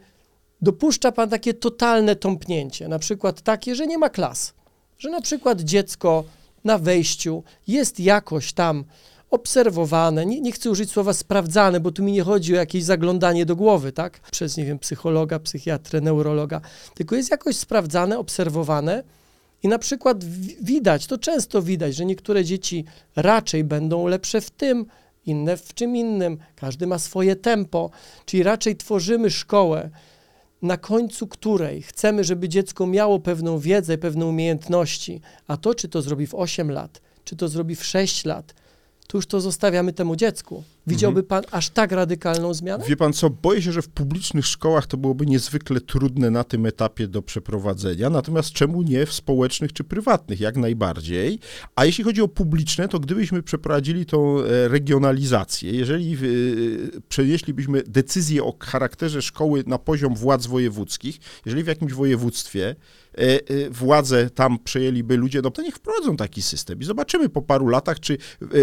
dopuszcza 0.63 1.13
pan 1.13 1.29
takie 1.29 1.55
totalne 1.55 2.17
tąpnięcie, 2.17 2.89
na 2.89 2.99
przykład 2.99 3.41
takie, 3.43 3.75
że 3.75 3.87
nie 3.87 3.99
ma 3.99 4.09
klas, 4.09 4.55
że 4.99 5.11
na 5.11 5.21
przykład 5.21 5.61
dziecko 5.61 6.25
na 6.65 6.79
wejściu 6.79 7.43
jest 7.69 8.01
jakoś 8.01 8.53
tam 8.53 8.85
obserwowane, 9.31 10.27
nie, 10.27 10.41
nie 10.41 10.53
chcę 10.53 10.71
użyć 10.71 10.91
słowa 10.91 11.13
sprawdzane, 11.13 11.81
bo 11.81 11.93
tu 11.93 12.03
mi 12.03 12.13
nie 12.13 12.23
chodzi 12.23 12.53
o 12.53 12.57
jakieś 12.57 12.85
zaglądanie 12.85 13.47
do 13.47 13.57
głowy, 13.57 13.93
tak, 13.93 14.21
przez, 14.31 14.57
nie 14.57 14.65
wiem, 14.65 14.79
psychologa, 14.79 15.39
psychiatrę, 15.39 16.01
neurologa, 16.01 16.61
tylko 16.95 17.17
jest 17.17 17.31
jakoś 17.31 17.57
sprawdzane, 17.57 18.19
obserwowane 18.19 19.03
i 19.63 19.69
na 19.69 19.79
przykład 19.79 20.25
wi- 20.25 20.57
widać, 20.61 21.07
to 21.07 21.19
często 21.19 21.63
widać, 21.63 21.95
że 21.95 22.05
niektóre 22.05 22.45
dzieci 22.45 22.85
raczej 23.17 23.65
będą 23.65 24.07
lepsze 24.07 24.41
w 24.41 24.51
tym, 24.51 24.87
inne 25.27 25.57
w 25.57 25.75
czym 25.75 25.97
innym, 25.97 26.39
każdy 26.57 26.87
ma 26.87 26.99
swoje 26.99 27.37
tempo, 27.37 27.91
czyli 28.27 28.43
raczej 28.43 28.77
tworzymy 28.77 29.31
szkołę, 29.31 29.91
na 30.63 30.77
końcu 30.77 31.27
której 31.27 31.83
chcemy, 31.83 32.25
żeby 32.25 32.49
dziecko 32.49 32.87
miało 32.87 33.21
pewną 33.21 33.59
wiedzę, 33.59 33.99
pewne 33.99 34.27
umiejętności, 34.27 35.21
a 35.47 35.57
to, 35.57 35.75
czy 35.75 35.89
to 35.89 36.03
zrobi 36.03 36.27
w 36.27 36.35
8 36.35 36.71
lat, 36.71 37.01
czy 37.25 37.37
to 37.37 37.49
zrobi 37.49 37.77
w 37.77 37.85
6 37.85 38.25
lat, 38.25 38.55
to 39.07 39.19
już 39.19 39.27
to 39.27 39.41
zostawiamy 39.41 39.93
temu 39.93 40.17
dziecku. 40.17 40.65
Widziałby 40.87 41.23
pan 41.23 41.43
aż 41.51 41.71
tak 41.71 41.93
radykalną 41.93 42.55
zmianę? 42.55 42.85
Wie 42.89 42.97
pan 42.97 43.13
co, 43.13 43.31
boję 43.31 43.63
się, 43.63 43.73
że 43.73 43.83
w 43.83 43.89
publicznych 43.89 44.47
szkołach 44.47 44.87
to 44.87 44.97
byłoby 44.97 45.27
niezwykle 45.27 45.81
trudne 45.81 46.31
na 46.31 46.45
tym 46.45 46.67
etapie 46.67 47.09
do 47.09 47.23
przeprowadzenia, 47.23 48.11
natomiast 48.11 48.53
czemu 48.53 48.83
nie 48.83 49.07
w 49.07 49.13
społecznych 49.13 49.73
czy 49.73 49.85
prywatnych, 49.85 50.41
jak 50.41 50.57
najbardziej. 50.57 51.39
A 51.77 51.85
jeśli 51.85 52.05
chodzi 52.05 52.23
o 52.23 52.29
publiczne, 52.29 52.89
to 52.89 53.01
gdybyśmy 53.01 53.43
przeprowadzili 53.43 54.07
tą 54.07 54.41
e, 54.41 54.69
regionalizację, 54.69 55.73
jeżeli 55.73 56.15
e, 56.15 56.19
przenieślibyśmy 57.09 57.83
decyzję 57.83 58.45
o 58.45 58.55
charakterze 58.61 59.23
szkoły 59.23 59.65
na 59.67 59.79
poziom 59.79 60.15
władz 60.15 60.47
wojewódzkich, 60.47 61.19
jeżeli 61.47 61.65
w 61.65 61.67
jakimś 61.67 61.93
województwie 61.93 62.77
e, 63.15 63.71
władze 63.71 64.31
tam 64.31 64.59
przejęliby 64.59 65.17
ludzie, 65.17 65.41
no 65.43 65.51
to 65.51 65.63
niech 65.63 65.75
wprowadzą 65.75 66.17
taki 66.17 66.43
system 66.43 66.81
i 66.81 66.85
zobaczymy 66.85 67.29
po 67.29 67.43
paru 67.43 67.69
latach, 67.69 68.01
czy 68.01 68.19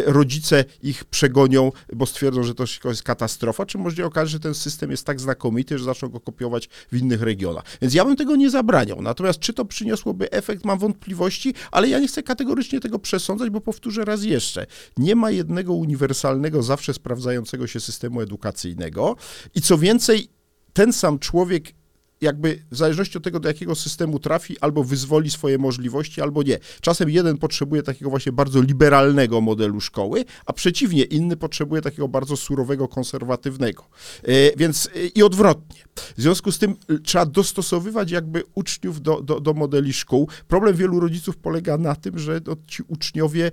rodzice 0.06 0.66
ich 0.84 1.06
przegonią, 1.06 1.72
bo 1.94 2.09
stwierdzą, 2.10 2.44
że 2.44 2.56
to 2.56 2.66
jest 2.86 3.04
katastrofa, 3.04 3.66
czy 3.66 3.78
może 3.78 4.06
okaże, 4.06 4.32
że 4.32 4.40
ten 4.40 4.54
system 4.54 4.92
jest 4.92 5.06
tak 5.06 5.20
znakomity, 5.20 5.78
że 5.78 5.86
zaczną 5.86 6.10
go 6.10 6.20
kopiować 6.20 6.70
w 6.92 6.98
innych 6.98 7.22
regionach. 7.22 7.64
Więc 7.82 7.94
ja 7.94 8.06
bym 8.06 8.16
tego 8.16 8.36
nie 8.36 8.50
zabraniał. 8.50 9.02
Natomiast 9.02 9.40
czy 9.40 9.54
to 9.54 9.66
przyniosłoby 9.66 10.32
efekt, 10.32 10.66
mam 10.66 10.80
wątpliwości, 10.80 11.54
ale 11.72 11.90
ja 11.90 12.00
nie 12.00 12.08
chcę 12.08 12.24
kategorycznie 12.24 12.80
tego 12.80 13.00
przesądzać, 13.00 13.50
bo 13.50 13.62
powtórzę 13.62 14.06
raz 14.06 14.24
jeszcze. 14.24 14.66
Nie 14.98 15.16
ma 15.16 15.32
jednego 15.32 15.74
uniwersalnego, 15.74 16.64
zawsze 16.64 16.94
sprawdzającego 16.94 17.68
się 17.68 17.80
systemu 17.80 18.22
edukacyjnego 18.22 19.16
i 19.56 19.62
co 19.62 19.78
więcej, 19.78 20.28
ten 20.74 20.94
sam 20.94 21.20
człowiek 21.20 21.79
jakby 22.22 22.60
w 22.72 22.78
zależności 22.78 23.18
od 23.18 23.24
tego, 23.24 23.40
do 23.40 23.48
jakiego 23.48 23.76
systemu 23.76 24.20
trafi, 24.20 24.60
albo 24.60 24.84
wyzwoli 24.84 25.32
swoje 25.32 25.58
możliwości, 25.58 26.22
albo 26.22 26.44
nie. 26.44 26.60
Czasem 26.82 27.10
jeden 27.10 27.38
potrzebuje 27.38 27.84
takiego 27.84 28.10
właśnie 28.10 28.32
bardzo 28.32 28.62
liberalnego 28.62 29.42
modelu 29.42 29.82
szkoły, 29.82 30.26
a 30.46 30.54
przeciwnie, 30.54 31.04
inny 31.04 31.38
potrzebuje 31.38 31.82
takiego 31.82 32.08
bardzo 32.08 32.38
surowego, 32.38 32.88
konserwatywnego. 32.88 33.84
E, 34.24 34.58
więc 34.58 34.90
e, 34.96 35.06
i 35.08 35.24
odwrotnie. 35.24 35.82
W 36.18 36.22
związku 36.22 36.52
z 36.52 36.60
tym 36.60 36.76
e, 36.90 37.00
trzeba 37.00 37.26
dostosowywać 37.26 38.12
jakby 38.12 38.44
uczniów 38.56 39.02
do, 39.02 39.22
do, 39.22 39.40
do 39.40 39.54
modeli 39.54 39.94
szkół. 39.94 40.30
Problem 40.48 40.76
wielu 40.76 41.00
rodziców 41.00 41.38
polega 41.38 41.78
na 41.78 41.96
tym, 41.96 42.20
że 42.20 42.42
no, 42.48 42.56
ci 42.68 42.84
uczniowie 42.88 43.52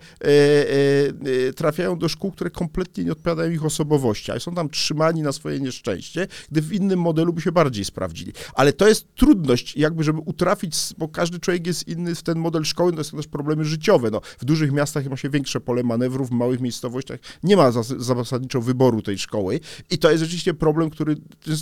trafiają 1.57 1.99
do 1.99 2.09
szkół, 2.09 2.33
które 2.33 2.51
kompletnie 2.51 3.05
nie 3.05 3.13
odpowiadają 3.13 3.51
ich 3.51 3.65
osobowości, 3.65 4.33
a 4.33 4.41
są 4.41 4.55
tam 4.55 4.71
trzymani 4.71 5.23
na 5.23 5.33
swoje 5.33 5.61
nieszczęście, 5.61 6.27
gdy 6.51 6.63
w 6.63 6.73
innym 6.73 7.01
modelu 7.01 7.33
by 7.33 7.41
się 7.41 7.53
bardziej 7.53 7.85
sprawdzili. 7.85 8.33
Ale 8.57 8.73
to 8.73 8.89
jest 8.89 9.15
trudność, 9.15 9.77
jakby, 9.77 10.05
żeby 10.05 10.21
utrafić, 10.25 10.75
bo 10.99 11.09
każdy 11.09 11.39
człowiek 11.39 11.67
jest 11.67 11.89
inny 11.89 12.15
w 12.15 12.23
ten 12.23 12.39
model 12.39 12.65
szkoły, 12.65 12.93
to 12.93 13.05
są 13.05 13.17
też 13.17 13.27
problemy 13.27 13.65
życiowe. 13.65 14.11
No, 14.11 14.21
w 14.39 14.45
dużych 14.45 14.73
miastach 14.73 15.07
ma 15.07 15.17
się 15.17 15.31
większe 15.31 15.61
pole 15.61 15.83
manewrów, 15.83 16.29
w 16.29 16.33
małych 16.33 16.61
miejscowościach 16.61 17.21
nie 17.43 17.57
ma 17.57 17.73
zasadniczo 17.99 18.61
wyboru 18.61 19.03
tej 19.03 19.19
szkoły 19.19 19.61
i 19.91 19.99
to 19.99 20.11
jest 20.11 20.23
rzeczywiście 20.23 20.55
problem, 20.55 20.91
który, 20.91 21.17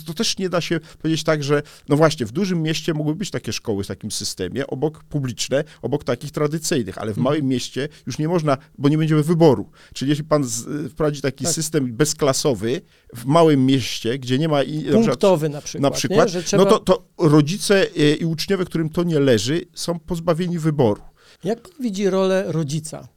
to 0.07 0.14
też 0.14 0.38
nie 0.38 0.49
da 0.49 0.61
się 0.61 0.80
powiedzieć 1.03 1.24
tak, 1.24 1.45
że 1.45 1.62
no 1.88 1.97
właśnie, 1.97 2.26
w 2.26 2.32
dużym 2.32 2.62
mieście 2.62 2.95
mogły 2.95 3.14
być 3.14 3.30
takie 3.30 3.53
szkoły 3.53 3.84
w 3.84 3.86
takim 3.86 4.11
systemie, 4.11 4.66
obok 4.66 5.05
publiczne, 5.05 5.64
obok 5.82 6.05
takich 6.05 6.30
tradycyjnych, 6.30 6.99
ale 6.99 7.07
w 7.14 7.18
mhm. 7.18 7.24
małym 7.24 7.49
mieście 7.49 7.88
już 8.07 8.18
nie 8.18 8.28
można, 8.28 8.57
bo 8.78 8.88
nie 8.88 8.99
będziemy 8.99 9.22
wyboru. 9.22 9.70
Czyli 9.95 10.09
jeśli 10.09 10.24
pan 10.24 10.45
z, 10.45 10.92
wprowadzi 10.92 11.20
taki 11.20 11.45
tak. 11.45 11.55
system 11.55 11.92
bezklasowy 11.92 12.80
w 13.14 13.24
małym 13.24 13.66
mieście, 13.66 14.18
gdzie 14.18 14.38
nie 14.38 14.49
ma... 14.49 14.62
I, 14.62 14.84
Punktowy 14.84 15.49
na 15.49 15.61
przykład, 15.61 15.82
na 15.82 15.90
przykład 15.90 16.28
trzeba... 16.45 16.64
no 16.64 16.70
to, 16.70 16.78
to 16.85 17.03
rodzice 17.18 17.87
e, 17.97 18.14
i 18.14 18.24
uczniowie, 18.24 18.64
którym 18.64 18.89
to 18.89 19.03
nie 19.03 19.20
leży, 19.20 19.61
są 19.74 19.99
pozbawieni 19.99 20.59
wyboru. 20.59 21.03
Jak 21.45 21.61
pan 21.62 21.72
widzi 21.80 22.11
rolę 22.11 22.45
rodzica 22.47 23.09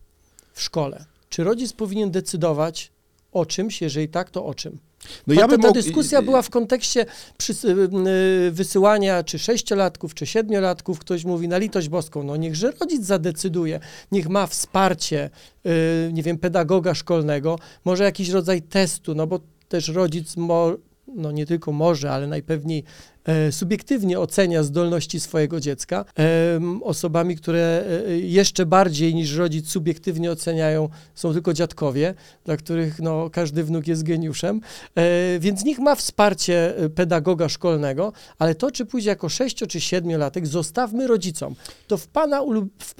w 0.53 0.61
szkole? 0.61 1.05
Czy 1.29 1.43
rodzic 1.43 1.73
powinien 1.73 2.11
decydować 2.11 2.91
o 3.31 3.45
czymś, 3.45 3.81
jeżeli 3.81 4.09
tak, 4.09 4.29
to 4.29 4.45
o 4.45 4.53
czym? 4.53 4.79
No 5.27 5.33
ja 5.33 5.47
ta, 5.47 5.57
ta 5.57 5.71
dyskusja 5.71 6.21
była 6.21 6.41
w 6.41 6.49
kontekście 6.49 7.05
przy, 7.37 7.53
y, 7.53 8.51
wysyłania 8.51 9.23
czy 9.23 9.39
sześciolatków, 9.39 10.13
czy 10.13 10.25
siedmiolatków. 10.25 10.99
Ktoś 10.99 11.25
mówi 11.25 11.47
na 11.47 11.57
litość 11.57 11.89
boską, 11.89 12.23
no 12.23 12.35
niechże 12.35 12.71
rodzic 12.71 13.05
zadecyduje, 13.05 13.79
niech 14.11 14.29
ma 14.29 14.47
wsparcie, 14.47 15.29
y, 15.65 16.13
nie 16.13 16.23
wiem, 16.23 16.37
pedagoga 16.37 16.95
szkolnego, 16.95 17.59
może 17.85 18.03
jakiś 18.03 18.29
rodzaj 18.29 18.61
testu, 18.61 19.15
no 19.15 19.27
bo 19.27 19.39
też 19.69 19.87
rodzic 19.87 20.37
mo, 20.37 20.71
no 21.15 21.31
nie 21.31 21.45
tylko 21.45 21.71
może, 21.71 22.11
ale 22.11 22.27
najpewniej 22.27 22.83
e, 23.25 23.51
subiektywnie 23.51 24.19
ocenia 24.19 24.63
zdolności 24.63 25.19
swojego 25.19 25.59
dziecka. 25.59 26.05
E, 26.19 26.59
osobami, 26.81 27.35
które 27.35 27.83
e, 28.07 28.17
jeszcze 28.17 28.65
bardziej 28.65 29.15
niż 29.15 29.35
rodzic 29.35 29.69
subiektywnie 29.69 30.31
oceniają, 30.31 30.89
są 31.15 31.33
tylko 31.33 31.53
dziadkowie, 31.53 32.13
dla 32.45 32.57
których 32.57 32.99
no, 32.99 33.29
każdy 33.29 33.63
wnuk 33.63 33.87
jest 33.87 34.03
geniuszem. 34.03 34.61
E, 34.95 35.39
więc 35.39 35.63
niech 35.63 35.79
ma 35.79 35.95
wsparcie 35.95 36.77
e, 36.77 36.89
pedagoga 36.89 37.49
szkolnego, 37.49 38.13
ale 38.39 38.55
to, 38.55 38.71
czy 38.71 38.85
pójdzie 38.85 39.09
jako 39.09 39.29
sześcio 39.29 39.67
czy 39.67 39.81
siedmiolatek, 39.81 40.47
zostawmy 40.47 41.07
rodzicom. 41.07 41.55
To 41.87 41.97
w 41.97 42.07
pana, 42.07 42.41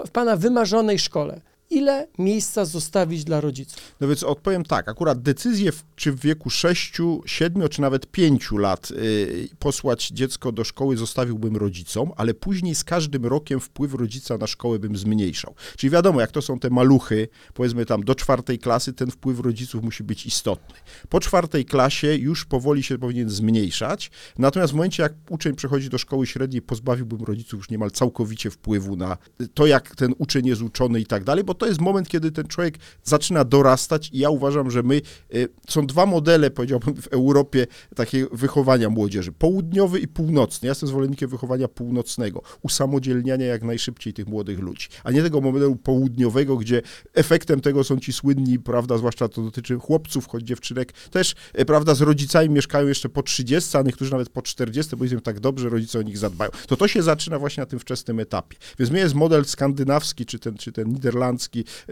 w 0.06 0.12
pana 0.12 0.36
wymarzonej 0.36 1.00
szkole 1.00 1.42
ile 1.70 2.08
miejsca 2.18 2.66
zostawić 2.66 3.24
dla 3.24 3.42
rodziców? 3.42 3.82
No 4.00 4.08
więc 4.08 4.24
odpowiem 4.24 4.64
tak, 4.64 4.90
akurat 4.90 5.22
decyzję, 5.22 5.72
czy 5.96 6.12
w 6.12 6.20
wieku 6.20 6.50
6, 6.50 6.98
7 7.26 7.70
czy 7.70 7.82
nawet 7.82 8.08
5 8.08 8.52
lat 8.52 8.92
y, 8.92 9.50
posłać 9.60 10.08
dziecko 10.08 10.52
do 10.52 10.64
szkoły 10.64 10.98
zostawiłbym 10.98 11.58
rodzicom, 11.58 12.12
ale 12.18 12.34
później 12.34 12.76
z 12.76 12.84
każdym 12.84 13.26
rokiem 13.26 13.60
wpływ 13.60 13.94
rodzica 13.94 14.38
na 14.38 14.48
szkołę 14.48 14.80
bym 14.80 14.98
zmniejszał. 14.98 15.56
Czyli 15.78 15.92
wiadomo, 15.92 16.22
jak 16.22 16.32
to 16.32 16.42
są 16.42 16.60
te 16.60 16.70
maluchy, 16.70 17.28
powiedzmy 17.54 17.86
tam 17.86 18.04
do 18.04 18.16
czwartej 18.16 18.60
klasy, 18.60 18.94
ten 18.94 19.12
wpływ 19.12 19.40
rodziców 19.40 19.84
musi 19.84 20.04
być 20.04 20.26
istotny. 20.26 20.76
Po 21.10 21.20
czwartej 21.20 21.66
klasie 21.66 22.16
już 22.16 22.46
powoli 22.46 22.84
się 22.84 22.98
powinien 22.98 23.30
zmniejszać, 23.30 24.12
natomiast 24.38 24.74
w 24.74 24.76
momencie, 24.76 25.04
jak 25.04 25.14
uczeń 25.30 25.56
przechodzi 25.56 25.90
do 25.90 25.98
szkoły 25.98 26.28
średniej, 26.28 26.62
pozbawiłbym 26.62 27.24
rodziców 27.24 27.58
już 27.58 27.70
niemal 27.70 27.92
całkowicie 27.92 28.52
wpływu 28.52 28.96
na 28.96 29.18
to, 29.54 29.66
jak 29.66 29.96
ten 29.96 30.14
uczeń 30.18 30.48
jest 30.48 30.62
uczony 30.62 31.00
i 31.00 31.06
tak 31.06 31.24
dalej, 31.24 31.44
bo 31.44 31.57
to 31.58 31.66
jest 31.66 31.82
moment, 31.82 32.10
kiedy 32.10 32.32
ten 32.32 32.48
człowiek 32.48 32.78
zaczyna 33.04 33.44
dorastać 33.44 34.10
i 34.14 34.20
ja 34.20 34.30
uważam, 34.30 34.72
że 34.72 34.84
my, 34.84 35.02
y, 35.36 35.48
są 35.70 35.88
dwa 35.88 36.06
modele, 36.06 36.52
powiedziałbym, 36.52 36.96
w 37.02 37.08
Europie 37.08 37.68
takiego 37.96 38.30
wychowania 38.32 38.90
młodzieży, 38.90 39.32
południowy 39.32 40.00
i 40.00 40.08
północny. 40.08 40.66
Ja 40.68 40.72
jestem 40.72 40.90
zwolennikiem 40.90 41.30
wychowania 41.30 41.68
północnego, 41.68 42.42
usamodzielniania 42.62 43.46
jak 43.46 43.64
najszybciej 43.64 44.14
tych 44.14 44.28
młodych 44.28 44.60
ludzi, 44.60 44.88
a 45.04 45.12
nie 45.12 45.24
tego 45.24 45.42
modelu 45.42 45.76
południowego, 45.76 46.58
gdzie 46.58 46.82
efektem 47.14 47.62
tego 47.62 47.84
są 47.84 48.00
ci 48.00 48.14
słynni, 48.14 48.60
prawda, 48.60 48.98
zwłaszcza 48.98 49.28
to 49.28 49.42
dotyczy 49.42 49.76
chłopców, 49.80 50.28
choć 50.28 50.44
dziewczynek, 50.44 50.92
też, 50.92 51.36
y, 51.60 51.66
prawda, 51.66 51.96
z 51.96 52.02
rodzicami 52.02 52.50
mieszkają 52.50 52.88
jeszcze 52.88 53.10
po 53.10 53.24
30, 53.24 53.78
a 53.78 53.82
niektórzy 53.82 54.12
nawet 54.12 54.30
po 54.30 54.42
40, 54.42 54.96
bo 54.96 55.04
jest 55.04 55.16
tak 55.24 55.40
dobrze, 55.40 55.70
rodzice 55.70 56.00
o 56.00 56.02
nich 56.02 56.18
zadbają. 56.18 56.52
To 56.68 56.76
to 56.76 56.88
się 56.88 57.04
zaczyna 57.04 57.40
właśnie 57.40 57.62
na 57.62 57.68
tym 57.68 57.80
wczesnym 57.80 58.20
etapie. 58.20 58.58
Więc 58.80 58.92
mnie 58.92 59.00
jest 59.00 59.16
model 59.16 59.46
skandynawski, 59.46 60.26
czy 60.26 60.40
ten, 60.40 60.58
czy 60.58 60.72
ten 60.72 60.90
niderlandzki, 60.90 61.47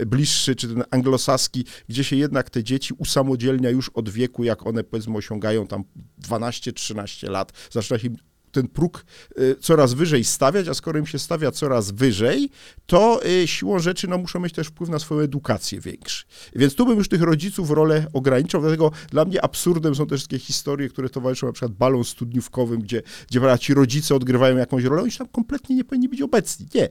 bliższy, 0.07 0.55
czy 0.55 0.67
ten 0.67 0.83
anglosaski, 0.91 1.65
gdzie 1.89 2.03
się 2.03 2.15
jednak 2.15 2.49
te 2.49 2.63
dzieci 2.63 2.93
usamodzielnia 2.97 3.69
już 3.69 3.89
od 3.89 4.09
wieku, 4.09 4.43
jak 4.43 4.67
one 4.67 4.83
powiedzmy 4.83 5.17
osiągają 5.17 5.67
tam 5.67 5.83
12-13 6.21 7.29
lat, 7.29 7.51
zaczyna 7.71 7.99
się 7.99 8.09
ten 8.55 8.67
próg 8.67 9.05
y, 9.39 9.55
coraz 9.59 9.93
wyżej 9.93 10.23
stawiać, 10.23 10.67
a 10.67 10.73
skoro 10.73 10.99
im 10.99 11.05
się 11.05 11.19
stawia 11.19 11.51
coraz 11.51 11.91
wyżej, 11.91 12.49
to 12.85 13.25
y, 13.25 13.47
siłą 13.47 13.79
rzeczy 13.79 14.07
no, 14.07 14.17
muszą 14.17 14.39
mieć 14.39 14.53
też 14.53 14.67
wpływ 14.67 14.89
na 14.89 14.99
swoją 14.99 15.21
edukację 15.21 15.79
większy. 15.79 16.25
Więc 16.55 16.75
tu 16.75 16.85
bym 16.85 16.97
już 16.97 17.09
tych 17.09 17.21
rodziców 17.21 17.71
rolę 17.71 18.07
ograniczał, 18.13 18.61
dlatego 18.61 18.91
dla 19.09 19.25
mnie 19.25 19.41
absurdem 19.41 19.95
są 19.95 20.07
też 20.07 20.23
takie 20.23 20.39
historie, 20.39 20.89
które 20.89 21.09
towarzyszą 21.09 21.47
na 21.47 21.53
przykład 21.53 21.71
balon 21.71 22.03
studniówkowym, 22.03 22.81
gdzie, 22.81 23.01
gdzie 23.29 23.41
ci 23.59 23.73
rodzice 23.73 24.15
odgrywają 24.15 24.57
jakąś 24.57 24.83
rolę, 24.83 25.01
oni 25.01 25.11
tam 25.11 25.27
kompletnie 25.27 25.75
nie 25.75 25.83
powinni 25.83 26.09
być 26.09 26.21
obecni. 26.21 26.67
Nie. 26.75 26.83
E, 26.83 26.89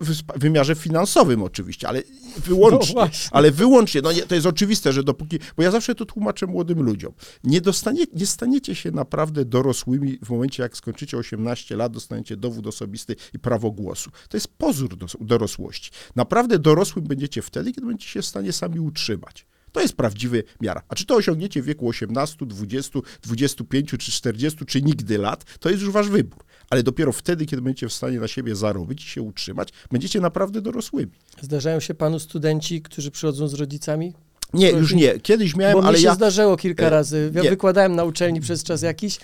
w 0.00 0.38
wymiarze 0.38 0.74
finansowym 0.74 1.42
oczywiście, 1.42 1.88
ale 1.88 2.02
wyłącznie. 2.36 2.92
No 3.02 3.08
ale 3.30 3.50
wyłącznie. 3.50 4.00
No 4.02 4.12
nie, 4.12 4.22
to 4.22 4.34
jest 4.34 4.46
oczywiste, 4.46 4.92
że 4.92 5.02
dopóki, 5.02 5.38
bo 5.56 5.62
ja 5.62 5.70
zawsze 5.70 5.94
to 5.94 6.06
tłumaczę 6.06 6.46
młodym 6.46 6.82
ludziom, 6.82 7.12
nie, 7.44 7.60
dostanie, 7.60 8.04
nie 8.14 8.26
staniecie 8.26 8.74
się 8.74 8.90
naprawdę 8.90 9.44
dorosłymi 9.44 10.18
w 10.24 10.30
momencie, 10.30 10.61
jak 10.62 10.76
skończycie 10.76 11.16
18 11.18 11.76
lat, 11.76 11.92
dostaniecie 11.92 12.36
dowód 12.36 12.66
osobisty 12.66 13.16
i 13.34 13.38
prawo 13.38 13.70
głosu. 13.70 14.10
To 14.28 14.36
jest 14.36 14.48
pozór 14.48 14.96
dorosłości. 15.20 15.90
Naprawdę 16.16 16.58
dorosłym 16.58 17.04
będziecie 17.04 17.42
wtedy, 17.42 17.72
kiedy 17.72 17.86
będziecie 17.86 18.10
się 18.10 18.22
w 18.22 18.26
stanie 18.26 18.52
sami 18.52 18.80
utrzymać. 18.80 19.46
To 19.72 19.80
jest 19.80 19.94
prawdziwy 19.94 20.44
miara. 20.60 20.82
A 20.88 20.94
czy 20.94 21.06
to 21.06 21.14
osiągniecie 21.14 21.62
w 21.62 21.64
wieku 21.64 21.88
18, 21.88 22.46
20, 22.46 22.98
25 23.22 23.90
czy 23.90 23.98
40, 23.98 24.66
czy 24.66 24.82
nigdy 24.82 25.18
lat, 25.18 25.44
to 25.60 25.70
jest 25.70 25.82
już 25.82 25.90
wasz 25.92 26.08
wybór. 26.08 26.44
Ale 26.70 26.82
dopiero 26.82 27.12
wtedy, 27.12 27.46
kiedy 27.46 27.62
będziecie 27.62 27.88
w 27.88 27.92
stanie 27.92 28.20
na 28.20 28.28
siebie 28.28 28.56
zarobić 28.56 29.04
i 29.04 29.08
się 29.08 29.22
utrzymać, 29.22 29.68
będziecie 29.90 30.20
naprawdę 30.20 30.60
dorosłymi. 30.60 31.12
Zdarzają 31.40 31.80
się 31.80 31.94
panu 31.94 32.18
studenci, 32.18 32.82
którzy 32.82 33.10
przychodzą 33.10 33.48
z 33.48 33.54
rodzicami? 33.54 34.12
Nie, 34.54 34.70
już 34.70 34.94
nie. 34.94 35.20
Kiedyś 35.20 35.56
miałem, 35.56 35.74
Bo 35.74 35.84
ale 35.84 35.96
mi 35.96 36.02
się 36.02 36.06
ja... 36.06 36.14
zdarzyło 36.14 36.56
kilka 36.56 36.86
e, 36.86 36.90
razy. 36.90 37.32
Ja 37.34 37.42
nie. 37.42 37.50
wykładałem 37.50 37.96
na 37.96 38.04
uczelni 38.04 38.40
przez 38.40 38.64
czas 38.64 38.82
jakiś 38.82 39.18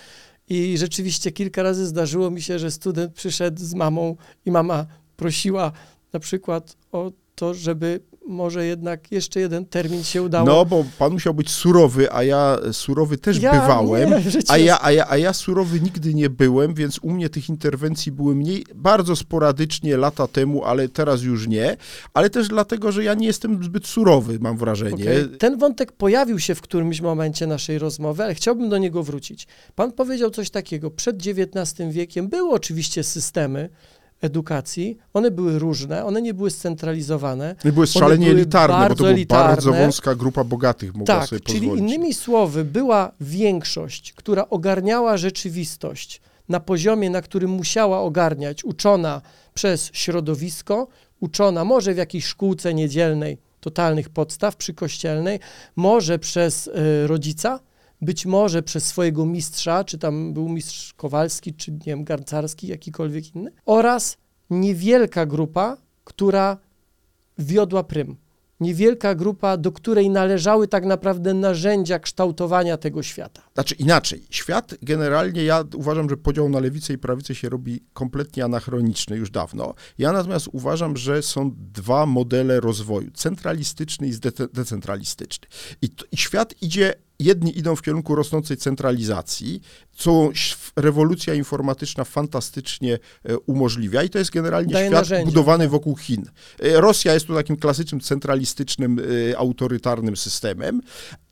i 0.51 0.79
rzeczywiście 0.79 1.33
kilka 1.33 1.63
razy 1.63 1.87
zdarzyło 1.87 2.31
mi 2.31 2.43
się, 2.43 2.59
że 2.59 2.71
student 2.71 3.15
przyszedł 3.15 3.61
z 3.65 3.75
mamą 3.75 4.17
i 4.47 4.51
mama 4.51 4.87
prosiła 5.17 5.73
na 6.13 6.21
przykład 6.21 6.77
o 6.93 7.13
to, 7.35 7.55
żeby 7.55 8.01
może 8.29 8.67
jednak 8.67 9.13
jeszcze 9.13 9.41
jeden 9.41 9.67
termin 9.67 10.05
się 10.05 10.23
udało. 10.23 10.47
No, 10.47 10.65
bo 10.65 10.85
pan 10.99 11.13
musiał 11.13 11.35
być 11.35 11.51
surowy, 11.51 12.13
a 12.13 12.23
ja 12.23 12.59
surowy 12.73 13.19
też 13.19 13.39
ja 13.39 13.53
bywałem, 13.53 14.11
nie, 14.11 14.17
a, 14.49 14.59
ja, 14.59 14.79
a, 14.83 14.93
ja, 14.93 15.07
a 15.09 15.17
ja 15.17 15.33
surowy 15.33 15.81
nigdy 15.81 16.15
nie 16.15 16.31
byłem, 16.31 16.75
więc 16.75 16.99
u 17.03 17.11
mnie 17.11 17.29
tych 17.29 17.49
interwencji 17.49 18.13
były 18.13 18.35
mniej, 18.35 18.65
bardzo 18.75 19.17
sporadycznie 19.17 19.97
lata 19.97 20.27
temu, 20.27 20.65
ale 20.65 20.89
teraz 20.89 21.23
już 21.23 21.49
nie, 21.49 21.77
ale 22.15 22.31
też 22.31 22.49
dlatego, 22.49 22.93
że 22.93 23.05
ja 23.05 23.15
nie 23.15 23.27
jestem 23.27 23.65
zbyt 23.65 23.87
surowy, 23.87 24.39
mam 24.41 24.57
wrażenie. 24.57 25.05
Okay. 25.05 25.29
Ten 25.39 25.59
wątek 25.59 25.93
pojawił 25.93 26.39
się 26.39 26.55
w 26.55 26.61
którymś 26.61 27.01
momencie 27.01 27.47
naszej 27.47 27.79
rozmowy, 27.79 28.23
ale 28.23 28.35
chciałbym 28.35 28.69
do 28.69 28.79
niego 28.79 29.03
wrócić. 29.03 29.47
Pan 29.75 29.93
powiedział 29.93 30.31
coś 30.31 30.51
takiego, 30.51 30.91
przed 30.91 31.17
XIX 31.17 31.93
wiekiem 31.95 32.29
były 32.29 32.51
oczywiście 32.51 33.05
systemy, 33.05 33.69
edukacji, 34.21 34.99
one 35.15 35.31
były 35.31 35.59
różne, 35.59 36.05
one 36.05 36.23
nie 36.23 36.35
były 36.35 36.51
scentralizowane. 36.51 37.57
Nie 37.65 37.73
były 37.73 37.87
szalenie 37.87 38.27
były 38.27 38.39
elitarne, 38.39 38.89
bo 38.89 38.95
to 38.95 38.95
była 38.95 39.11
elitarne. 39.11 39.49
bardzo 39.49 39.73
wąska 39.73 40.15
grupa 40.15 40.45
bogatych 40.45 40.95
mogła 40.95 41.07
tak, 41.07 41.29
sobie 41.29 41.41
pozwolić. 41.41 41.71
czyli 41.71 41.79
innymi 41.79 42.15
słowy, 42.15 42.65
była 42.65 43.13
większość, 43.21 44.13
która 44.13 44.49
ogarniała 44.49 45.17
rzeczywistość 45.17 46.21
na 46.49 46.61
poziomie, 46.61 47.11
na 47.11 47.23
którym 47.23 47.51
musiała 47.51 48.01
ogarniać, 48.01 48.65
uczona 48.65 49.23
przez 49.55 49.91
środowisko, 49.93 50.89
uczona 51.21 51.65
może 51.65 51.95
w 51.95 51.97
jakiejś 51.97 52.25
szkółce 52.25 52.75
niedzielnej, 52.75 53.39
totalnych 53.61 54.09
podstaw 54.09 54.57
przykościelnej, 54.57 55.41
może 55.77 56.19
przez 56.19 56.67
y, 56.67 57.07
rodzica, 57.07 57.61
być 58.01 58.27
może 58.27 58.63
przez 58.63 58.87
swojego 58.87 59.27
mistrza, 59.27 59.85
czy 59.85 59.99
tam 59.99 60.33
był 60.35 60.49
mistrz 60.49 60.95
Kowalski, 60.95 61.55
czy 61.55 61.73
nie 61.73 61.79
wiem, 61.79 62.05
Garcarski, 62.05 62.67
jakikolwiek 62.67 63.35
inny, 63.35 63.53
oraz 63.67 64.17
niewielka 64.51 65.27
grupa, 65.27 65.77
która 66.05 66.59
wiodła 67.39 67.85
prym. 67.85 68.17
Niewielka 68.61 69.15
grupa, 69.15 69.57
do 69.57 69.73
której 69.73 70.11
należały 70.11 70.69
tak 70.69 70.85
naprawdę 70.85 71.35
narzędzia 71.35 71.99
kształtowania 71.99 72.77
tego 72.77 73.03
świata. 73.03 73.43
Znaczy 73.55 73.75
inaczej. 73.75 74.27
Świat 74.31 74.75
generalnie, 74.83 75.45
ja 75.45 75.65
uważam, 75.75 76.11
że 76.11 76.17
podział 76.17 76.49
na 76.49 76.61
lewicę 76.61 76.93
i 76.93 76.99
prawicę 76.99 77.35
się 77.35 77.49
robi 77.49 77.81
kompletnie 77.93 78.45
anachroniczny 78.45 79.17
już 79.17 79.31
dawno. 79.31 79.75
Ja 79.99 80.13
natomiast 80.13 80.49
uważam, 80.53 80.97
że 80.97 81.23
są 81.23 81.51
dwa 81.73 82.07
modele 82.07 82.61
rozwoju: 82.61 83.11
centralistyczny 83.11 84.09
i 84.09 84.13
decentralistyczny. 84.53 85.49
I, 85.83 85.91
to, 85.91 86.05
I 86.13 86.17
świat 86.17 86.55
idzie 86.63 86.95
jedni 87.19 87.59
idą 87.59 87.77
w 87.77 87.83
kierunku 87.83 88.15
rosnącej 88.15 88.57
centralizacji, 88.57 89.61
co 89.97 90.31
rewolucja 90.77 91.35
informatyczna 91.35 92.05
fantastycznie 92.05 92.99
e, 93.25 93.39
umożliwia 93.39 94.03
i 94.03 94.11
to 94.11 94.19
jest 94.19 94.31
generalnie 94.31 94.73
Daje 94.73 94.87
świat 94.87 95.01
narzędzia. 95.01 95.27
budowany 95.27 95.69
wokół 95.69 95.97
Chin. 95.97 96.25
E, 96.63 96.81
Rosja 96.81 97.15
jest 97.15 97.27
tu 97.27 97.35
takim 97.35 97.57
klasycznym 97.57 98.01
centralistycznym, 98.01 99.01
e, 99.31 99.39
autorytarnym 99.39 100.17
systemem 100.17 100.81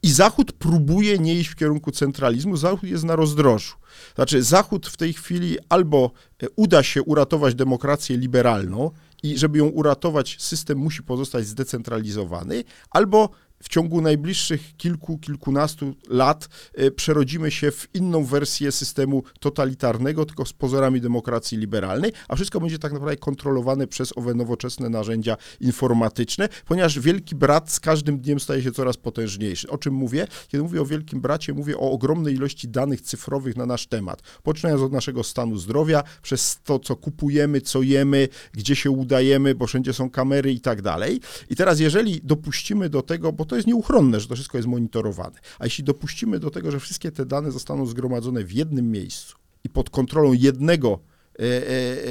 i 0.03 0.11
Zachód 0.11 0.53
próbuje 0.53 1.19
nie 1.19 1.35
iść 1.35 1.51
w 1.51 1.57
kierunku 1.57 1.93
centralizmu, 1.93 2.57
Zachód 2.57 2.83
jest 2.83 3.05
na 3.05 3.17
rozdrożu. 3.17 3.75
Znaczy 4.15 4.43
Zachód 4.43 4.87
w 4.87 4.97
tej 4.97 5.13
chwili 5.13 5.59
albo 5.69 6.11
uda 6.57 6.83
się 6.83 7.03
uratować 7.03 7.55
demokrację 7.55 8.17
liberalną, 8.17 8.91
i 9.23 9.39
żeby 9.39 9.59
ją 9.59 9.67
uratować, 9.67 10.37
system 10.39 10.79
musi 10.79 11.03
pozostać 11.03 11.47
zdecentralizowany, 11.47 12.65
albo 12.91 13.31
w 13.63 13.69
ciągu 13.69 14.01
najbliższych 14.01 14.77
kilku, 14.77 15.19
kilkunastu 15.19 15.95
lat 16.09 16.49
e, 16.75 16.91
przerodzimy 16.91 17.51
się 17.51 17.71
w 17.71 17.89
inną 17.95 18.25
wersję 18.25 18.73
systemu 18.73 19.23
totalitarnego, 19.41 20.25
tylko 20.25 20.47
z 20.47 20.53
pozorami 20.53 21.01
demokracji 21.01 21.59
liberalnej, 21.59 22.13
a 22.29 22.37
wszystko 22.37 22.61
będzie 22.61 22.79
tak 22.79 22.93
naprawdę 22.93 23.17
kontrolowane 23.17 23.87
przez 23.87 24.19
owe 24.19 24.35
nowoczesne 24.35 24.89
narzędzia 24.89 25.37
informatyczne, 25.61 26.49
ponieważ 26.67 27.01
Wielki 27.01 27.35
Brat 27.35 27.71
z 27.71 27.81
każdym 27.81 28.19
dniem 28.19 28.41
staje 28.41 28.63
się 28.63 28.73
coraz 28.73 28.97
potężniejszy. 28.97 29.71
O 29.71 29.79
czym 29.79 29.95
mówię? 29.95 30.27
Kiedy 30.49 30.65
mówię 30.65 30.83
o 30.83 30.87
Wielkim 30.87 31.21
Bracie, 31.21 31.55
mówię 31.55 31.79
o 31.79 31.91
ogromnej 31.91 32.35
ilości 32.35 32.69
danych 32.69 33.01
cyfrowych 33.01 33.57
na 33.57 33.67
nasz 33.67 33.87
temat, 33.87 34.23
poczynając 34.43 34.83
od 34.83 34.93
naszego 34.93 35.25
stanu 35.25 35.57
zdrowia, 35.57 36.03
przez 36.23 36.59
to, 36.65 36.79
co 36.79 36.97
kupujemy, 36.97 37.61
co 37.61 37.83
jemy, 37.83 38.29
gdzie 38.53 38.77
się 38.77 38.91
udajemy, 38.91 39.55
bo 39.55 39.67
wszędzie 39.67 39.93
są 39.93 40.11
kamery 40.11 40.53
i 40.53 40.61
tak 40.61 40.83
dalej. 40.83 41.21
I 41.51 41.57
teraz, 41.57 41.81
jeżeli 41.81 42.21
dopuścimy 42.25 42.89
do 42.89 43.03
tego, 43.03 43.33
bo 43.33 43.46
to 43.47 43.57
jest 43.57 43.69
nieuchronne, 43.69 44.21
że 44.21 44.29
to 44.29 44.35
wszystko 44.35 44.59
jest 44.59 44.69
monitorowane. 44.69 45.39
A 45.59 45.65
jeśli 45.65 45.85
dopuścimy 45.85 46.39
do 46.39 46.51
tego, 46.51 46.71
że 46.71 46.81
wszystkie 46.81 47.13
te 47.13 47.27
dane 47.27 47.53
zostaną 47.53 47.87
zgromadzone 47.87 48.45
w 48.45 48.53
jednym 48.53 48.91
miejscu 48.91 49.37
i 49.65 49.69
pod 49.69 49.91
kontrolą 49.91 50.33
jednego 50.33 50.99
e, 51.39 51.43
e, 51.43 51.49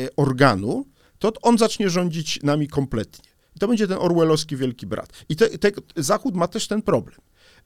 e 0.04 0.16
organu, 0.16 0.86
to 1.20 1.34
on 1.42 1.58
zacznie 1.58 1.90
rządzić 1.90 2.40
nami 2.44 2.68
kompletnie. 2.68 3.30
I 3.56 3.60
to 3.60 3.68
będzie 3.68 3.88
ten 3.88 3.98
orwellowski 3.98 4.56
wielki 4.56 4.88
brat. 4.88 5.10
I 5.30 5.36
te, 5.36 5.50
te, 5.50 5.72
Zachód 5.96 6.36
ma 6.36 6.48
też 6.48 6.68
ten 6.68 6.82
problem. 6.82 7.20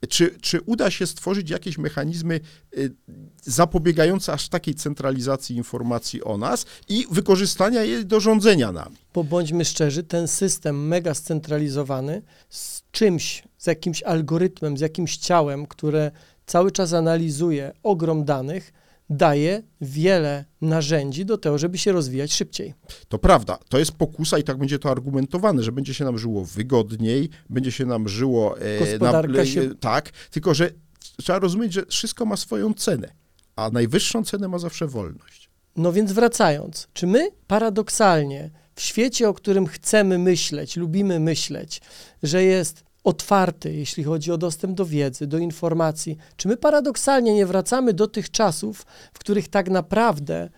Czy, 0.09 0.38
czy 0.41 0.61
uda 0.61 0.91
się 0.91 1.07
stworzyć 1.07 1.49
jakieś 1.49 1.78
mechanizmy 1.78 2.39
y, 2.78 2.93
zapobiegające 3.41 4.34
aż 4.34 4.49
takiej 4.49 4.76
centralizacji 4.76 5.55
informacji 5.55 6.24
o 6.24 6.38
nas 6.38 6.65
i 6.89 7.05
wykorzystania 7.11 7.84
jej 7.84 8.05
do 8.05 8.20
rządzenia 8.20 8.72
nami? 8.72 8.95
Bo 9.13 9.24
bądźmy 9.24 9.65
szczerzy, 9.65 10.03
ten 10.03 10.28
system 10.28 10.88
mega 10.88 11.13
scentralizowany 11.13 12.22
z 12.49 12.84
czymś, 12.91 13.43
z 13.60 13.68
jakimś 13.68 14.03
algorytmem, 14.03 14.78
z 14.78 14.82
jakimś 14.82 15.18
ciałem, 15.18 15.68
które 15.68 16.12
cały 16.45 16.72
czas 16.72 16.93
analizuje 16.93 17.72
ogrom 17.84 18.26
danych, 18.26 18.74
daje 19.10 19.64
wiele 19.82 20.45
narzędzi 20.62 21.26
do 21.26 21.38
tego, 21.38 21.57
żeby 21.57 21.78
się 21.78 21.91
rozwijać 21.91 22.34
szybciej. 22.34 22.74
To 23.07 23.20
prawda, 23.20 23.57
to 23.70 23.80
jest 23.80 23.91
pokusa 23.91 24.38
i 24.38 24.43
tak 24.43 24.57
będzie 24.57 24.80
to 24.80 24.91
argumentowane, 24.91 25.64
że 25.64 25.72
będzie 25.72 25.93
się 25.93 26.05
nam 26.05 26.18
żyło 26.18 26.45
wygodniej, 26.45 27.30
będzie 27.49 27.72
się 27.72 27.86
nam 27.86 28.10
żyło... 28.10 28.60
E, 28.60 28.80
Gospodarka 28.80 29.38
na, 29.38 29.45
się... 29.45 29.76
Tak, 29.76 30.10
tylko 30.32 30.53
że 30.53 30.70
trzeba 31.18 31.39
rozumieć, 31.39 31.74
że 31.74 31.86
wszystko 31.86 32.26
ma 32.26 32.38
swoją 32.38 32.74
cenę, 32.74 33.12
a 33.55 33.70
najwyższą 33.70 34.24
cenę 34.24 34.47
ma 34.47 34.60
zawsze 34.60 34.88
wolność. 34.88 35.49
No 35.76 35.93
więc 35.93 36.12
wracając, 36.12 36.88
czy 36.93 37.07
my 37.07 37.32
paradoksalnie 37.47 38.49
w 38.76 38.82
świecie, 38.82 39.30
o 39.30 39.34
którym 39.34 39.68
chcemy 39.68 40.18
myśleć, 40.18 40.78
lubimy 40.78 41.20
myśleć, 41.20 41.82
że 42.24 42.43
jest 42.43 42.89
otwarty, 43.10 43.74
jeśli 43.74 44.03
chodzi 44.03 44.32
o 44.32 44.38
dostęp 44.38 44.74
do 44.74 44.86
wiedzy, 44.86 45.28
do 45.28 45.38
informacji. 45.38 46.18
Czy 46.38 46.47
my 46.47 46.57
paradoksalnie 46.57 47.34
nie 47.34 47.45
wracamy 47.45 47.93
do 47.93 48.07
tych 48.07 48.32
czasów, 48.32 48.86
w 49.14 49.20
których 49.20 49.47
tak 49.47 49.70
naprawdę 49.70 50.49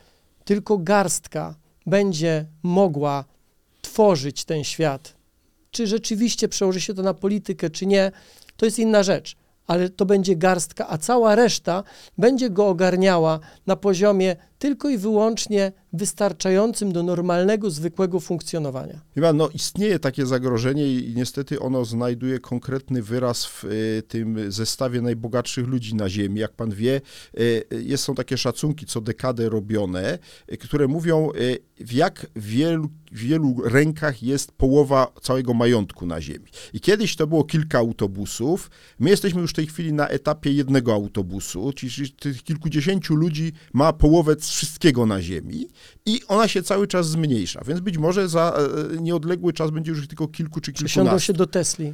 tylko 0.45 0.77
garstka 0.77 1.55
będzie 1.85 2.45
mogła 2.63 3.25
tworzyć 3.81 4.45
ten 4.45 4.63
świat? 4.63 5.13
Czy 5.71 5.87
rzeczywiście 5.87 6.47
przełoży 6.47 6.81
się 6.81 6.93
to 6.93 7.03
na 7.03 7.13
politykę, 7.13 7.69
czy 7.69 7.85
nie, 7.85 8.11
to 8.57 8.65
jest 8.65 8.79
inna 8.79 9.03
rzecz 9.03 9.35
ale 9.67 9.89
to 9.89 10.05
będzie 10.05 10.35
garstka, 10.35 10.89
a 10.89 10.97
cała 10.97 11.35
reszta 11.35 11.83
będzie 12.17 12.49
go 12.49 12.67
ogarniała 12.67 13.39
na 13.67 13.75
poziomie 13.75 14.35
tylko 14.59 14.89
i 14.89 14.97
wyłącznie 14.97 15.71
wystarczającym 15.93 16.91
do 16.91 17.03
normalnego, 17.03 17.69
zwykłego 17.69 18.19
funkcjonowania. 18.19 19.01
Chyba 19.15 19.33
no, 19.33 19.49
istnieje 19.49 19.99
takie 19.99 20.25
zagrożenie 20.25 20.93
i 20.93 21.13
niestety 21.15 21.59
ono 21.59 21.85
znajduje 21.85 22.39
konkretny 22.39 23.03
wyraz 23.03 23.45
w 23.45 23.65
y, 23.65 24.03
tym 24.07 24.51
zestawie 24.51 25.01
najbogatszych 25.01 25.67
ludzi 25.67 25.95
na 25.95 26.09
Ziemi. 26.09 26.39
Jak 26.39 26.53
pan 26.53 26.71
wie, 26.71 27.01
y, 27.39 27.65
jest, 27.71 28.03
są 28.03 28.15
takie 28.15 28.37
szacunki 28.37 28.85
co 28.85 29.01
dekadę 29.01 29.49
robione, 29.49 30.19
y, 30.51 30.57
które 30.57 30.87
mówią, 30.87 31.29
w 31.79 31.93
jak 31.93 32.27
wielu, 32.35 32.89
wielu 33.11 33.55
rękach 33.65 34.23
jest 34.23 34.51
połowa 34.51 35.07
całego 35.21 35.53
majątku 35.53 36.05
na 36.05 36.21
Ziemi. 36.21 36.45
I 36.73 36.79
kiedyś 36.79 37.15
to 37.15 37.27
było 37.27 37.43
kilka 37.43 37.77
autobusów. 37.77 38.69
My 38.99 39.09
jesteśmy 39.09 39.41
już 39.41 39.51
w 39.51 39.53
tej 39.53 39.67
chwili 39.67 39.93
na 39.93 40.07
etapie 40.07 40.51
jednego 40.51 40.93
autobusu, 40.93 41.73
czyli 41.73 42.11
tych 42.11 42.43
kilkudziesięciu 42.43 43.15
ludzi 43.15 43.51
ma 43.73 43.93
połowę 43.93 44.35
wszystkiego 44.35 45.05
na 45.05 45.21
Ziemi 45.21 45.67
i 46.05 46.21
ona 46.27 46.47
się 46.47 46.63
cały 46.63 46.87
czas 46.87 47.09
zmniejsza, 47.09 47.61
więc 47.67 47.79
być 47.79 47.97
może 47.97 48.29
za 48.29 48.53
e, 48.93 49.01
nieodległy 49.01 49.53
czas 49.53 49.71
będzie 49.71 49.91
już 49.91 50.07
tylko 50.07 50.27
kilku 50.27 50.61
czy 50.61 50.73
kilkunastu. 50.73 50.85
Przesiądą 50.85 51.19
się 51.19 51.33
do 51.33 51.47
Tesli? 51.47 51.93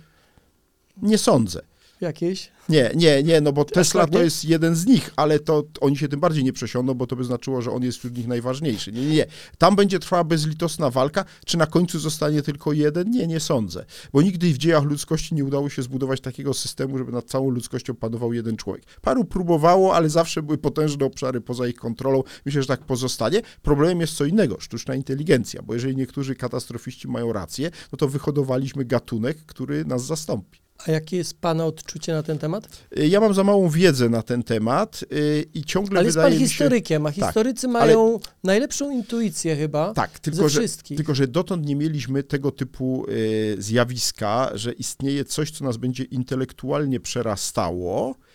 Nie 1.02 1.18
sądzę 1.18 1.62
jakieś? 2.02 2.52
Nie, 2.70 2.92
nie, 2.96 3.24
nie, 3.24 3.42
no 3.42 3.54
bo 3.54 3.66
Tesla 3.66 4.08
to 4.08 4.24
jest 4.24 4.46
jeden 4.46 4.76
z 4.76 4.86
nich, 4.86 5.14
ale 5.16 5.40
to 5.40 5.64
oni 5.82 5.98
się 5.98 6.08
tym 6.08 6.20
bardziej 6.20 6.44
nie 6.44 6.54
przesiądą, 6.54 6.94
bo 6.94 7.08
to 7.08 7.16
by 7.16 7.24
znaczyło, 7.24 7.62
że 7.62 7.72
on 7.72 7.84
jest 7.84 7.98
wśród 7.98 8.18
nich 8.18 8.28
najważniejszy. 8.28 8.92
Nie, 8.92 9.02
nie, 9.02 9.16
nie. 9.16 9.26
Tam 9.58 9.76
będzie 9.76 10.00
trwała 10.00 10.24
bezlitosna 10.24 10.90
walka. 10.90 11.26
Czy 11.46 11.58
na 11.58 11.66
końcu 11.66 12.00
zostanie 12.00 12.42
tylko 12.42 12.74
jeden? 12.74 13.10
Nie, 13.12 13.28
nie 13.28 13.40
sądzę. 13.40 13.86
Bo 14.14 14.22
nigdy 14.22 14.54
w 14.54 14.58
dziejach 14.58 14.84
ludzkości 14.84 15.36
nie 15.36 15.46
udało 15.46 15.70
się 15.70 15.82
zbudować 15.82 16.22
takiego 16.22 16.54
systemu, 16.54 16.98
żeby 16.98 17.12
nad 17.12 17.26
całą 17.26 17.50
ludzkością 17.50 17.96
panował 17.96 18.34
jeden 18.34 18.58
człowiek. 18.58 18.84
Paru 19.02 19.26
próbowało, 19.26 19.96
ale 19.96 20.10
zawsze 20.10 20.44
były 20.44 20.58
potężne 20.58 21.06
obszary 21.06 21.42
poza 21.42 21.68
ich 21.68 21.76
kontrolą. 21.76 22.24
Myślę, 22.46 22.62
że 22.62 22.68
tak 22.68 22.86
pozostanie. 22.86 23.42
Problemem 23.62 24.02
jest 24.02 24.14
co 24.14 24.26
innego, 24.26 24.60
sztuczna 24.60 24.96
inteligencja, 24.96 25.62
bo 25.62 25.74
jeżeli 25.74 25.96
niektórzy 25.96 26.36
katastrofiści 26.36 27.08
mają 27.08 27.34
rację, 27.34 27.72
no 27.92 27.98
to 27.98 28.08
wyhodowaliśmy 28.08 28.86
gatunek, 28.86 29.38
który 29.46 29.86
nas 29.86 30.06
zastąpi. 30.06 30.67
A 30.86 30.92
jakie 30.92 31.18
jest 31.18 31.42
Pana 31.42 31.66
odczucie 31.66 32.14
na 32.14 32.24
ten 32.24 32.38
temat? 32.38 32.68
Y, 32.98 33.08
ja 33.08 33.20
mam 33.20 33.34
za 33.34 33.44
małą 33.44 33.70
wiedzę 33.70 34.10
na 34.10 34.22
ten 34.22 34.44
temat 34.44 35.02
yy, 35.12 35.46
i 35.54 35.64
ciągle 35.64 36.00
ale 36.00 36.10
wydaje 36.10 36.30
jest 36.30 36.40
Pan 36.40 36.48
historykiem, 36.48 37.06
a 37.06 37.12
tak, 37.12 37.16
historycy 37.16 37.62
tak, 37.62 37.72
mają 37.72 38.10
ale... 38.10 38.20
najlepszą 38.44 38.92
intuicję 38.92 39.56
chyba 39.56 39.94
tak, 39.94 40.20
tylko, 40.20 40.38
ze 40.38 40.50
że, 40.50 40.60
wszystkich. 40.60 40.98
Tylko, 40.98 41.16
że 41.16 41.28
dotąd 41.28 41.66
nie 41.66 41.76
mieliśmy 41.76 42.24
tego 42.24 42.52
typu 42.52 43.06
yy, 43.08 43.62
zjawiska, 43.62 44.52
że 44.54 44.74
istnieje 44.74 45.26
coś, 45.26 45.52
co 45.52 45.66
nas 45.66 45.78
będzie 45.78 46.04
intelektualnie 46.04 47.00
przerastało, 47.00 48.16
Y, 48.16 48.27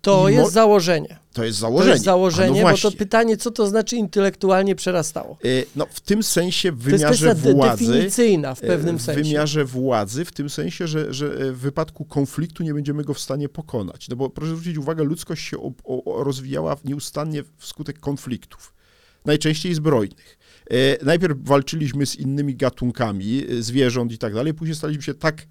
to 0.00 0.28
jest 0.28 0.52
założenie. 0.52 1.22
To 1.32 1.44
jest 1.44 1.58
założenie. 1.58 1.86
To 1.86 1.92
jest 1.92 2.04
założenie, 2.04 2.62
no 2.62 2.70
bo 2.70 2.78
to 2.78 2.92
pytanie, 2.92 3.36
co 3.36 3.50
to 3.50 3.66
znaczy 3.66 3.96
intelektualnie 3.96 4.74
przerastało? 4.74 5.38
Y, 5.44 5.66
no 5.76 5.86
w 5.90 6.00
tym 6.00 6.22
sensie 6.22 6.72
w 6.72 6.78
wymiarze 6.78 7.26
to 7.26 7.32
jest 7.32 7.56
władzy. 7.56 7.86
definicyjna 7.86 8.54
w 8.54 8.64
y, 8.64 8.66
pewnym 8.66 8.98
sensie. 8.98 9.22
W 9.22 9.24
wymiarze 9.24 9.64
władzy, 9.64 10.24
w 10.24 10.32
tym 10.32 10.50
sensie, 10.50 10.86
że, 10.86 11.14
że 11.14 11.52
w 11.52 11.58
wypadku 11.58 12.04
konfliktu 12.04 12.62
nie 12.62 12.74
będziemy 12.74 13.04
go 13.04 13.14
w 13.14 13.20
stanie 13.20 13.48
pokonać. 13.48 14.08
No 14.08 14.16
bo 14.16 14.30
proszę 14.30 14.56
zwrócić 14.56 14.78
uwagę, 14.78 15.04
ludzkość 15.04 15.48
się 15.48 15.58
o, 15.58 15.72
o, 15.84 16.24
rozwijała 16.24 16.76
nieustannie 16.84 17.42
wskutek 17.58 17.98
konfliktów. 17.98 18.74
Najczęściej 19.24 19.74
zbrojnych. 19.74 20.38
Najpierw 21.02 21.36
walczyliśmy 21.42 22.06
z 22.06 22.16
innymi 22.16 22.56
gatunkami 22.56 23.42
zwierząt 23.60 24.12
i 24.12 24.18
tak 24.18 24.34
dalej, 24.34 24.54
później 24.54 24.76
staliśmy 24.76 25.02
się 25.02 25.14
tak 25.14 25.46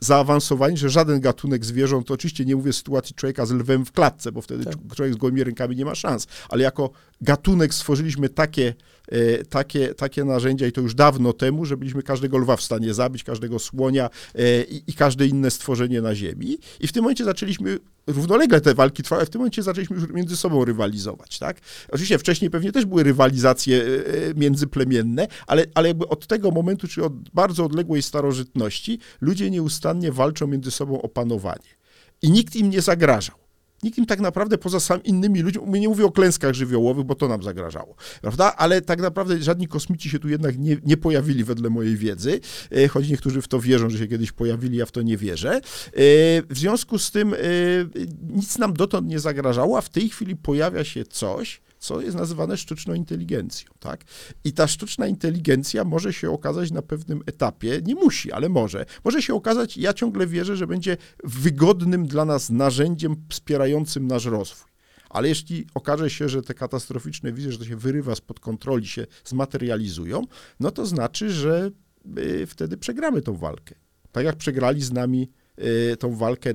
zaawansowani, 0.00 0.76
że 0.76 0.90
żaden 0.90 1.20
gatunek 1.20 1.64
zwierząt, 1.64 2.06
to 2.06 2.14
oczywiście 2.14 2.44
nie 2.44 2.56
mówię 2.56 2.72
sytuacji 2.72 3.14
człowieka 3.14 3.46
z 3.46 3.50
lwem 3.50 3.84
w 3.84 3.92
klatce, 3.92 4.32
bo 4.32 4.42
wtedy 4.42 4.64
tak. 4.64 4.74
człowiek 4.96 5.14
z 5.14 5.16
gołymi 5.16 5.44
rękami 5.44 5.76
nie 5.76 5.84
ma 5.84 5.94
szans, 5.94 6.26
ale 6.48 6.62
jako 6.62 6.90
gatunek 7.20 7.74
stworzyliśmy 7.74 8.28
takie, 8.28 8.74
e, 9.08 9.44
takie, 9.44 9.94
takie 9.94 10.24
narzędzia 10.24 10.66
i 10.66 10.72
to 10.72 10.80
już 10.80 10.94
dawno 10.94 11.32
temu, 11.32 11.64
że 11.64 11.76
byliśmy 11.76 12.02
każdego 12.02 12.38
lwa 12.38 12.56
w 12.56 12.62
stanie 12.62 12.94
zabić, 12.94 13.24
każdego 13.24 13.58
słonia 13.58 14.10
e, 14.34 14.62
i, 14.62 14.90
i 14.90 14.94
każde 14.94 15.26
inne 15.26 15.50
stworzenie 15.50 16.02
na 16.02 16.14
ziemi. 16.14 16.58
I 16.80 16.86
w 16.86 16.92
tym 16.92 17.02
momencie 17.02 17.24
zaczęliśmy 17.24 17.78
równolegle 18.06 18.60
te 18.60 18.74
walki 18.74 19.02
trwały, 19.02 19.26
w 19.26 19.30
tym 19.30 19.38
momencie 19.38 19.62
zaczęliśmy 19.62 19.96
już 19.96 20.08
między 20.08 20.36
sobą 20.36 20.64
rywalizować, 20.64 21.38
tak? 21.38 21.60
Oczywiście 21.88 22.18
wcześniej 22.18 22.50
pewnie 22.50 22.72
też 22.72 22.84
były 22.84 23.02
rywalizacje 23.02 23.82
e, 23.82 23.88
międzyplemienne, 24.34 25.28
ale, 25.46 25.64
ale 25.74 25.88
jakby 25.88 26.08
od 26.08 26.26
tego 26.26 26.50
momentu, 26.50 26.88
czyli 26.88 27.06
od 27.06 27.30
bardzo 27.30 27.64
odległej 27.64 28.02
starożytności, 28.02 28.98
ludzie 29.20 29.50
nieustannie 29.50 30.12
walczą 30.12 30.46
między 30.46 30.70
sobą 30.70 31.02
o 31.02 31.08
panowanie. 31.08 31.76
I 32.22 32.30
nikt 32.30 32.56
im 32.56 32.70
nie 32.70 32.80
zagrażał. 32.80 33.45
Nikt 33.82 33.98
im 33.98 34.06
tak 34.06 34.20
naprawdę 34.20 34.58
poza 34.58 34.80
sam 34.80 35.02
innymi 35.02 35.42
ludźmi, 35.42 35.80
nie 35.80 35.88
mówię 35.88 36.04
o 36.04 36.12
klęskach 36.12 36.54
żywiołowych, 36.54 37.04
bo 37.04 37.14
to 37.14 37.28
nam 37.28 37.42
zagrażało, 37.42 37.94
prawda? 38.20 38.56
Ale 38.56 38.82
tak 38.82 39.00
naprawdę 39.00 39.42
żadni 39.42 39.68
kosmici 39.68 40.10
się 40.10 40.18
tu 40.18 40.28
jednak 40.28 40.58
nie, 40.58 40.76
nie 40.84 40.96
pojawili 40.96 41.44
wedle 41.44 41.70
mojej 41.70 41.96
wiedzy, 41.96 42.40
e, 42.70 42.88
choć 42.88 43.08
niektórzy 43.08 43.42
w 43.42 43.48
to 43.48 43.60
wierzą, 43.60 43.90
że 43.90 43.98
się 43.98 44.06
kiedyś 44.06 44.32
pojawili, 44.32 44.76
ja 44.76 44.86
w 44.86 44.92
to 44.92 45.02
nie 45.02 45.16
wierzę. 45.16 45.54
E, 45.56 45.60
w 46.42 46.58
związku 46.58 46.98
z 46.98 47.10
tym 47.10 47.34
e, 47.34 47.38
nic 48.28 48.58
nam 48.58 48.72
dotąd 48.72 49.08
nie 49.08 49.20
zagrażało, 49.20 49.78
a 49.78 49.80
w 49.80 49.88
tej 49.88 50.08
chwili 50.08 50.36
pojawia 50.36 50.84
się 50.84 51.04
coś, 51.04 51.60
co 51.86 52.00
jest 52.00 52.16
nazywane 52.16 52.56
sztuczną 52.56 52.94
inteligencją, 52.94 53.70
tak? 53.80 54.04
I 54.44 54.52
ta 54.52 54.66
sztuczna 54.66 55.06
inteligencja 55.06 55.84
może 55.84 56.12
się 56.12 56.30
okazać 56.30 56.70
na 56.70 56.82
pewnym 56.82 57.22
etapie, 57.26 57.80
nie 57.84 57.94
musi, 57.94 58.32
ale 58.32 58.48
może, 58.48 58.86
może 59.04 59.22
się 59.22 59.34
okazać, 59.34 59.76
ja 59.76 59.92
ciągle 59.92 60.26
wierzę, 60.26 60.56
że 60.56 60.66
będzie 60.66 60.96
wygodnym 61.24 62.06
dla 62.06 62.24
nas 62.24 62.50
narzędziem 62.50 63.16
wspierającym 63.28 64.06
nasz 64.06 64.24
rozwój. 64.24 64.70
Ale 65.10 65.28
jeśli 65.28 65.66
okaże 65.74 66.10
się, 66.10 66.28
że 66.28 66.42
te 66.42 66.54
katastroficzne 66.54 67.32
wizje, 67.32 67.52
że 67.52 67.58
to 67.58 67.64
się 67.64 67.76
wyrywa 67.76 68.14
spod 68.14 68.40
kontroli, 68.40 68.86
się 68.86 69.06
zmaterializują, 69.24 70.22
no 70.60 70.70
to 70.70 70.86
znaczy, 70.86 71.30
że 71.30 71.70
y, 72.18 72.46
wtedy 72.46 72.76
przegramy 72.76 73.22
tą 73.22 73.36
walkę. 73.36 73.74
Tak 74.12 74.24
jak 74.24 74.36
przegrali 74.36 74.82
z 74.82 74.92
nami 74.92 75.30
tą 75.98 76.16
walkę 76.16 76.52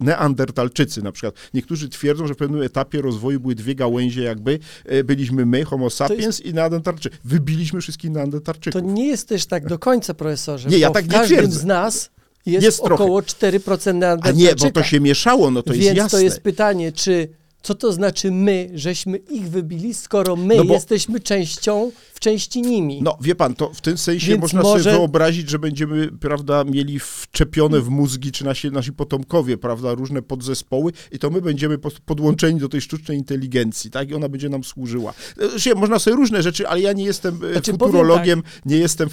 neandertalczycy 0.00 1.02
na 1.02 1.12
przykład. 1.12 1.34
Niektórzy 1.54 1.88
twierdzą, 1.88 2.26
że 2.26 2.34
w 2.34 2.36
pewnym 2.36 2.62
etapie 2.62 3.02
rozwoju 3.02 3.40
były 3.40 3.54
dwie 3.54 3.74
gałęzie 3.74 4.22
jakby, 4.22 4.58
y, 4.92 5.04
byliśmy 5.04 5.46
my, 5.46 5.64
homo 5.64 5.90
sapiens 5.90 6.24
jest... 6.24 6.46
i 6.46 6.54
neandertalczycy. 6.54 7.16
Wybiliśmy 7.24 7.80
wszystkich 7.80 8.10
neandertalczyków. 8.10 8.82
To 8.82 8.88
nie 8.88 9.06
jest 9.06 9.28
też 9.28 9.46
tak 9.46 9.66
do 9.68 9.78
końca, 9.78 10.14
profesorze. 10.14 10.68
Nie, 10.68 10.78
ja 10.78 10.90
tak 10.90 11.04
nie 11.04 11.10
każdym 11.10 11.38
twierdzę. 11.38 11.58
z 11.58 11.64
nas 11.64 12.10
jest, 12.46 12.64
jest 12.64 12.80
około 12.80 13.22
trochę. 13.22 13.58
4% 13.58 13.94
neandertalczyka. 13.94 14.28
A 14.28 14.32
nie, 14.32 14.54
bo 14.54 14.70
to 14.70 14.82
się 14.82 15.00
mieszało, 15.00 15.50
no 15.50 15.62
to 15.62 15.72
Więc 15.72 15.84
jest 15.84 15.96
jasne. 15.96 16.18
to 16.18 16.24
jest 16.24 16.40
pytanie, 16.40 16.92
czy 16.92 17.28
co 17.62 17.74
to 17.74 17.92
znaczy 17.92 18.30
my, 18.30 18.70
żeśmy 18.74 19.16
ich 19.16 19.48
wybili, 19.48 19.94
skoro 19.94 20.36
my 20.36 20.56
no 20.56 20.64
bo, 20.64 20.74
jesteśmy 20.74 21.20
częścią 21.20 21.92
w 22.14 22.20
części 22.20 22.62
nimi. 22.62 23.02
No, 23.02 23.18
wie 23.20 23.34
pan, 23.34 23.54
to 23.54 23.70
w 23.74 23.80
tym 23.80 23.98
sensie 23.98 24.26
Więc 24.26 24.42
można 24.42 24.62
może... 24.62 24.84
sobie 24.84 24.96
wyobrazić, 24.96 25.50
że 25.50 25.58
będziemy, 25.58 26.08
prawda, 26.20 26.64
mieli 26.64 26.98
wczepione 27.00 27.80
w 27.80 27.88
mózgi, 27.88 28.32
czy 28.32 28.44
nasi, 28.44 28.70
nasi 28.70 28.92
potomkowie, 28.92 29.56
prawda, 29.56 29.94
różne 29.94 30.22
podzespoły 30.22 30.92
i 31.12 31.18
to 31.18 31.30
my 31.30 31.40
będziemy 31.40 31.78
podłączeni 32.06 32.60
do 32.60 32.68
tej 32.68 32.80
sztucznej 32.80 33.18
inteligencji, 33.18 33.90
tak, 33.90 34.10
i 34.10 34.14
ona 34.14 34.28
będzie 34.28 34.48
nam 34.48 34.64
służyła. 34.64 35.14
Znaczy, 35.50 35.74
można 35.74 35.98
sobie 35.98 36.16
różne 36.16 36.42
rzeczy, 36.42 36.68
ale 36.68 36.80
ja 36.80 36.92
nie 36.92 37.04
jestem 37.04 37.40
e, 37.44 37.52
znaczy, 37.52 37.72
futurologiem, 37.72 38.42
tak. 38.42 38.66
nie 38.66 38.76
jestem 38.76 39.08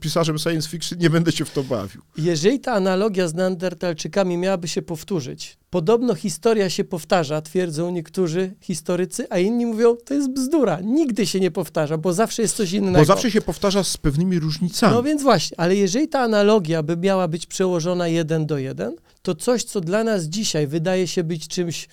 pisarzem 0.00 0.38
science 0.38 0.68
fiction, 0.68 0.98
nie 0.98 1.10
będę 1.10 1.32
się 1.32 1.44
w 1.44 1.50
to 1.50 1.62
bawił. 1.62 2.02
Jeżeli 2.18 2.60
ta 2.60 2.72
analogia 2.72 3.28
z 3.28 3.34
neandertalczykami 3.34 4.36
miałaby 4.36 4.68
się 4.68 4.82
powtórzyć, 4.82 5.58
podobno 5.70 6.14
historia 6.14 6.70
się 6.70 6.84
powtarza, 6.84 7.42
twierdzą 7.42 7.90
niektórzy 7.90 8.54
historycy, 8.60 9.26
a 9.30 9.38
inni 9.38 9.66
mówią, 9.66 9.96
to 9.96 10.14
jest 10.14 10.30
bzdura, 10.30 10.80
nigdy 10.80 11.26
się 11.26 11.40
nie 11.40 11.50
powtarza, 11.50 11.98
bo 11.98 12.12
zawsze 12.12 12.42
jest 12.42 12.56
coś 12.56 12.72
innego. 12.72 12.98
Bo 12.98 13.04
zawsze 13.04 13.30
się 13.30 13.40
powtarza 13.40 13.84
z 13.84 13.96
pewnymi 13.96 14.38
różnicami. 14.38 14.94
No 14.94 15.02
więc 15.02 15.22
właśnie, 15.22 15.60
ale 15.60 15.76
jeżeli 15.76 16.08
ta 16.08 16.20
analogia 16.20 16.82
by 16.82 16.96
miała 16.96 17.28
być 17.28 17.46
przełożona 17.46 18.08
jeden 18.08 18.46
do 18.46 18.58
jeden, 18.58 18.96
to 19.22 19.34
coś, 19.34 19.64
co 19.64 19.80
dla 19.80 20.04
nas 20.04 20.24
dzisiaj 20.24 20.66
wydaje 20.66 21.06
się 21.06 21.24
być 21.24 21.48
czymś 21.48 21.88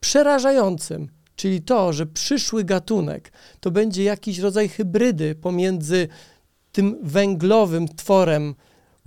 przerażającym, 0.00 1.08
czyli 1.36 1.62
to, 1.62 1.92
że 1.92 2.06
przyszły 2.06 2.64
gatunek 2.64 3.32
to 3.60 3.70
będzie 3.70 4.04
jakiś 4.04 4.38
rodzaj 4.38 4.68
hybrydy 4.68 5.34
pomiędzy 5.34 6.08
tym 6.72 6.98
węglowym 7.02 7.88
tworem, 7.88 8.54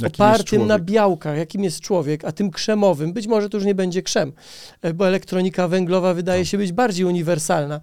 opartym 0.05 0.67
na 0.67 0.79
białkach, 0.79 1.37
jakim 1.37 1.63
jest 1.63 1.79
człowiek, 1.79 2.25
a 2.25 2.31
tym 2.31 2.51
krzemowym. 2.51 3.13
Być 3.13 3.27
może 3.27 3.49
to 3.49 3.57
już 3.57 3.65
nie 3.65 3.75
będzie 3.75 4.01
krzem, 4.01 4.33
e, 4.81 4.93
bo 4.93 5.07
elektronika 5.07 5.67
węglowa 5.67 6.13
wydaje 6.13 6.41
no. 6.41 6.45
się 6.45 6.57
być 6.57 6.71
bardziej 6.71 7.05
uniwersalna 7.05 7.81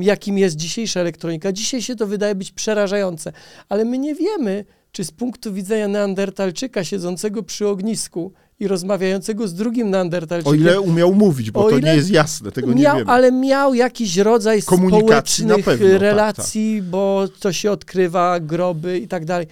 jakim 0.00 0.38
jest 0.38 0.56
dzisiejsza 0.56 1.00
elektronika. 1.00 1.52
Dzisiaj 1.52 1.82
się 1.82 1.96
to 1.96 2.06
wydaje 2.06 2.34
być 2.34 2.52
przerażające, 2.52 3.32
ale 3.68 3.84
my 3.84 3.98
nie 3.98 4.14
wiemy, 4.14 4.64
czy 4.92 5.04
z 5.04 5.10
punktu 5.10 5.52
widzenia 5.52 5.88
neandertalczyka 5.88 6.84
siedzącego 6.84 7.42
przy 7.42 7.68
ognisku 7.68 8.32
i 8.60 8.68
rozmawiającego 8.68 9.48
z 9.48 9.54
drugim 9.54 9.90
neandertalczykiem. 9.90 10.52
O 10.52 10.54
ile 10.54 10.80
umiał 10.80 11.14
mówić, 11.14 11.50
bo 11.50 11.70
to 11.70 11.78
nie 11.78 11.94
jest 11.94 12.10
jasne, 12.10 12.52
tego 12.52 12.66
miał, 12.66 12.76
nie 12.76 12.98
wiemy. 12.98 13.10
Ale 13.10 13.32
miał 13.32 13.74
jakiś 13.74 14.16
rodzaj 14.16 14.62
społecznych 14.62 15.64
pewno, 15.64 15.98
relacji, 15.98 16.74
tak, 16.76 16.84
tak. 16.84 16.90
bo 16.90 17.24
to 17.40 17.52
się 17.52 17.70
odkrywa, 17.70 18.40
groby 18.40 18.98
i 18.98 19.08
tak 19.08 19.24
dalej, 19.24 19.46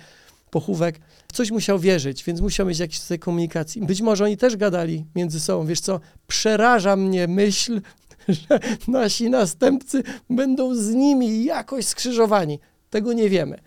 pochówek. 0.51 1.01
Coś 1.35 1.51
musiał 1.51 1.79
wierzyć, 1.79 2.25
więc 2.25 2.41
musiał 2.41 2.67
mieć 2.67 2.79
jakiś 2.79 3.01
rodzaj 3.01 3.19
komunikacji. 3.19 3.83
Być 3.83 4.03
może 4.03 4.25
oni 4.25 4.37
też 4.37 4.57
gadali 4.57 5.05
między 5.15 5.41
sobą. 5.41 5.67
Wiesz 5.67 5.81
co, 5.81 6.01
przeraża 6.27 6.97
mnie 6.97 7.29
myśl, 7.29 7.81
że 8.49 8.59
nasi 8.89 9.31
następcy 9.31 10.03
będą 10.31 10.75
z 10.75 10.91
nimi 10.91 11.45
jakoś 11.45 11.87
skrzyżowani. 11.87 12.59
Tego 12.91 13.13
nie 13.13 13.31
wiemy. 13.31 13.59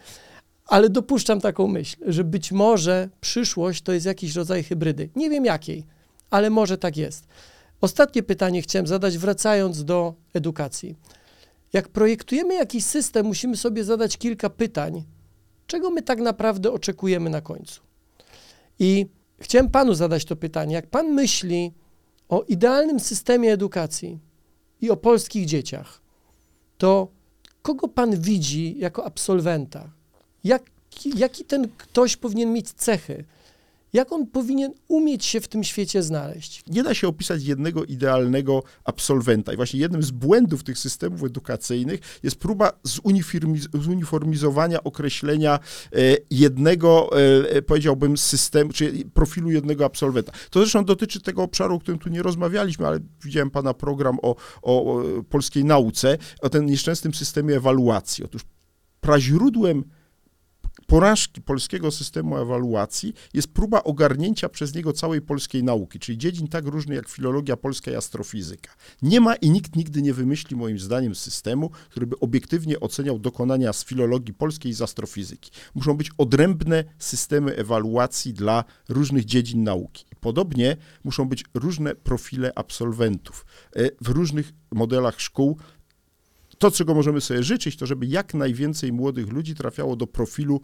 Ale 0.66 0.90
dopuszczam 0.90 1.42
taką 1.42 1.68
myśl, 1.68 1.98
że 2.06 2.24
być 2.24 2.52
może 2.52 3.10
przyszłość 3.22 3.82
to 3.82 3.94
jest 3.94 4.06
jakiś 4.06 4.36
rodzaj 4.36 4.64
hybrydy. 4.64 5.10
Nie 5.16 5.30
wiem 5.30 5.46
jakiej, 5.46 5.86
ale 6.30 6.50
może 6.50 6.78
tak 6.78 6.98
jest. 6.98 7.28
Ostatnie 7.82 8.24
pytanie 8.24 8.62
chciałem 8.62 8.88
zadać, 8.88 9.18
wracając 9.18 9.86
do 9.86 10.14
edukacji. 10.34 10.96
Jak 11.74 11.90
projektujemy 11.90 12.54
jakiś 12.54 12.86
system, 12.86 13.26
musimy 13.26 13.58
sobie 13.58 13.84
zadać 13.84 14.18
kilka 14.18 14.50
pytań, 14.50 15.04
czego 15.68 15.90
my 15.90 16.02
tak 16.02 16.20
naprawdę 16.20 16.72
oczekujemy 16.72 17.30
na 17.30 17.42
końcu. 17.42 17.82
I 18.80 19.06
chciałem 19.40 19.70
panu 19.70 19.94
zadać 19.94 20.26
to 20.26 20.36
pytanie. 20.36 20.76
Jak 20.76 20.88
pan 20.88 21.08
myśli 21.14 21.74
o 22.30 22.42
idealnym 22.42 23.00
systemie 23.00 23.54
edukacji, 23.54 24.20
i 24.82 24.90
o 24.90 24.98
polskich 24.98 25.46
dzieciach, 25.46 26.02
to 26.78 27.08
kogo 27.62 27.88
pan 27.88 28.22
widzi 28.22 28.76
jako 28.80 29.06
absolwenta? 29.06 29.90
Jak, 30.44 30.64
jaki 31.16 31.46
ten 31.46 31.70
ktoś 31.78 32.18
powinien 32.18 32.54
mieć 32.54 32.72
cechy? 32.72 33.26
Jak 33.98 34.12
on 34.12 34.28
powinien 34.28 34.74
umieć 34.88 35.26
się 35.26 35.42
w 35.42 35.48
tym 35.48 35.64
świecie 35.64 36.04
znaleźć? 36.04 36.64
Nie 36.68 36.84
da 36.84 36.94
się 36.94 37.08
opisać 37.08 37.44
jednego 37.44 37.84
idealnego 37.84 38.64
absolwenta. 38.84 39.54
I 39.54 39.56
właśnie 39.56 39.80
jednym 39.80 40.04
z 40.04 40.12
błędów 40.12 40.64
tych 40.64 40.80
systemów 40.80 41.24
edukacyjnych 41.24 42.00
jest 42.24 42.36
próba 42.36 42.72
zuniformizowania 43.74 44.84
określenia 44.84 45.60
e, 45.94 46.00
jednego, 46.32 47.10
e, 47.56 47.62
powiedziałbym, 47.62 48.18
systemu, 48.18 48.74
czy 48.74 48.94
profilu 49.14 49.52
jednego 49.52 49.86
absolwenta. 49.86 50.32
To 50.50 50.60
zresztą 50.60 50.86
dotyczy 50.86 51.22
tego 51.22 51.44
obszaru, 51.44 51.76
o 51.76 51.80
którym 51.80 52.00
tu 52.00 52.10
nie 52.10 52.24
rozmawialiśmy, 52.24 52.88
ale 52.88 53.00
widziałem 53.24 53.50
pana 53.50 53.74
program 53.74 54.18
o, 54.22 54.36
o, 54.62 55.04
polskiej 55.30 55.66
nauce, 55.66 56.18
o 56.42 56.50
tym 56.50 56.66
nieszczęsnym 56.66 57.14
systemie 57.14 57.56
ewaluacji. 57.56 58.24
Otóż 58.24 58.42
praźródłem 59.02 59.84
porażki 60.88 61.42
polskiego 61.42 61.92
systemu 61.92 62.38
ewaluacji 62.38 63.14
jest 63.34 63.48
próba 63.48 63.84
ogarnięcia 63.84 64.50
przez 64.50 64.76
niego 64.76 64.94
całej 64.94 65.22
polskiej 65.22 65.64
nauki, 65.64 66.00
czyli 66.00 66.18
dziedzin 66.18 66.48
tak 66.48 66.66
różnych 66.66 66.96
jak 66.96 67.10
filologia 67.10 67.58
polska 67.58 67.92
i 67.92 67.96
astrofizyka. 67.96 68.72
Nie 69.02 69.22
ma 69.22 69.36
i 69.36 69.50
nikt 69.50 69.76
nigdy 69.76 70.02
nie 70.02 70.14
wymyśli, 70.14 70.56
moim 70.56 70.80
zdaniem, 70.80 71.16
systemu, 71.16 71.70
który 71.90 72.08
by 72.08 72.20
obiektywnie 72.20 72.80
oceniał 72.80 73.20
dokonania 73.20 73.74
z 73.74 73.86
filologii 73.86 74.34
polskiej 74.34 74.72
i 74.72 74.76
z 74.76 74.82
astrofizyki. 74.82 75.52
Muszą 75.76 75.98
być 75.98 76.12
odrębne 76.18 76.84
systemy 77.00 77.56
ewaluacji 77.56 78.34
dla 78.34 78.64
różnych 78.90 79.26
dziedzin 79.26 79.64
nauki. 79.64 80.06
Podobnie 80.20 80.78
muszą 81.04 81.26
być 81.26 81.44
różne 81.54 81.96
profile 81.96 82.52
absolwentów 82.56 83.46
e, 83.76 83.90
w 84.02 84.08
różnych 84.08 84.54
modelach 84.72 85.22
szkół 85.22 85.58
to, 86.58 86.72
czego 86.72 86.94
możemy 86.94 87.22
sobie 87.22 87.44
życzyć, 87.44 87.78
to 87.78 87.86
żeby 87.86 88.06
jak 88.06 88.34
najwięcej 88.34 88.94
młodych 88.94 89.28
ludzi 89.28 89.56
trafiało 89.56 89.96
do 89.96 90.08
profilu 90.08 90.62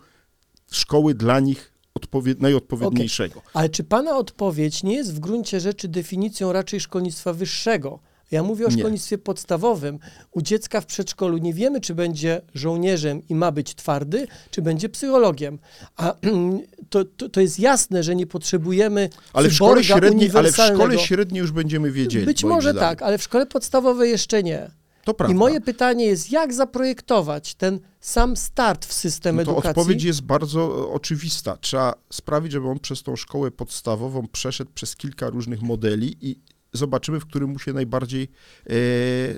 szkoły 0.72 1.14
dla 1.14 1.40
nich 1.40 1.74
odpowied 1.94 2.42
najodpowiedniejszego. 2.42 3.40
Okay. 3.40 3.52
Ale 3.54 3.70
czy 3.70 3.84
Pana 3.84 4.18
odpowiedź 4.18 4.84
nie 4.84 4.96
jest 4.96 5.16
w 5.16 5.20
gruncie 5.20 5.60
rzeczy 5.60 5.88
definicją 5.88 6.52
raczej 6.52 6.80
szkolnictwa 6.80 7.34
wyższego? 7.34 8.00
Ja 8.32 8.44
mówię 8.44 8.66
o 8.66 8.70
nie. 8.70 8.78
szkolnictwie 8.78 9.18
podstawowym. 9.18 10.00
U 10.32 10.42
dziecka 10.42 10.82
w 10.82 10.86
przedszkolu 10.86 11.38
nie 11.38 11.54
wiemy, 11.54 11.82
czy 11.82 11.96
będzie 11.96 12.42
żołnierzem 12.54 13.22
i 13.30 13.36
ma 13.36 13.52
być 13.52 13.76
twardy, 13.76 14.28
czy 14.52 14.62
będzie 14.62 14.90
psychologiem. 14.90 15.60
A 15.96 16.16
to, 16.90 17.06
to, 17.06 17.30
to 17.30 17.42
jest 17.42 17.60
jasne, 17.60 18.04
że 18.04 18.16
nie 18.16 18.28
potrzebujemy 18.28 19.10
ale 19.34 19.50
w 19.50 19.54
szkole 19.54 19.84
średniej, 19.84 20.32
Ale 20.34 20.52
w 20.52 20.56
szkole 20.56 21.00
średniej 21.00 21.40
już 21.40 21.52
będziemy 21.52 21.92
wiedzieli. 21.92 22.26
Być 22.26 22.44
może 22.44 22.74
tak, 22.74 23.02
ale 23.02 23.18
w 23.18 23.24
szkole 23.24 23.46
podstawowej 23.46 24.12
jeszcze 24.12 24.44
nie. 24.44 24.83
To 25.04 25.14
prawda. 25.14 25.34
I 25.34 25.38
moje 25.38 25.62
pytanie 25.62 26.06
jest, 26.06 26.32
jak 26.32 26.54
zaprojektować 26.54 27.56
ten 27.56 27.80
sam 28.00 28.38
start 28.38 28.86
w 28.86 28.94
system 28.94 29.36
no 29.36 29.44
to 29.44 29.52
edukacji? 29.52 29.70
Odpowiedź 29.70 30.04
jest 30.04 30.22
bardzo 30.22 30.92
oczywista. 30.92 31.58
Trzeba 31.58 31.94
sprawić, 32.10 32.52
żeby 32.52 32.68
on 32.68 32.80
przez 32.80 33.04
tą 33.04 33.16
szkołę 33.16 33.52
podstawową 33.52 34.28
przeszedł 34.28 34.72
przez 34.74 34.96
kilka 34.96 35.30
różnych 35.30 35.62
modeli 35.62 36.18
i 36.22 36.40
zobaczymy, 36.74 37.20
w 37.20 37.26
którym 37.26 37.50
mu 37.50 37.60
się 37.60 37.74
najbardziej 37.74 38.28
e, 38.70 38.74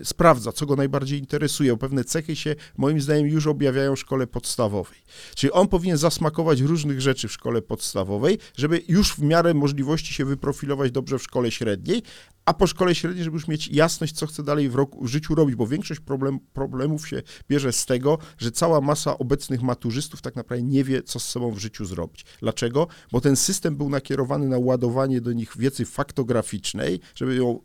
sprawdza, 0.06 0.52
co 0.52 0.66
go 0.66 0.76
najbardziej 0.76 1.20
interesuje. 1.20 1.78
Pewne 1.78 2.04
cechy 2.04 2.36
się, 2.36 2.56
moim 2.78 3.02
zdaniem, 3.02 3.28
już 3.28 3.48
objawiają 3.48 3.96
w 3.96 4.00
szkole 4.00 4.28
podstawowej. 4.28 5.00
Czyli 5.36 5.52
on 5.52 5.68
powinien 5.68 5.98
zasmakować 5.98 6.62
różnych 6.62 7.02
rzeczy 7.02 7.28
w 7.28 7.32
szkole 7.32 7.62
podstawowej, 7.62 8.38
żeby 8.58 8.82
już 8.88 9.14
w 9.14 9.20
miarę 9.20 9.54
możliwości 9.54 10.14
się 10.14 10.26
wyprofilować 10.26 10.92
dobrze 10.92 11.20
w 11.20 11.24
szkole 11.24 11.52
średniej, 11.52 12.04
a 12.46 12.54
po 12.54 12.68
szkole 12.68 12.96
średniej, 12.96 13.24
żeby 13.24 13.36
już 13.36 13.48
mieć 13.48 13.68
jasność, 13.68 14.14
co 14.16 14.28
chce 14.28 14.44
dalej 14.44 14.70
w, 14.70 14.76
roku, 14.76 15.04
w 15.04 15.08
życiu 15.08 15.36
robić, 15.36 15.56
bo 15.56 15.68
większość 15.68 16.00
problem, 16.00 16.40
problemów 16.54 17.08
się 17.08 17.22
bierze 17.50 17.74
z 17.74 17.86
tego, 17.86 18.18
że 18.38 18.52
cała 18.52 18.82
masa 18.82 19.18
obecnych 19.18 19.62
maturzystów 19.62 20.22
tak 20.22 20.36
naprawdę 20.36 20.64
nie 20.64 20.84
wie, 20.84 21.04
co 21.04 21.20
z 21.20 21.26
sobą 21.26 21.52
w 21.52 21.60
życiu 21.60 21.86
zrobić. 21.86 22.26
Dlaczego? 22.40 22.88
Bo 23.12 23.22
ten 23.22 23.36
system 23.36 23.76
był 23.76 23.90
nakierowany 23.90 24.48
na 24.48 24.58
ładowanie 24.58 25.22
do 25.22 25.34
nich 25.34 25.58
wiedzy 25.58 25.86
faktograficznej, 25.86 27.00
żeby 27.16 27.36
ją 27.36 27.60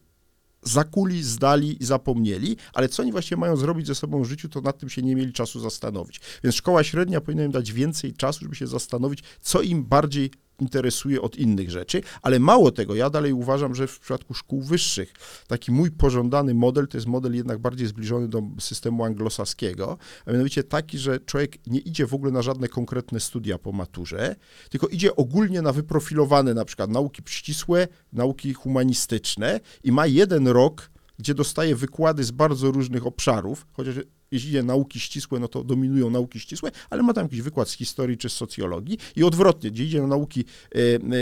zakuli, 0.62 1.22
zdali 1.22 1.82
i 1.82 1.86
zapomnieli, 1.86 2.56
ale 2.72 2.88
co 2.88 3.02
oni 3.02 3.12
właśnie 3.12 3.36
mają 3.36 3.56
zrobić 3.56 3.86
ze 3.86 3.94
sobą 3.94 4.22
w 4.22 4.28
życiu, 4.28 4.48
to 4.48 4.60
nad 4.60 4.78
tym 4.78 4.88
się 4.88 5.02
nie 5.02 5.16
mieli 5.16 5.32
czasu 5.32 5.60
zastanowić. 5.60 6.20
Więc 6.44 6.56
szkoła 6.56 6.84
średnia 6.84 7.20
powinna 7.20 7.44
im 7.44 7.50
dać 7.50 7.72
więcej 7.72 8.12
czasu, 8.12 8.40
żeby 8.42 8.54
się 8.54 8.66
zastanowić, 8.66 9.22
co 9.40 9.62
im 9.62 9.84
bardziej 9.84 10.30
interesuje 10.60 11.22
od 11.22 11.36
innych 11.36 11.70
rzeczy, 11.70 12.02
ale 12.22 12.38
mało 12.38 12.70
tego, 12.70 12.94
ja 12.94 13.10
dalej 13.10 13.32
uważam, 13.32 13.74
że 13.74 13.86
w 13.86 13.98
przypadku 13.98 14.34
szkół 14.34 14.62
wyższych 14.62 15.12
taki 15.46 15.72
mój 15.72 15.90
pożądany 15.90 16.54
model 16.54 16.88
to 16.88 16.96
jest 16.96 17.06
model 17.06 17.34
jednak 17.34 17.58
bardziej 17.58 17.86
zbliżony 17.86 18.28
do 18.28 18.42
systemu 18.60 19.04
anglosaskiego, 19.04 19.98
a 20.26 20.32
mianowicie 20.32 20.64
taki, 20.64 20.98
że 20.98 21.20
człowiek 21.20 21.66
nie 21.66 21.80
idzie 21.80 22.06
w 22.06 22.14
ogóle 22.14 22.32
na 22.32 22.42
żadne 22.42 22.68
konkretne 22.68 23.20
studia 23.20 23.58
po 23.58 23.72
maturze, 23.72 24.36
tylko 24.70 24.86
idzie 24.86 25.16
ogólnie 25.16 25.62
na 25.62 25.72
wyprofilowane 25.72 26.54
na 26.54 26.64
przykład 26.64 26.90
nauki 26.90 27.22
ścisłe, 27.26 27.88
nauki 28.12 28.54
humanistyczne 28.54 29.60
i 29.84 29.92
ma 29.92 30.06
jeden 30.06 30.48
rok, 30.48 30.90
gdzie 31.18 31.34
dostaje 31.34 31.76
wykłady 31.76 32.24
z 32.24 32.30
bardzo 32.30 32.70
różnych 32.70 33.06
obszarów, 33.06 33.66
chociaż 33.72 33.94
jeśli 34.30 34.48
idzie 34.48 34.62
nauki 34.62 35.00
ścisłe, 35.00 35.40
no 35.40 35.48
to 35.48 35.64
dominują 35.64 36.10
nauki 36.10 36.40
ścisłe, 36.40 36.70
ale 36.90 37.02
ma 37.02 37.12
tam 37.12 37.24
jakiś 37.24 37.42
wykład 37.42 37.68
z 37.68 37.72
historii 37.72 38.18
czy 38.18 38.28
z 38.28 38.32
socjologii. 38.32 38.98
I 39.16 39.24
odwrotnie, 39.24 39.70
gdzie 39.70 39.84
idzie 39.84 40.00
na 40.00 40.06
nauki 40.06 40.44
e, 40.74 40.78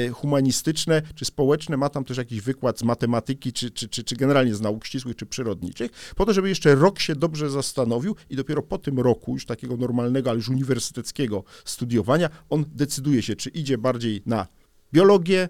e, 0.06 0.08
humanistyczne 0.08 1.02
czy 1.14 1.24
społeczne, 1.24 1.76
ma 1.76 1.88
tam 1.88 2.04
też 2.04 2.16
jakiś 2.16 2.40
wykład 2.40 2.78
z 2.78 2.82
matematyki 2.82 3.52
czy, 3.52 3.70
czy, 3.70 3.88
czy, 3.88 4.04
czy 4.04 4.16
generalnie 4.16 4.54
z 4.54 4.60
nauk 4.60 4.84
ścisłych 4.84 5.16
czy 5.16 5.26
przyrodniczych, 5.26 5.90
po 6.16 6.26
to, 6.26 6.32
żeby 6.32 6.48
jeszcze 6.48 6.74
rok 6.74 6.98
się 6.98 7.14
dobrze 7.16 7.50
zastanowił 7.50 8.16
i 8.30 8.36
dopiero 8.36 8.62
po 8.62 8.78
tym 8.78 9.00
roku 9.00 9.32
już 9.32 9.46
takiego 9.46 9.76
normalnego, 9.76 10.30
ale 10.30 10.36
już 10.36 10.48
uniwersyteckiego 10.48 11.44
studiowania, 11.64 12.30
on 12.50 12.64
decyduje 12.74 13.22
się, 13.22 13.36
czy 13.36 13.50
idzie 13.50 13.78
bardziej 13.78 14.22
na 14.26 14.46
biologię, 14.92 15.48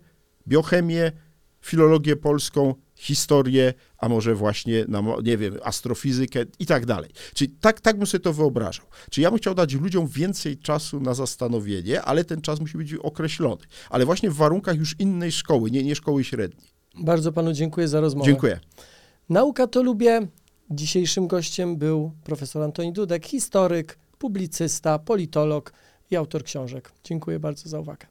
biochemię, 0.49 1.13
filologię 1.61 2.17
polską, 2.17 2.75
historię, 2.99 3.75
a 3.99 4.09
może 4.09 4.35
właśnie, 4.35 4.85
na, 4.89 5.03
nie 5.25 5.37
wiem, 5.39 5.59
astrofizykę 5.63 6.45
i 6.59 6.67
tak 6.67 6.87
dalej. 6.87 7.11
Czyli 7.35 7.51
tak, 7.61 7.81
tak 7.81 7.97
bym 7.97 8.07
sobie 8.07 8.25
to 8.25 8.33
wyobrażał. 8.33 8.87
Czyli 9.11 9.23
ja 9.23 9.31
bym 9.31 9.39
chciał 9.39 9.55
dać 9.55 9.75
ludziom 9.75 10.07
więcej 10.09 10.59
czasu 10.59 11.01
na 11.01 11.15
zastanowienie, 11.15 12.03
ale 12.03 12.25
ten 12.25 12.41
czas 12.41 12.61
musi 12.61 12.79
być 12.79 12.95
określony. 12.95 13.63
Ale 13.91 14.05
właśnie 14.05 14.31
w 14.31 14.35
warunkach 14.35 14.77
już 14.77 15.01
innej 15.01 15.33
szkoły, 15.33 15.71
nie, 15.71 15.83
nie 15.83 15.95
szkoły 15.95 16.25
średniej. 16.25 16.69
Bardzo 17.01 17.33
panu 17.33 17.53
dziękuję 17.53 17.89
za 17.89 18.01
rozmowę. 18.01 18.27
Dziękuję. 18.27 18.61
Nauka 19.29 19.67
to 19.67 19.83
lubię. 19.83 20.29
Dzisiejszym 20.71 21.27
gościem 21.27 21.77
był 21.77 22.13
profesor 22.25 22.63
Antoni 22.63 22.93
Dudek, 22.93 23.27
historyk, 23.27 23.99
publicysta, 24.19 24.99
politolog 24.99 25.73
i 26.11 26.17
autor 26.17 26.45
książek. 26.45 26.93
Dziękuję 27.05 27.39
bardzo 27.39 27.69
za 27.69 27.81
uwagę. 27.81 28.07